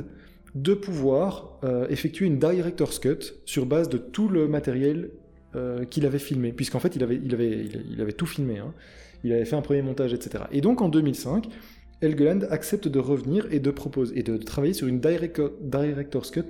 de 0.54 0.74
pouvoir 0.74 1.60
euh, 1.64 1.88
effectuer 1.90 2.28
une 2.28 2.38
director's 2.40 3.00
cut 3.00 3.34
sur 3.46 3.66
base 3.66 3.90
de 3.90 3.98
tout 3.98 4.30
le 4.30 4.48
matériel 4.48 5.10
euh, 5.56 5.84
qu'il 5.84 6.06
avait 6.06 6.20
filmé, 6.20 6.54
puisqu'en 6.54 6.80
fait 6.80 6.96
il 6.96 7.04
avait, 7.04 8.14
tout 8.14 8.28
filmé. 8.28 8.60
Hein. 8.60 8.74
Il 9.24 9.34
avait 9.34 9.46
fait 9.46 9.56
un 9.56 9.62
premier 9.62 9.82
montage, 9.82 10.14
etc. 10.14 10.46
Et 10.52 10.62
donc 10.62 10.82
en 10.82 10.88
2005, 10.88 11.48
Helgeland 12.02 12.42
accepte 12.52 12.88
de 12.88 13.00
revenir 13.00 13.48
et 13.52 13.60
de 13.60 13.72
proposer 13.72 14.20
et 14.20 14.24
de, 14.24 14.38
travailler 14.38 14.74
sur 14.74 14.88
une 14.88 15.00
director's 15.00 16.30
cut 16.30 16.44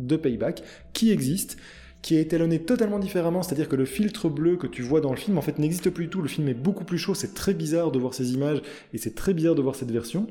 de 0.00 0.16
Payback 0.16 0.62
qui 0.92 1.12
existe, 1.12 1.58
qui 2.06 2.14
est 2.14 2.20
étalonné 2.20 2.60
totalement 2.60 3.00
différemment, 3.00 3.42
c'est-à-dire 3.42 3.68
que 3.68 3.74
le 3.74 3.84
filtre 3.84 4.28
bleu 4.28 4.56
que 4.56 4.68
tu 4.68 4.80
vois 4.80 5.00
dans 5.00 5.10
le 5.10 5.16
film 5.16 5.38
en 5.38 5.42
fait 5.42 5.58
n'existe 5.58 5.90
plus 5.90 6.04
du 6.04 6.10
tout. 6.10 6.22
Le 6.22 6.28
film 6.28 6.46
est 6.46 6.54
beaucoup 6.54 6.84
plus 6.84 6.98
chaud, 6.98 7.14
c'est 7.14 7.34
très 7.34 7.52
bizarre 7.52 7.90
de 7.90 7.98
voir 7.98 8.14
ces 8.14 8.32
images 8.32 8.62
et 8.92 8.98
c'est 8.98 9.16
très 9.16 9.34
bizarre 9.34 9.56
de 9.56 9.62
voir 9.62 9.74
cette 9.74 9.90
version. 9.90 10.28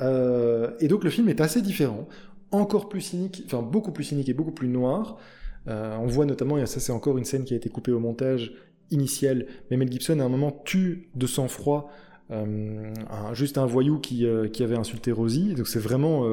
Euh, 0.00 0.70
et 0.78 0.86
donc 0.86 1.02
le 1.02 1.10
film 1.10 1.28
est 1.28 1.40
assez 1.40 1.62
différent, 1.62 2.06
encore 2.52 2.88
plus 2.88 3.00
cynique, 3.00 3.42
enfin 3.44 3.60
beaucoup 3.60 3.90
plus 3.90 4.04
cynique 4.04 4.28
et 4.28 4.32
beaucoup 4.32 4.52
plus 4.52 4.68
noir. 4.68 5.18
Euh, 5.66 5.96
on 5.96 6.06
voit 6.06 6.26
notamment, 6.26 6.58
et 6.58 6.66
ça 6.66 6.78
c'est 6.78 6.92
encore 6.92 7.18
une 7.18 7.24
scène 7.24 7.42
qui 7.42 7.54
a 7.54 7.56
été 7.56 7.68
coupée 7.68 7.90
au 7.90 7.98
montage 7.98 8.52
initial, 8.92 9.46
mais 9.68 9.76
Mel 9.76 9.90
Gibson 9.90 10.20
à 10.20 10.22
un 10.22 10.28
moment 10.28 10.52
tue 10.64 11.08
de 11.16 11.26
sang-froid 11.26 11.90
euh, 12.30 12.92
juste 13.32 13.58
un 13.58 13.66
voyou 13.66 13.98
qui, 13.98 14.24
qui, 14.52 14.62
avait 14.62 14.78
insulté 14.78 15.10
Rosie. 15.10 15.54
Donc 15.54 15.66
c'est 15.66 15.80
vraiment... 15.80 16.24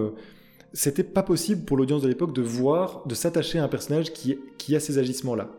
c'était 0.78 1.04
pas 1.04 1.24
possible 1.24 1.66
pour 1.66 1.76
l'audience 1.76 2.04
de 2.04 2.08
l'époque 2.08 2.36
de 2.36 2.42
voir, 2.44 3.02
de 3.08 3.16
s'attacher 3.16 3.58
à 3.58 3.64
un 3.64 3.68
personnage 3.68 4.14
qui, 4.14 4.76
a 4.76 4.80
ces 4.80 5.00
agissements-là. 5.00 5.50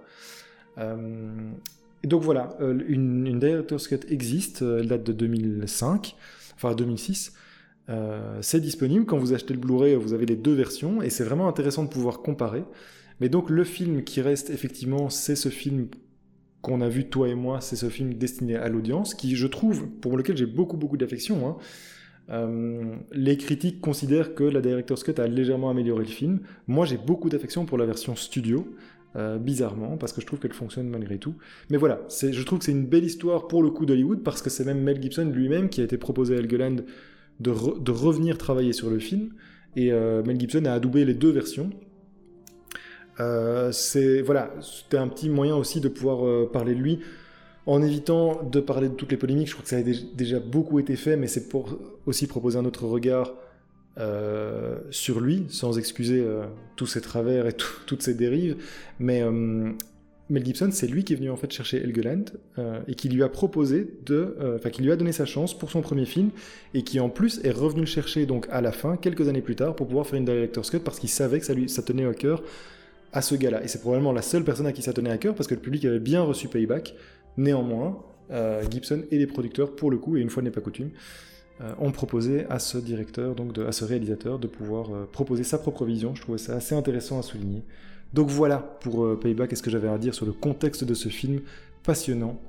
et 0.79 2.07
donc 2.07 2.23
voilà, 2.23 2.57
une, 2.61 3.27
une 3.27 3.41
Director's 3.41 3.89
Cut 3.89 4.01
existe, 4.09 4.63
elle 4.63 4.87
date 4.87 5.03
de 5.03 5.13
2005, 5.13 6.15
enfin 6.55 6.73
2006. 6.73 7.33
c'est 8.43 8.61
disponible. 8.61 9.07
Quand 9.07 9.19
vous 9.19 9.33
achetez 9.33 9.55
le 9.55 9.59
Blu-ray, 9.59 9.97
vous 9.97 10.13
avez 10.13 10.25
les 10.25 10.37
deux 10.37 10.55
versions 10.55 11.03
et 11.03 11.11
c'est 11.11 11.25
vraiment 11.25 11.49
intéressant 11.49 11.83
de 11.83 11.89
pouvoir 11.89 12.21
comparer. 12.21 12.63
Mais 13.21 13.29
donc 13.29 13.51
le 13.51 13.65
film 13.65 14.05
qui 14.05 14.21
reste 14.21 14.51
effectivement, 14.51 15.11
c'est 15.11 15.35
ce 15.35 15.49
film 15.49 15.89
qu'on 16.63 16.81
a 16.81 16.89
vu 16.89 17.09
toi 17.09 17.29
et 17.29 17.35
moi, 17.35 17.61
c'est 17.61 17.75
ce 17.75 17.89
film 17.89 18.15
destiné 18.15 18.55
à 18.55 18.69
l'audience, 18.69 19.15
qui 19.15 19.35
je 19.35 19.49
trouve, 19.49 19.89
pour 19.89 20.17
lequel 20.17 20.37
j'ai 20.37 20.47
beaucoup 20.47 20.77
beaucoup 20.77 20.97
d'affection. 20.97 21.49
Hein. 21.49 21.57
Euh, 22.31 22.95
les 23.13 23.37
critiques 23.37 23.81
considèrent 23.81 24.35
que 24.35 24.45
la 24.45 24.61
Director's 24.61 25.03
Cut 25.03 25.19
a 25.19 25.27
légèrement 25.27 25.71
amélioré 25.71 26.05
le 26.05 26.11
film. 26.11 26.41
Moi 26.67 26.85
j'ai 26.85 26.99
beaucoup 26.99 27.29
d'affection 27.29 27.65
pour 27.65 27.79
la 27.79 27.87
version 27.87 28.17
studio. 28.17 28.67
Euh, 29.17 29.39
bizarrement, 29.39 29.97
parce 29.97 30.13
que 30.13 30.21
je 30.21 30.27
trouve 30.27 30.39
qu'elle 30.39 30.53
fonctionne 30.53 30.87
malgré 30.91 31.17
tout. 31.17 31.35
Mais 31.71 31.79
voilà, 31.79 32.01
je 32.11 32.43
trouve 32.43 32.59
que 32.59 32.67
c'est 32.67 32.73
une 32.73 32.87
belle 32.87 33.05
histoire 33.05 33.49
pour 33.49 33.63
le 33.63 33.71
coup 33.71 33.87
d'Hollywood, 33.87 34.23
parce 34.23 34.43
que 34.43 34.51
c'est 34.51 34.67
même 34.67 34.83
Mel 34.83 35.03
Gibson 35.03 35.25
lui-même 35.25 35.71
qui 35.71 35.81
a 35.81 35.85
été 35.85 35.97
proposé 35.97 36.37
à 36.37 36.39
Helgeland 36.39 36.77
de, 37.41 37.53
de, 37.81 37.91
revenir 37.91 38.37
travailler 38.37 38.75
sur 38.75 38.91
le 38.91 38.99
film. 38.99 39.31
Et 39.77 39.93
euh, 39.93 40.23
Mel 40.25 40.39
Gibson 40.39 40.67
a 40.67 40.73
adoubé 40.73 41.07
les 41.07 41.15
deux 41.15 41.31
versions, 41.31 41.71
c'est 43.73 44.21
voilà, 44.21 44.55
c'était 44.61 44.99
un 44.99 45.09
petit 45.09 45.31
moyen 45.31 45.57
aussi 45.57 45.81
de 45.81 45.89
pouvoir 45.89 46.51
parler 46.51 46.75
de 46.75 46.81
lui 46.81 47.01
en 47.69 47.83
évitant 47.83 48.43
de 48.43 48.61
parler 48.61 48.89
de 48.89 48.95
toutes 48.95 49.11
les 49.11 49.19
polémiques. 49.19 49.49
Je 49.49 49.53
crois 49.53 49.63
que 49.63 49.69
ça 49.69 49.77
a 49.77 49.83
déjà 50.15 50.41
beaucoup 50.41 50.79
été 50.79 50.97
fait, 50.97 51.19
mais 51.19 51.27
c'est 51.27 51.49
pour 51.51 51.79
aussi 52.07 52.27
proposer 52.27 52.59
un 52.59 52.65
autre 52.65 52.87
regard 52.87 53.35
euh, 53.99 54.79
sur 54.91 55.21
lui, 55.21 55.45
sans 55.51 55.79
excuser 55.79 56.25
tous 56.77 56.87
ses 56.87 57.03
travers 57.03 57.47
et 57.47 57.53
toutes 57.53 58.03
ses 58.03 58.15
dérives. 58.15 58.57
Mais 58.99 59.23
Mel 60.31 60.45
Gibson, 60.47 60.71
c'est 60.73 60.87
lui 60.87 61.05
qui 61.05 61.13
est 61.13 61.17
venu 61.17 61.31
en 61.31 61.37
fait 61.37 61.53
chercher 61.53 61.83
Helgeland 61.83 62.25
et 62.87 62.95
qui 62.95 63.11
lui 63.11 63.23
a 63.23 63.29
proposé 63.29 63.87
de, 64.07 64.37
enfin 64.57 64.71
qui 64.71 64.81
lui 64.81 64.91
a 64.91 64.97
donné 64.97 65.13
sa 65.13 65.27
chance 65.27 65.57
pour 65.57 65.71
son 65.71 65.83
premier 65.83 66.07
film 66.07 66.31
et 66.73 66.83
qui 66.83 67.01
en 67.01 67.11
plus 67.11 67.39
est 67.45 67.51
revenu 67.51 67.81
le 67.81 67.87
chercher 67.87 68.25
donc 68.25 68.47
à 68.51 68.63
la 68.63 68.73
fin, 68.73 68.97
quelques 68.97 69.29
années 69.29 69.43
plus 69.43 69.57
tard, 69.57 69.77
pour 69.77 69.87
pouvoir 69.87 70.07
faire 70.07 70.19
une 70.19 70.25
director's 70.25 70.71
cut 70.71 70.81
parce 70.81 70.99
qu'il 70.99 71.11
savait 71.11 71.39
que 71.41 71.45
ça 71.45 71.53
lui 71.53 71.69
ça 71.69 71.83
tenait 71.83 72.07
au 72.07 72.15
cœur 72.15 72.43
à 73.13 73.23
ce 73.23 73.35
gars-là. 73.35 73.63
Et 73.65 73.69
c'est 73.69 73.81
probablement 73.81 74.13
la 74.13 74.23
seule 74.23 74.45
personne 74.45 74.67
à 74.67 74.73
qui 74.73 74.83
ça 74.83 74.93
tenait 74.93 75.11
à 75.11 75.19
cœur 75.19 75.35
parce 75.35 75.49
que 75.49 75.55
le 75.55 75.61
public 75.61 75.85
avait 75.85 75.99
bien 75.99 76.23
reçu 76.23 76.49
Payback. 76.49 76.95
Néanmoins, 77.39 78.03
euh, 78.33 78.63
Gibson 78.69 79.05
et 79.11 79.17
les 79.17 79.29
producteurs, 79.29 79.75
pour 79.75 79.91
le 79.91 79.97
coup, 79.97 80.17
et 80.17 80.21
une 80.21 80.29
fois 80.29 80.43
n'est 80.43 80.51
pas 80.51 80.61
coutume, 80.61 80.91
euh, 81.61 81.73
ont 81.79 81.93
proposé 81.93 82.45
à 82.51 82.59
ce 82.59 82.79
directeur, 82.79 83.37
donc 83.37 83.57
à 83.59 83.71
ce 83.73 83.85
réalisateur, 83.85 84.41
de 84.41 84.49
pouvoir 84.49 84.93
euh, 84.93 85.09
proposer 85.11 85.45
sa 85.45 85.57
propre 85.57 85.85
vision. 85.85 86.15
Je 86.17 86.21
trouvais 86.21 86.39
ça 86.39 86.57
assez 86.57 86.75
intéressant 86.75 87.19
à 87.19 87.23
souligner. 87.23 87.63
Donc 88.13 88.29
voilà 88.29 88.59
pour 88.59 89.19
Payback, 89.21 89.51
qu'est-ce 89.51 89.63
que 89.63 89.71
j'avais 89.71 89.89
à 89.89 89.99
dire 89.99 90.15
sur 90.15 90.27
le 90.27 90.33
contexte 90.33 90.83
de 90.83 90.95
ce 90.95 91.09
film 91.09 91.41
passionnant 91.85 92.41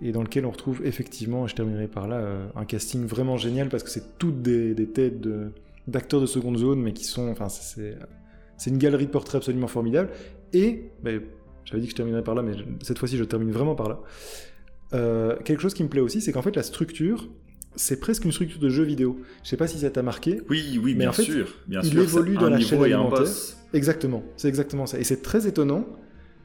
et 0.00 0.12
dans 0.12 0.22
lequel 0.22 0.46
on 0.46 0.50
retrouve 0.50 0.84
effectivement, 0.84 1.44
et 1.44 1.48
je 1.48 1.54
terminerai 1.54 1.88
par 1.88 2.08
là, 2.08 2.24
un 2.56 2.64
casting 2.64 3.04
vraiment 3.04 3.36
génial 3.36 3.68
parce 3.68 3.82
que 3.82 3.90
c'est 3.90 4.16
toutes 4.18 4.40
des, 4.40 4.74
têtes 4.86 5.20
d'acteurs 5.86 6.22
de, 6.22 6.26
seconde 6.26 6.56
zone, 6.56 6.80
mais 6.80 6.94
qui 6.94 7.04
sont, 7.04 7.28
enfin, 7.28 7.50
c'est 7.50 7.98
c'est 8.58 8.70
une 8.70 8.78
galerie 8.78 9.06
de 9.06 9.10
portraits 9.10 9.36
absolument 9.36 9.68
formidable. 9.68 10.10
Et, 10.52 10.90
ben, 11.02 11.22
j'avais 11.68 11.80
dit 11.80 11.86
que 11.86 11.92
je 11.92 11.96
terminerais 11.96 12.24
par 12.24 12.34
là, 12.34 12.42
mais 12.42 12.52
cette 12.82 12.98
fois-ci 12.98 13.16
je 13.16 13.24
termine 13.24 13.50
vraiment 13.50 13.74
par 13.74 13.88
là. 13.88 14.00
Euh, 14.94 15.36
quelque 15.44 15.60
chose 15.60 15.74
qui 15.74 15.82
me 15.82 15.88
plaît 15.88 16.00
aussi, 16.00 16.20
c'est 16.20 16.32
qu'en 16.32 16.42
fait 16.42 16.56
la 16.56 16.62
structure, 16.62 17.28
c'est 17.76 18.00
presque 18.00 18.24
une 18.24 18.32
structure 18.32 18.58
de 18.58 18.70
jeu 18.70 18.84
vidéo. 18.84 19.20
Je 19.44 19.50
sais 19.50 19.56
pas 19.56 19.68
si 19.68 19.78
ça 19.78 19.90
t'a 19.90 20.02
marqué. 20.02 20.40
Oui, 20.48 20.80
oui, 20.82 20.94
mais 20.94 21.00
bien 21.00 21.10
en 21.10 21.12
fait, 21.12 21.24
sûr. 21.24 21.54
Bien 21.66 21.80
il 21.82 21.98
évolue 21.98 22.36
dans 22.36 22.48
la 22.48 22.58
chaîne 22.58 22.82
alimentaire. 22.82 23.26
Exactement, 23.74 24.22
c'est 24.36 24.48
exactement 24.48 24.86
ça. 24.86 24.98
Et 24.98 25.04
c'est 25.04 25.20
très 25.20 25.46
étonnant 25.46 25.86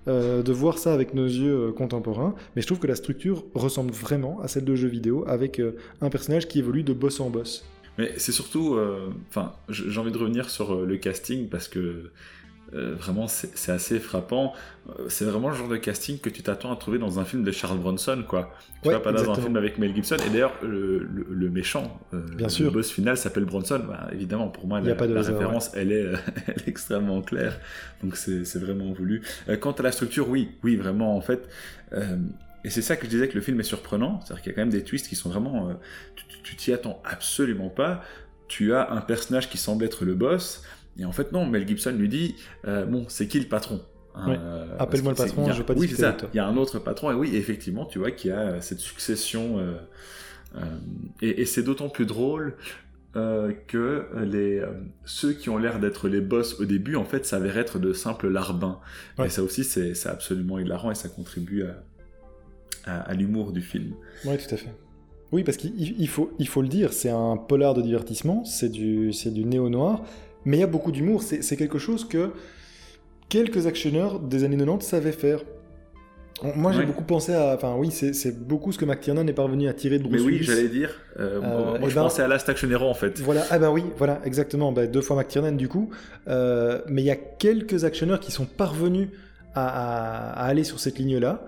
euh, 0.10 0.44
de 0.44 0.52
voir 0.52 0.78
ça 0.78 0.94
avec 0.94 1.14
nos 1.14 1.26
yeux 1.26 1.70
euh, 1.70 1.72
contemporains, 1.72 2.36
mais 2.56 2.62
je 2.62 2.68
trouve 2.68 2.80
que 2.80 2.88
la 2.88 2.96
structure 2.96 3.46
ressemble 3.54 3.92
vraiment 3.92 4.42
à 4.42 4.50
celle 4.50 4.66
de 4.66 4.76
jeu 4.76 4.90
vidéo, 4.90 5.24
avec 5.26 5.62
un 6.02 6.10
personnage 6.10 6.50
qui 6.50 6.60
évolue 6.60 6.84
de 6.84 6.94
boss 6.94 7.22
en 7.22 7.30
boss. 7.30 7.66
Mais 7.98 8.12
c'est 8.18 8.32
surtout, 8.32 8.78
enfin, 9.30 9.54
j'ai 9.70 10.00
envie 10.00 10.12
de 10.12 10.18
revenir 10.18 10.50
sur 10.50 10.84
le 10.84 10.98
casting 10.98 11.48
parce 11.48 11.68
que 11.68 12.10
euh, 12.74 12.96
vraiment 12.96 13.28
c'est 13.28 13.72
assez 13.72 14.00
frappant. 14.00 14.54
C'est 15.08 15.26
vraiment 15.26 15.50
le 15.50 15.56
genre 15.56 15.70
de 15.70 15.78
casting 15.78 16.20
que 16.20 16.30
tu 16.30 16.44
t'attends 16.44 16.72
à 16.72 16.76
trouver 16.76 17.00
dans 17.00 17.20
un 17.20 17.26
film 17.26 17.44
de 17.44 17.52
Charles 17.52 17.78
Bronson, 17.78 18.24
quoi. 18.28 18.54
Tu 18.84 18.90
pas 18.90 19.12
dans 19.12 19.32
un 19.32 19.36
film 19.36 19.56
avec 19.56 19.78
Mel 19.78 19.96
Gibson. 19.96 20.18
Et 20.26 20.30
d'ailleurs, 20.30 20.54
le, 20.62 21.50
méchant, 21.50 22.00
Bien 22.12 22.50
sûr. 22.50 22.66
le 22.66 22.72
boss 22.72 22.92
final 22.92 23.18
s'appelle 23.18 23.46
Bronson. 23.46 23.82
Bah, 23.88 24.10
évidemment, 24.12 24.50
pour 24.50 24.68
moi, 24.68 24.82
la, 24.82 24.94
référence, 24.94 25.72
elle, 25.74 25.92
est, 25.92 26.06
elle, 26.48 26.56
est, 26.56 26.68
extrêmement 26.68 27.22
claire. 27.22 27.60
Donc 28.04 28.18
c'est 28.18 28.60
vraiment 28.60 28.92
voulu. 28.92 29.22
quant 29.62 29.72
à 29.72 29.84
la 29.84 29.92
structure, 29.92 30.28
oui, 30.30 30.52
oui, 30.64 30.76
vraiment, 30.76 31.16
en 31.16 31.22
fait. 31.22 31.48
Et 32.64 32.70
c'est 32.70 32.82
ça 32.82 32.96
que 32.96 33.06
je 33.06 33.10
disais 33.10 33.28
que 33.28 33.36
le 33.36 33.42
film 33.42 33.60
est 33.60 33.64
surprenant, 33.64 34.22
c'est-à-dire 34.22 34.42
qu'il 34.42 34.52
y 34.52 34.54
a 34.54 34.56
quand 34.56 34.62
même 34.62 34.70
des 34.70 34.84
twists 34.84 35.08
qui 35.08 35.16
sont 35.16 35.30
vraiment... 35.30 35.70
Euh, 35.70 35.74
tu 36.44 36.56
t'y 36.56 36.74
attends 36.74 37.02
absolument 37.06 37.70
pas. 37.70 38.04
Tu 38.48 38.74
as 38.74 38.92
un 38.92 39.02
personnage 39.02 39.50
qui 39.50 39.58
semble 39.58 39.84
être 39.84 40.06
le 40.06 40.14
boss, 40.14 40.64
et 40.98 41.06
en 41.06 41.12
fait 41.12 41.32
non, 41.32 41.46
Mel 41.46 41.68
Gibson 41.68 41.92
lui 41.92 42.10
dit, 42.10 42.36
euh, 42.68 42.86
bon, 42.86 43.06
c'est 43.08 43.28
qui 43.28 43.40
le 43.40 43.48
patron 43.48 43.82
hein, 44.16 44.30
euh, 44.30 44.76
Appelle-moi 44.80 45.12
le 45.14 45.18
patron, 45.18 45.52
je 45.52 45.60
veux 45.60 45.66
pas 45.66 45.74
oui, 45.74 45.88
ça. 45.88 46.16
Il 46.34 46.38
y 46.38 46.40
a 46.40 46.48
un 46.48 46.58
autre 46.58 46.80
patron, 46.80 47.12
et 47.12 47.16
oui, 47.16 47.36
effectivement, 47.36 47.86
tu 47.86 48.00
vois 48.00 48.12
qu'il 48.12 48.32
y 48.32 48.34
a 48.34 48.62
cette 48.62 48.80
succession... 48.80 49.60
et, 51.22 51.46
c'est 51.46 51.64
d'autant 51.64 51.90
plus 51.90 52.06
drôle 52.06 52.56
que 53.14 54.06
les, 54.24 54.64
ceux 55.06 55.34
qui 55.34 55.50
ont 55.50 55.58
l'air 55.58 55.80
d'être 55.80 56.08
les 56.08 56.22
boss 56.22 56.60
au 56.60 56.66
début, 56.66 56.96
en 56.96 57.06
fait, 57.06 57.26
s'avèrent 57.26 57.58
être 57.58 57.80
de 57.80 57.94
simples 57.94 58.28
larbins. 58.28 58.80
Et 59.24 59.30
ça 59.30 59.44
aussi, 59.44 59.64
c'est 59.64 60.08
absolument 60.08 60.60
hilarant 60.60 60.92
et 60.92 60.96
ça 60.96 61.10
contribue 61.10 61.64
à, 61.64 61.76
à, 62.86 63.14
l'humour 63.14 63.52
du 63.52 63.62
film. 63.62 63.94
Oui, 64.26 64.38
tout 64.38 64.54
à 64.54 64.58
fait. 64.58 64.74
Oui, 65.32 65.44
parce 65.44 65.58
qu'il 65.58 66.08
faut, 66.08 66.32
il 66.38 66.48
faut 66.48 66.62
le 66.62 66.68
dire, 66.68 66.94
c'est 66.94 67.10
un 67.10 67.38
polar 67.38 67.74
de 67.74 67.82
divertissement, 67.82 68.46
c'est 68.46 68.70
du, 68.70 69.10
du 69.10 69.46
néo-noir, 69.46 70.04
mais 70.46 70.58
il 70.58 70.60
y 70.60 70.64
a 70.64 70.68
beaucoup 70.68 70.92
d'humour. 70.92 71.24
C'est 71.24 71.56
quelque 71.58 71.78
chose 71.80 72.08
que 72.08 72.32
quelques 73.30 73.68
actionneurs 73.68 74.20
des 74.20 74.44
années 74.44 74.58
90 74.58 74.86
savaient 74.86 75.12
faire. 75.12 75.40
Moi, 76.56 76.74
j'ai 76.74 76.84
beaucoup 76.84 77.04
pensé 77.06 77.34
à. 77.34 77.54
Enfin, 77.56 77.76
oui, 77.78 77.90
c'est 77.92 78.38
beaucoup 78.48 78.72
ce 78.74 78.78
que 78.78 78.84
McTiernan 78.84 79.26
est 79.28 79.34
parvenu 79.34 79.68
à 79.70 79.74
tirer 79.74 79.98
de 79.98 80.04
Mais 80.04 80.10
Bruce 80.10 80.22
oui, 80.24 80.34
Willis. 80.34 80.44
j'allais 80.46 80.68
dire. 80.68 81.00
euh, 81.20 81.40
Euh, 81.42 81.42
moi, 81.42 81.80
eh 81.82 81.90
je 81.90 81.96
ben- 81.96 82.02
pensais 82.02 82.22
à 82.22 82.28
Last 82.28 82.50
Action 82.50 82.70
Hero 82.70 82.86
en 82.90 82.94
fait. 82.94 83.20
Voilà, 83.22 83.46
ah 83.50 83.60
bah 83.60 83.72
oui, 83.72 83.84
voilà, 83.98 84.20
exactement. 84.26 84.72
Bah, 84.74 84.86
deux 84.88 85.00
fois 85.02 85.16
McTiernan 85.16 85.54
du 85.56 85.70
coup. 85.70 85.90
Euh, 86.28 86.82
mais 86.90 87.02
il 87.02 87.06
y 87.06 87.12
a 87.12 87.16
quelques 87.16 87.86
actionneurs 87.86 88.20
qui 88.20 88.32
sont 88.32 88.46
parvenus 88.46 89.08
à, 89.56 89.68
à- 89.68 90.44
à 90.44 90.46
aller 90.48 90.66
sur 90.66 90.80
cette 90.82 90.98
ligne-là, 91.00 91.46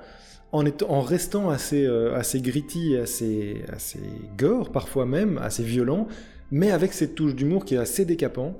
en, 0.53 0.65
étant- 0.65 0.89
en 0.89 1.01
restant 1.01 1.49
assez, 1.49 1.85
assez 2.15 2.39
gritty, 2.39 2.95
assez, 2.95 3.63
assez 3.73 3.99
gore 4.37 4.71
parfois 4.71 5.05
même, 5.05 5.39
assez 5.39 5.63
violent, 5.63 6.07
mais 6.51 6.71
avec 6.71 6.93
cette 6.93 7.15
touche 7.15 7.35
d'humour 7.35 7.65
qui 7.65 7.75
est 7.75 7.79
assez 7.79 8.05
décapant. 8.05 8.57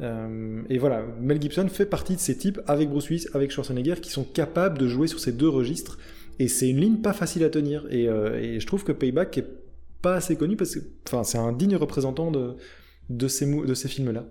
Euh, 0.00 0.62
et 0.68 0.78
voilà, 0.78 1.04
Mel 1.20 1.40
Gibson 1.40 1.68
fait 1.68 1.86
partie 1.86 2.14
de 2.14 2.20
ces 2.20 2.36
types 2.36 2.60
avec 2.66 2.90
Bruce 2.90 3.08
Willis, 3.08 3.26
avec 3.34 3.50
Schwarzenegger, 3.50 3.96
qui 4.02 4.10
sont 4.10 4.24
capables 4.24 4.78
de 4.78 4.86
jouer 4.86 5.06
sur 5.06 5.20
ces 5.20 5.32
deux 5.32 5.48
registres. 5.48 5.98
Et 6.38 6.48
c'est 6.48 6.68
une 6.68 6.80
ligne 6.80 6.98
pas 6.98 7.12
facile 7.12 7.44
à 7.44 7.50
tenir. 7.50 7.86
Et, 7.90 8.08
euh, 8.08 8.38
et 8.40 8.60
je 8.60 8.66
trouve 8.66 8.84
que 8.84 8.92
Payback 8.92 9.38
est 9.38 9.48
pas 10.02 10.16
assez 10.16 10.36
connu 10.36 10.56
parce 10.56 10.74
que, 10.74 10.80
enfin, 11.06 11.24
c'est 11.24 11.38
un 11.38 11.52
digne 11.52 11.76
représentant 11.76 12.30
de, 12.30 12.56
de 13.08 13.28
ces, 13.28 13.46
de 13.46 13.74
ces 13.74 13.88
films-là. 13.88 14.24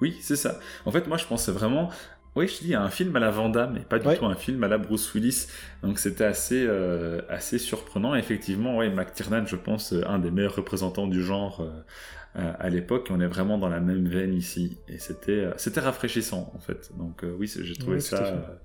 Oui, 0.00 0.14
c'est 0.22 0.36
ça. 0.36 0.60
En 0.86 0.92
fait, 0.92 1.06
moi, 1.08 1.16
je 1.16 1.26
pensais 1.26 1.52
vraiment. 1.52 1.90
Oui, 2.36 2.46
je 2.46 2.62
dis, 2.64 2.74
un 2.74 2.88
film 2.90 3.14
à 3.16 3.18
la 3.20 3.30
Van 3.30 3.48
Damme 3.48 3.76
et 3.76 3.80
pas 3.80 3.98
du 3.98 4.06
Ouais. 4.06 4.16
tout 4.16 4.24
un 4.24 4.36
film 4.36 4.62
à 4.62 4.68
la 4.68 4.78
Bruce 4.78 5.12
Willis. 5.14 5.46
Donc, 5.82 5.98
c'était 5.98 6.24
assez, 6.24 6.64
euh, 6.64 7.20
assez 7.28 7.58
surprenant. 7.58 8.14
Effectivement, 8.14 8.76
ouais, 8.76 8.88
McTiernan, 8.88 9.44
je 9.46 9.56
pense, 9.56 9.92
euh, 9.92 10.02
un 10.06 10.20
des 10.20 10.30
meilleurs 10.30 10.54
représentants 10.54 11.08
du 11.08 11.22
genre 11.22 11.60
euh, 11.60 12.52
à 12.58 12.68
l'époque. 12.70 13.08
On 13.10 13.20
est 13.20 13.26
vraiment 13.26 13.58
dans 13.58 13.68
la 13.68 13.80
même 13.80 14.06
veine 14.06 14.32
ici. 14.32 14.78
Et 14.88 14.98
c'était, 14.98 15.32
euh, 15.32 15.52
c'était 15.56 15.80
rafraîchissant, 15.80 16.52
en 16.54 16.60
fait. 16.60 16.90
Donc, 16.96 17.24
oui, 17.38 17.52
j'ai 17.62 17.74
trouvé 17.74 17.98
ça 17.98 18.60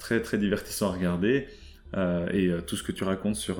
très, 0.00 0.20
très 0.20 0.36
divertissant 0.38 0.88
à 0.88 0.92
regarder. 0.92 1.46
Et 2.32 2.50
tout 2.66 2.74
ce 2.74 2.82
que 2.82 2.90
tu 2.90 3.04
racontes 3.04 3.36
sur, 3.36 3.58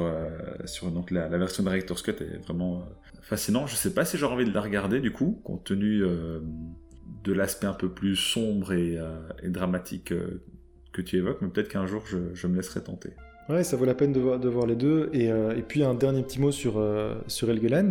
sur 0.64 0.90
donc, 0.90 1.12
la, 1.12 1.28
la 1.28 1.38
version 1.38 1.62
Director's 1.62 2.02
Cut 2.02 2.16
est 2.20 2.44
vraiment 2.44 2.84
fascinant. 3.22 3.68
Je 3.68 3.76
sais 3.76 3.94
pas 3.94 4.04
si 4.04 4.18
j'aurais 4.18 4.34
envie 4.34 4.44
de 4.44 4.52
la 4.52 4.60
regarder, 4.60 5.00
du 5.00 5.12
coup, 5.12 5.40
compte 5.44 5.62
tenu 5.62 6.02
de 7.24 7.32
l'aspect 7.32 7.66
un 7.66 7.74
peu 7.74 7.88
plus 7.88 8.16
sombre 8.16 8.72
et, 8.72 8.96
euh, 8.98 9.18
dramatique 9.44 10.12
euh, 10.12 10.42
que 10.92 11.02
tu 11.02 11.16
évoques, 11.16 11.38
mais 11.42 11.48
peut-être 11.48 11.68
qu'un 11.68 11.86
jour 11.86 12.02
je, 12.06 12.46
me 12.46 12.56
laisserai 12.56 12.82
tenter. 12.82 13.10
Ouais, 13.48 13.64
ça 13.64 13.76
vaut 13.76 13.84
la 13.84 13.94
peine 13.94 14.12
de 14.12 14.20
voir, 14.20 14.66
les 14.66 14.76
deux. 14.76 15.10
Et, 15.12 15.30
euh, 15.30 15.56
et 15.56 15.62
puis 15.62 15.84
un 15.84 15.94
dernier 15.94 16.22
petit 16.22 16.40
mot 16.40 16.52
sur, 16.52 16.82
sur 17.26 17.50
Helgeland, 17.50 17.90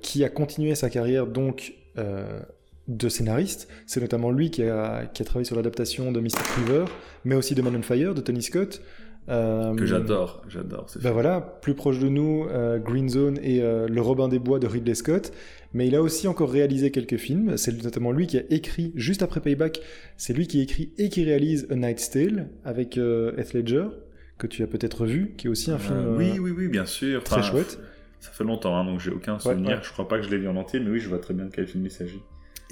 qui 0.00 0.24
a 0.24 0.28
continué 0.28 0.74
sa 0.74 0.90
carrière 0.90 1.26
donc 1.26 1.74
de 2.88 3.08
scénariste. 3.08 3.68
C'est 3.86 4.00
notamment 4.00 4.30
lui 4.30 4.50
qui 4.50 4.62
a, 4.64 5.06
qui 5.06 5.22
a 5.22 5.24
travaillé 5.24 5.44
sur 5.44 5.56
l'adaptation 5.56 6.10
de 6.10 6.20
Mystic 6.20 6.46
River, 6.46 6.84
mais 7.24 7.34
aussi 7.34 7.54
de 7.54 7.62
Man 7.62 7.76
on 7.76 7.82
Fire 7.82 8.14
de 8.14 8.20
Tony 8.20 8.42
Scott. 8.42 8.82
Euh, 9.28 9.74
Que 9.74 9.86
j'adore, 9.86 10.42
j'adore 10.48 10.86
Ben 11.02 11.12
voilà, 11.12 11.40
plus 11.40 11.74
proche 11.74 11.98
de 11.98 12.08
nous, 12.08 12.46
euh, 12.50 12.78
Green 12.78 13.08
Zone 13.08 13.38
et 13.42 13.62
euh, 13.62 13.88
Le 13.88 14.00
Robin 14.00 14.28
des 14.28 14.38
Bois 14.38 14.58
de 14.58 14.66
Ridley 14.66 14.94
Scott. 14.94 15.32
Mais 15.72 15.86
il 15.86 15.96
a 15.96 16.02
aussi 16.02 16.28
encore 16.28 16.50
réalisé 16.50 16.90
quelques 16.90 17.16
films. 17.16 17.56
C'est 17.56 17.82
notamment 17.82 18.12
lui 18.12 18.26
qui 18.26 18.38
a 18.38 18.42
écrit, 18.50 18.92
juste 18.94 19.22
après 19.22 19.40
Payback, 19.40 19.80
c'est 20.16 20.34
lui 20.34 20.46
qui 20.46 20.60
écrit 20.60 20.92
et 20.98 21.08
qui 21.08 21.24
réalise 21.24 21.66
A 21.70 21.74
Night's 21.74 22.10
Tale 22.10 22.48
avec 22.64 22.96
Heath 22.96 23.54
Ledger, 23.54 23.86
que 24.38 24.46
tu 24.46 24.62
as 24.62 24.66
peut-être 24.66 25.06
vu, 25.06 25.34
qui 25.36 25.46
est 25.46 25.50
aussi 25.50 25.70
un 25.70 25.78
film. 25.78 26.16
Oui, 26.16 26.38
oui, 26.38 26.52
oui, 26.56 26.68
bien 26.68 26.86
sûr. 26.86 27.24
très 27.24 27.42
chouette. 27.42 27.80
Ça 28.20 28.30
fait 28.30 28.44
longtemps, 28.44 28.76
hein, 28.76 28.84
donc 28.84 29.00
j'ai 29.00 29.10
aucun 29.10 29.38
souvenir. 29.38 29.70
ouais. 29.76 29.82
Je 29.82 29.90
crois 29.92 30.08
pas 30.08 30.18
que 30.18 30.24
je 30.24 30.30
l'ai 30.30 30.38
vu 30.38 30.48
en 30.48 30.56
entier, 30.56 30.80
mais 30.80 30.90
oui, 30.90 31.00
je 31.00 31.08
vois 31.08 31.18
très 31.18 31.34
bien 31.34 31.44
de 31.46 31.50
quel 31.50 31.66
film 31.66 31.84
il 31.84 31.90
s'agit. 31.90 32.22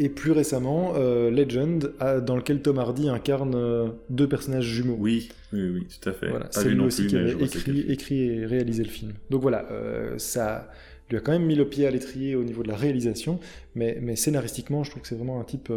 Et 0.04 0.08
plus 0.08 0.32
récemment, 0.32 0.94
euh, 0.96 1.30
Legend, 1.30 1.92
à- 2.00 2.20
dans 2.20 2.34
lequel 2.36 2.60
Tom 2.60 2.78
Hardy 2.78 3.08
incarne 3.08 3.54
euh, 3.54 3.86
deux 4.10 4.28
personnages 4.28 4.64
jumeaux. 4.64 4.96
Oui, 4.98 5.28
oui, 5.52 5.68
oui, 5.74 5.86
tout 5.86 6.08
à 6.08 6.12
fait. 6.12 6.28
Voilà, 6.28 6.48
c'est 6.50 6.68
lui 6.68 6.76
non 6.76 6.86
aussi 6.86 7.02
plus, 7.02 7.10
qui 7.10 7.16
avait 7.16 7.92
écrit, 7.92 8.18
et 8.20 8.44
réalisé 8.44 8.82
le 8.82 8.88
film. 8.88 9.12
Donc 9.30 9.42
voilà, 9.42 9.68
euh, 9.70 10.18
ça 10.18 10.70
lui 11.08 11.16
a 11.18 11.20
quand 11.20 11.30
même 11.30 11.44
mis 11.44 11.54
le 11.54 11.68
pied 11.68 11.86
à 11.86 11.90
l'étrier 11.92 12.34
au 12.34 12.42
niveau 12.42 12.64
de 12.64 12.68
la 12.68 12.74
réalisation, 12.76 13.38
mais, 13.76 13.98
mais 14.02 14.16
scénaristiquement, 14.16 14.82
je 14.82 14.90
trouve 14.90 15.02
que 15.02 15.08
c'est 15.08 15.14
vraiment 15.14 15.40
un 15.40 15.44
type 15.44 15.70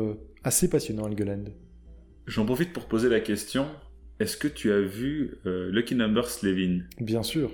assez 0.43 0.69
passionnant, 0.69 1.07
Helgeland. 1.07 1.43
J'en 2.25 2.45
profite 2.45 2.73
pour 2.73 2.85
poser 2.85 3.09
la 3.09 3.19
question. 3.19 3.67
Est-ce 4.19 4.37
que 4.37 4.47
tu 4.47 4.71
as 4.71 4.81
vu 4.81 5.35
Lucky 5.45 5.93
Number 5.93 6.27
Slevin 6.29 6.79
Bien 6.99 7.21
sûr. 7.21 7.51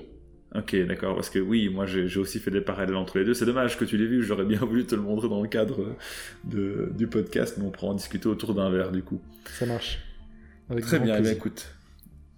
Ok, 0.53 0.75
d'accord, 0.85 1.15
parce 1.15 1.29
que 1.29 1.39
oui, 1.39 1.69
moi 1.69 1.85
j'ai 1.85 2.17
aussi 2.19 2.39
fait 2.39 2.51
des 2.51 2.59
parallèles 2.59 2.95
entre 2.95 3.17
les 3.17 3.23
deux. 3.25 3.33
C'est 3.33 3.45
dommage 3.45 3.77
que 3.77 3.85
tu 3.85 3.97
l'aies 3.97 4.05
vu, 4.05 4.21
j'aurais 4.21 4.43
bien 4.43 4.59
voulu 4.59 4.85
te 4.85 4.95
le 4.95 5.01
montrer 5.01 5.29
dans 5.29 5.41
le 5.41 5.47
cadre 5.47 5.95
de, 6.43 6.91
du 6.97 7.07
podcast, 7.07 7.55
mais 7.57 7.65
on 7.65 7.71
pourra 7.71 7.87
en 7.87 7.93
discuter 7.93 8.27
autour 8.27 8.53
d'un 8.53 8.69
verre 8.69 8.91
du 8.91 9.01
coup. 9.01 9.21
Ça 9.45 9.65
marche. 9.65 9.99
Avec 10.69 10.83
Très 10.85 10.99
bien, 10.99 11.15
eh 11.17 11.21
bien 11.21 11.31
écoute. 11.31 11.73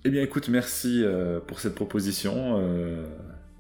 Eh 0.06 0.10
bien 0.10 0.22
écoute, 0.22 0.48
merci 0.50 1.02
euh, 1.04 1.40
pour 1.40 1.60
cette 1.60 1.76
proposition. 1.76 2.60
Euh, 2.60 3.06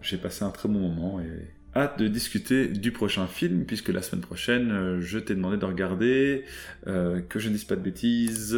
J'ai 0.01 0.17
passé 0.17 0.43
un 0.43 0.49
très 0.49 0.69
bon 0.69 0.79
moment 0.79 1.19
et 1.19 1.51
hâte 1.75 1.97
de 1.97 2.07
discuter 2.07 2.67
du 2.67 2.91
prochain 2.91 3.25
film, 3.25 3.65
puisque 3.65 3.89
la 3.89 4.03
semaine 4.03 4.21
prochaine, 4.21 4.71
euh, 4.71 5.01
je 5.01 5.17
t'ai 5.17 5.33
demandé 5.33 5.57
de 5.57 5.65
regarder, 5.65 6.43
euh, 6.85 7.21
que 7.21 7.39
je 7.39 7.47
ne 7.47 7.53
dise 7.53 7.63
pas 7.63 7.75
de 7.75 7.81
bêtises, 7.81 8.55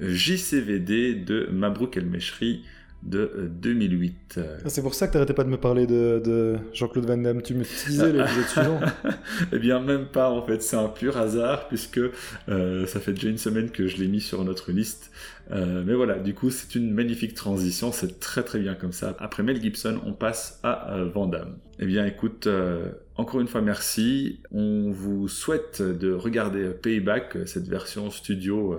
JCVD 0.00 1.14
de 1.14 1.48
Mabrouk 1.50 1.96
El 1.96 2.06
Meshri 2.06 2.62
de 3.02 3.18
euh, 3.18 3.48
2008. 3.48 4.34
Euh, 4.38 4.58
Ah, 4.64 4.68
C'est 4.68 4.82
pour 4.82 4.94
ça 4.94 5.08
que 5.08 5.12
t'arrêtais 5.14 5.34
pas 5.34 5.44
de 5.44 5.48
me 5.48 5.56
parler 5.56 5.86
de, 5.86 6.20
de 6.24 6.56
Jean-Claude 6.72 7.06
Van 7.06 7.16
Damme. 7.16 7.42
Tu 7.42 7.54
me 7.54 7.64
disais 7.64 8.12
l'épisode 8.12 8.44
suivant. 8.46 8.80
eh 9.52 9.58
bien, 9.58 9.80
même 9.80 10.06
pas 10.06 10.30
en 10.30 10.44
fait, 10.46 10.62
c'est 10.62 10.76
un 10.76 10.88
pur 10.88 11.16
hasard 11.16 11.68
puisque 11.68 12.00
euh, 12.48 12.86
ça 12.86 13.00
fait 13.00 13.12
déjà 13.12 13.28
une 13.28 13.38
semaine 13.38 13.70
que 13.70 13.86
je 13.86 13.96
l'ai 13.96 14.08
mis 14.08 14.20
sur 14.20 14.44
notre 14.44 14.72
liste. 14.72 15.10
Euh, 15.52 15.82
mais 15.84 15.94
voilà, 15.94 16.18
du 16.18 16.34
coup, 16.34 16.50
c'est 16.50 16.74
une 16.76 16.92
magnifique 16.92 17.34
transition, 17.34 17.90
c'est 17.90 18.20
très 18.20 18.44
très 18.44 18.60
bien 18.60 18.74
comme 18.74 18.92
ça. 18.92 19.16
Après 19.18 19.42
Mel 19.42 19.60
Gibson, 19.60 19.98
on 20.06 20.12
passe 20.12 20.60
à 20.62 20.94
euh, 20.94 21.08
Van 21.12 21.26
Damme. 21.26 21.56
Eh 21.80 21.86
bien, 21.86 22.04
écoute, 22.04 22.46
encore 23.16 23.40
une 23.40 23.48
fois, 23.48 23.62
merci. 23.62 24.40
On 24.52 24.90
vous 24.90 25.28
souhaite 25.28 25.80
de 25.80 26.12
regarder 26.12 26.68
Payback, 26.70 27.38
cette 27.46 27.66
version 27.68 28.10
studio 28.10 28.78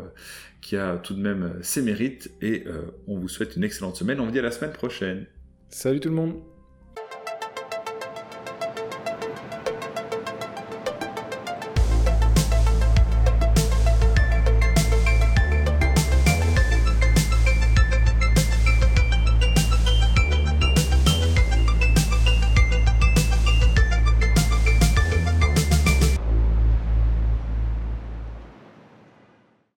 qui 0.61 0.77
a 0.77 0.97
tout 0.97 1.13
de 1.13 1.21
même 1.21 1.59
ses 1.61 1.81
mérites, 1.81 2.31
et 2.41 2.63
euh, 2.67 2.83
on 3.07 3.17
vous 3.17 3.27
souhaite 3.27 3.55
une 3.55 3.63
excellente 3.63 3.95
semaine. 3.95 4.19
On 4.19 4.25
vous 4.25 4.31
dit 4.31 4.39
à 4.39 4.43
la 4.43 4.51
semaine 4.51 4.73
prochaine. 4.73 5.25
Salut 5.69 5.99
tout 5.99 6.09
le 6.09 6.15
monde 6.15 6.50